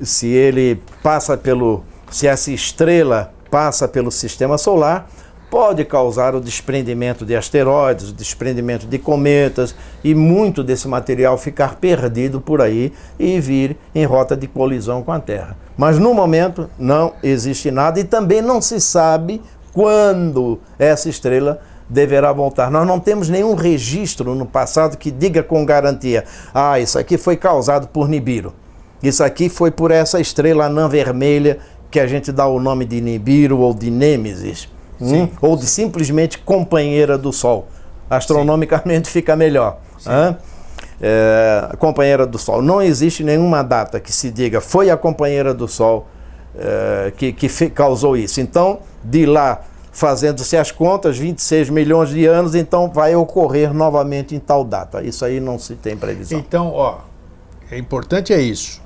[0.00, 5.06] se ele passa pelo, se essa estrela passa pelo sistema solar,
[5.50, 9.74] pode causar o desprendimento de asteroides, o desprendimento de cometas
[10.04, 15.10] e muito desse material ficar perdido por aí e vir em rota de colisão com
[15.10, 15.56] a Terra.
[15.76, 22.32] Mas no momento não existe nada e também não se sabe quando essa estrela deverá
[22.32, 22.70] voltar.
[22.70, 26.24] Nós não temos nenhum registro no passado que diga com garantia:
[26.54, 28.54] ah, isso aqui foi causado por Nibiru.
[29.02, 31.58] Isso aqui foi por essa estrela anã vermelha
[31.90, 34.68] que a gente dá o nome de Nibiru ou de Nêmesis,
[35.00, 35.28] hum?
[35.40, 37.68] ou de simplesmente companheira do Sol.
[38.08, 39.78] Astronomicamente fica melhor.
[40.06, 40.36] hã?
[41.00, 42.60] É, companheira do Sol.
[42.60, 46.06] Não existe nenhuma data que se diga foi a companheira do Sol
[46.54, 48.40] é, que, que causou isso.
[48.40, 49.62] Então, de lá,
[49.92, 55.02] fazendo-se as contas, 26 milhões de anos, então vai ocorrer novamente em tal data.
[55.02, 56.38] Isso aí não se tem previsão.
[56.38, 56.98] Então, ó,
[57.70, 58.80] é importante é isso.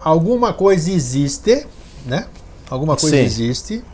[0.00, 1.66] Alguma coisa existe,
[2.04, 2.26] né?
[2.70, 3.22] Alguma coisa Sim.
[3.22, 3.84] existe.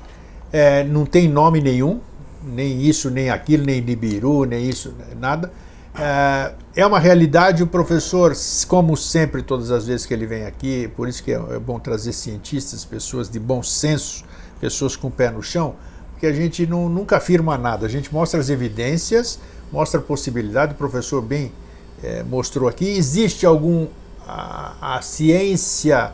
[0.52, 2.00] É, não tem nome nenhum,
[2.44, 5.50] nem isso, nem aquilo, nem Nibiru, nem isso, nada.
[5.98, 7.62] É, é uma realidade.
[7.62, 8.32] O professor,
[8.68, 11.78] como sempre, todas as vezes que ele vem aqui, por isso que é, é bom
[11.78, 14.24] trazer cientistas, pessoas de bom senso,
[14.60, 15.74] pessoas com o pé no chão,
[16.12, 17.86] porque a gente não, nunca afirma nada.
[17.86, 19.38] A gente mostra as evidências,
[19.72, 20.72] mostra a possibilidade.
[20.72, 21.52] O professor bem
[22.02, 22.88] eh, mostrou aqui.
[22.88, 23.86] Existe algum.
[24.26, 26.12] A, a ciência.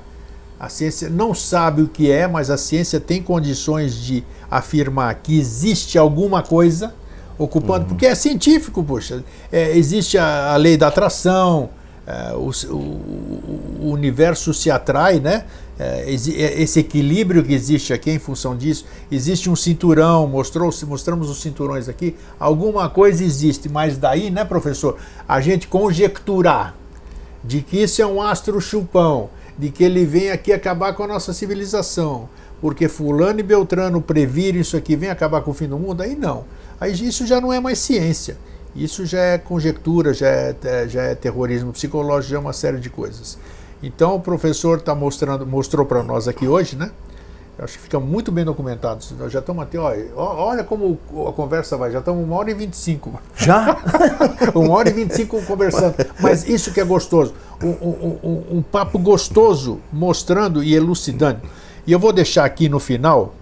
[0.59, 5.39] A ciência não sabe o que é, mas a ciência tem condições de afirmar que
[5.39, 6.95] existe alguma coisa
[7.39, 9.23] ocupando, porque é científico, poxa.
[9.53, 11.71] É, existe a, a lei da atração,
[12.05, 15.45] é, o, o- o universo se atrai, né?
[15.79, 21.31] É, é, esse equilíbrio que existe aqui em função disso, existe um cinturão, mostrou, mostramos
[21.31, 24.97] os cinturões aqui, alguma coisa existe, mas daí, né, professor,
[25.29, 26.75] a gente conjecturar
[27.45, 31.07] de que isso é um astro chupão, de que ele vem aqui acabar com a
[31.09, 32.29] nossa civilização,
[32.61, 36.15] porque fulano e Beltrano previram isso aqui, vem acabar com o fim do mundo, aí
[36.15, 36.45] não.
[36.81, 38.37] Aí isso já não é mais ciência.
[38.77, 42.79] Isso já é conjectura, já é, é- já é terrorismo psicológico, já é uma série
[42.79, 43.37] de coisas.
[43.83, 46.91] Então o professor tá mostrando, mostrou para nós aqui hoje, né?
[47.61, 49.05] Acho que fica muito bem documentado.
[49.19, 50.97] Nós já estamos até, ó- olha como
[51.29, 53.21] a conversa vai, já estamos uma hora e vinte e cinco.
[53.37, 53.77] Já?
[54.55, 55.95] Uma hora e 25 conversando.
[56.21, 57.35] Mas isso que é gostoso.
[57.63, 61.41] Um, um- um- um papo gostoso, mostrando e elucidando.
[61.87, 63.35] E eu vou deixar aqui no final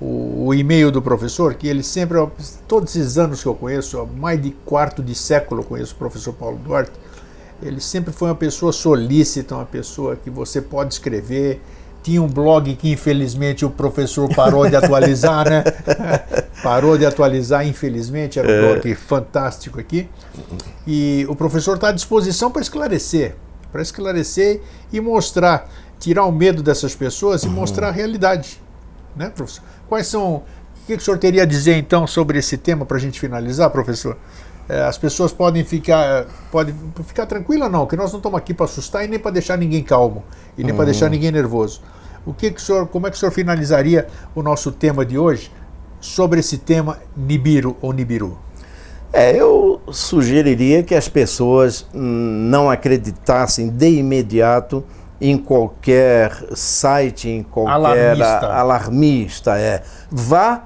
[0.00, 2.18] o, o e-mail do professor, que ele sempre,
[2.68, 5.96] todos esses anos que eu conheço, há mais de quarto de século eu conheço o
[5.96, 6.90] professor Paulo Duarte,
[7.62, 11.62] ele sempre foi uma pessoa solícita, uma pessoa que você pode escrever.
[12.06, 15.64] Tinha um blog que infelizmente o professor parou de atualizar, né?
[16.62, 20.08] parou de atualizar, infelizmente, era um blog fantástico aqui.
[20.86, 23.34] E o professor está à disposição para esclarecer,
[23.72, 24.60] para esclarecer
[24.92, 25.68] e mostrar,
[25.98, 28.62] tirar o medo dessas pessoas e mostrar a realidade,
[29.16, 29.64] né, professor?
[29.88, 30.42] Quais são o
[30.86, 33.68] que que o senhor teria a dizer então sobre esse tema para a gente finalizar,
[33.70, 34.16] professor?
[34.68, 36.72] É, as pessoas podem ficar, podem
[37.04, 39.82] ficar tranquila não, que nós não estamos aqui para assustar e nem para deixar ninguém
[39.82, 40.22] calmo
[40.56, 41.82] e nem para deixar ninguém nervoso.
[42.26, 45.16] O que, que o senhor, como é que o senhor finalizaria o nosso tema de
[45.16, 45.50] hoje
[46.00, 48.36] sobre esse tema Nibiru ou Nibiru?
[49.12, 54.84] É, eu sugeriria que as pessoas não acreditassem de imediato
[55.20, 58.52] em qualquer site, em qualquer Alarmista.
[58.52, 59.82] alarmista, é.
[60.10, 60.64] Vá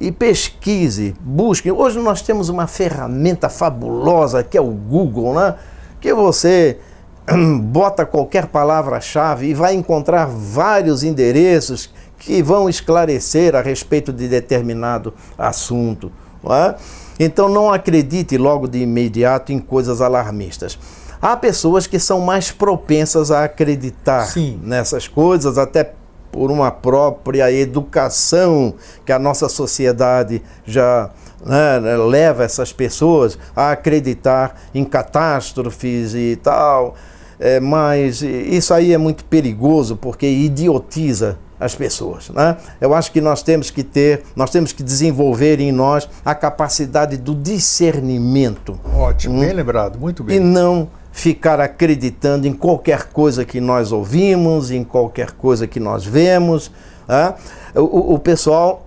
[0.00, 1.70] e pesquise, busque.
[1.70, 5.54] Hoje nós temos uma ferramenta fabulosa que é o Google, né?
[6.00, 6.78] Que você
[7.62, 15.12] bota qualquer palavra-chave e vai encontrar vários endereços que vão esclarecer a respeito de determinado
[15.36, 16.12] assunto.
[16.42, 16.76] Não é?
[17.18, 20.78] Então não acredite logo de imediato em coisas alarmistas.
[21.20, 24.60] Há pessoas que são mais propensas a acreditar Sim.
[24.62, 25.92] nessas coisas, até
[26.30, 28.74] por uma própria educação
[29.06, 31.10] que a nossa sociedade já
[31.46, 36.96] né, leva essas pessoas a acreditar em catástrofes e tal.
[37.38, 42.28] É, mas isso aí é muito perigoso porque idiotiza as pessoas.
[42.30, 42.56] Né?
[42.80, 47.16] Eu acho que nós temos que ter, nós temos que desenvolver em nós a capacidade
[47.16, 48.78] do discernimento.
[48.94, 49.40] Ótimo, hum?
[49.40, 50.36] bem lembrado, muito bem.
[50.36, 56.04] E não ficar acreditando em qualquer coisa que nós ouvimos, em qualquer coisa que nós
[56.04, 56.70] vemos.
[57.06, 57.34] Né?
[57.74, 58.84] O, o, pessoal,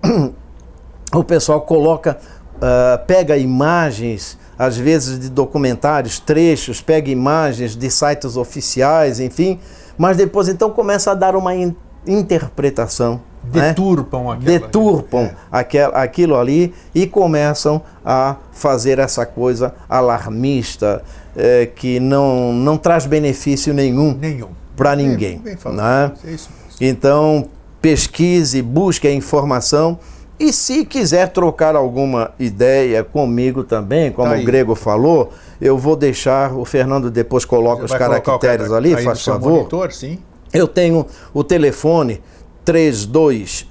[1.12, 2.18] o pessoal coloca,
[2.56, 9.60] uh, pega imagens às vezes de documentários, trechos, pega imagens de sites oficiais, enfim,
[9.96, 11.74] mas depois então começa a dar uma in
[12.06, 13.20] interpretação.
[13.44, 14.30] Deturpam né?
[14.32, 15.34] aquela, Deturpam é.
[15.50, 21.02] aquel, aquilo ali e começam a fazer essa coisa alarmista
[21.36, 24.48] é, que não, não traz benefício nenhum, nenhum.
[24.76, 25.40] para ninguém.
[25.72, 26.12] Né?
[26.24, 26.36] É
[26.80, 27.48] então,
[27.80, 29.98] pesquise, busque a informação
[30.38, 35.96] e se quiser trocar alguma ideia comigo também, como tá o Grego falou, eu vou
[35.96, 39.58] deixar, o Fernando depois coloca os caracteres ali, faz favor.
[39.58, 40.18] Monitor, sim.
[40.52, 41.04] Eu tenho
[41.34, 42.22] o telefone
[42.64, 43.66] 3206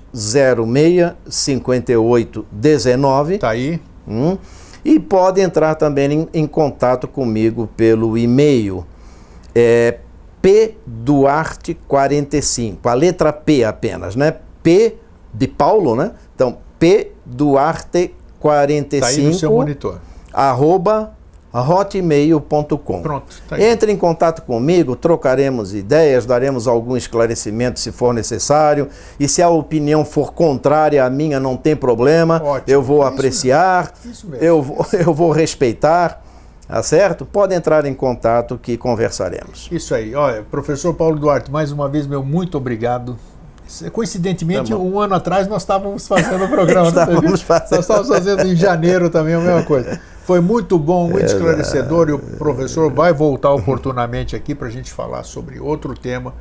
[1.30, 3.38] 5819.
[3.38, 3.80] Tá aí.
[4.08, 4.38] Hum,
[4.84, 8.86] e pode entrar também em, em contato comigo pelo e-mail.
[9.56, 10.00] É
[10.42, 14.36] pduarte45, a letra P apenas, né?
[14.62, 14.98] P
[15.34, 16.12] de Paulo, né?
[16.80, 20.00] P Duarte 45 tá aí no seu monitor.
[20.32, 21.18] arroba
[21.54, 23.02] hotmail.com.
[23.02, 23.26] Pronto.
[23.48, 28.90] Tá Entre em contato comigo, trocaremos ideias, daremos algum esclarecimento se for necessário.
[29.20, 32.42] E se a opinião for contrária à minha, não tem problema.
[32.44, 32.64] Ótimo.
[32.68, 34.46] Eu vou é apreciar, isso mesmo.
[34.46, 36.24] Eu, vou, eu vou respeitar.
[36.68, 37.26] Tá certo?
[37.26, 39.70] Pode entrar em contato que conversaremos.
[39.72, 40.14] Isso aí.
[40.14, 43.18] Olha, professor Paulo Duarte, mais uma vez, meu muito obrigado.
[43.92, 46.88] Coincidentemente, tá um ano atrás nós estávamos fazendo o programa.
[46.90, 47.72] estávamos fazendo.
[47.72, 50.00] Nós estávamos fazendo em janeiro também a mesma coisa.
[50.24, 54.92] Foi muito bom, muito esclarecedor e o professor vai voltar oportunamente aqui para a gente
[54.92, 56.34] falar sobre outro tema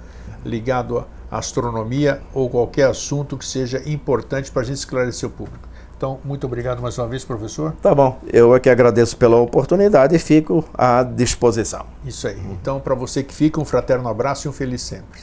[0.45, 5.69] ligado à astronomia ou qualquer assunto que seja importante para a gente esclarecer o público.
[5.97, 7.75] Então, muito obrigado mais uma vez, professor.
[7.81, 8.19] Tá bom.
[8.31, 11.87] Eu é que agradeço pela oportunidade e fico à disposição.
[12.05, 12.39] Isso aí.
[12.51, 15.21] Então, para você que fica, um fraterno abraço e um feliz sempre.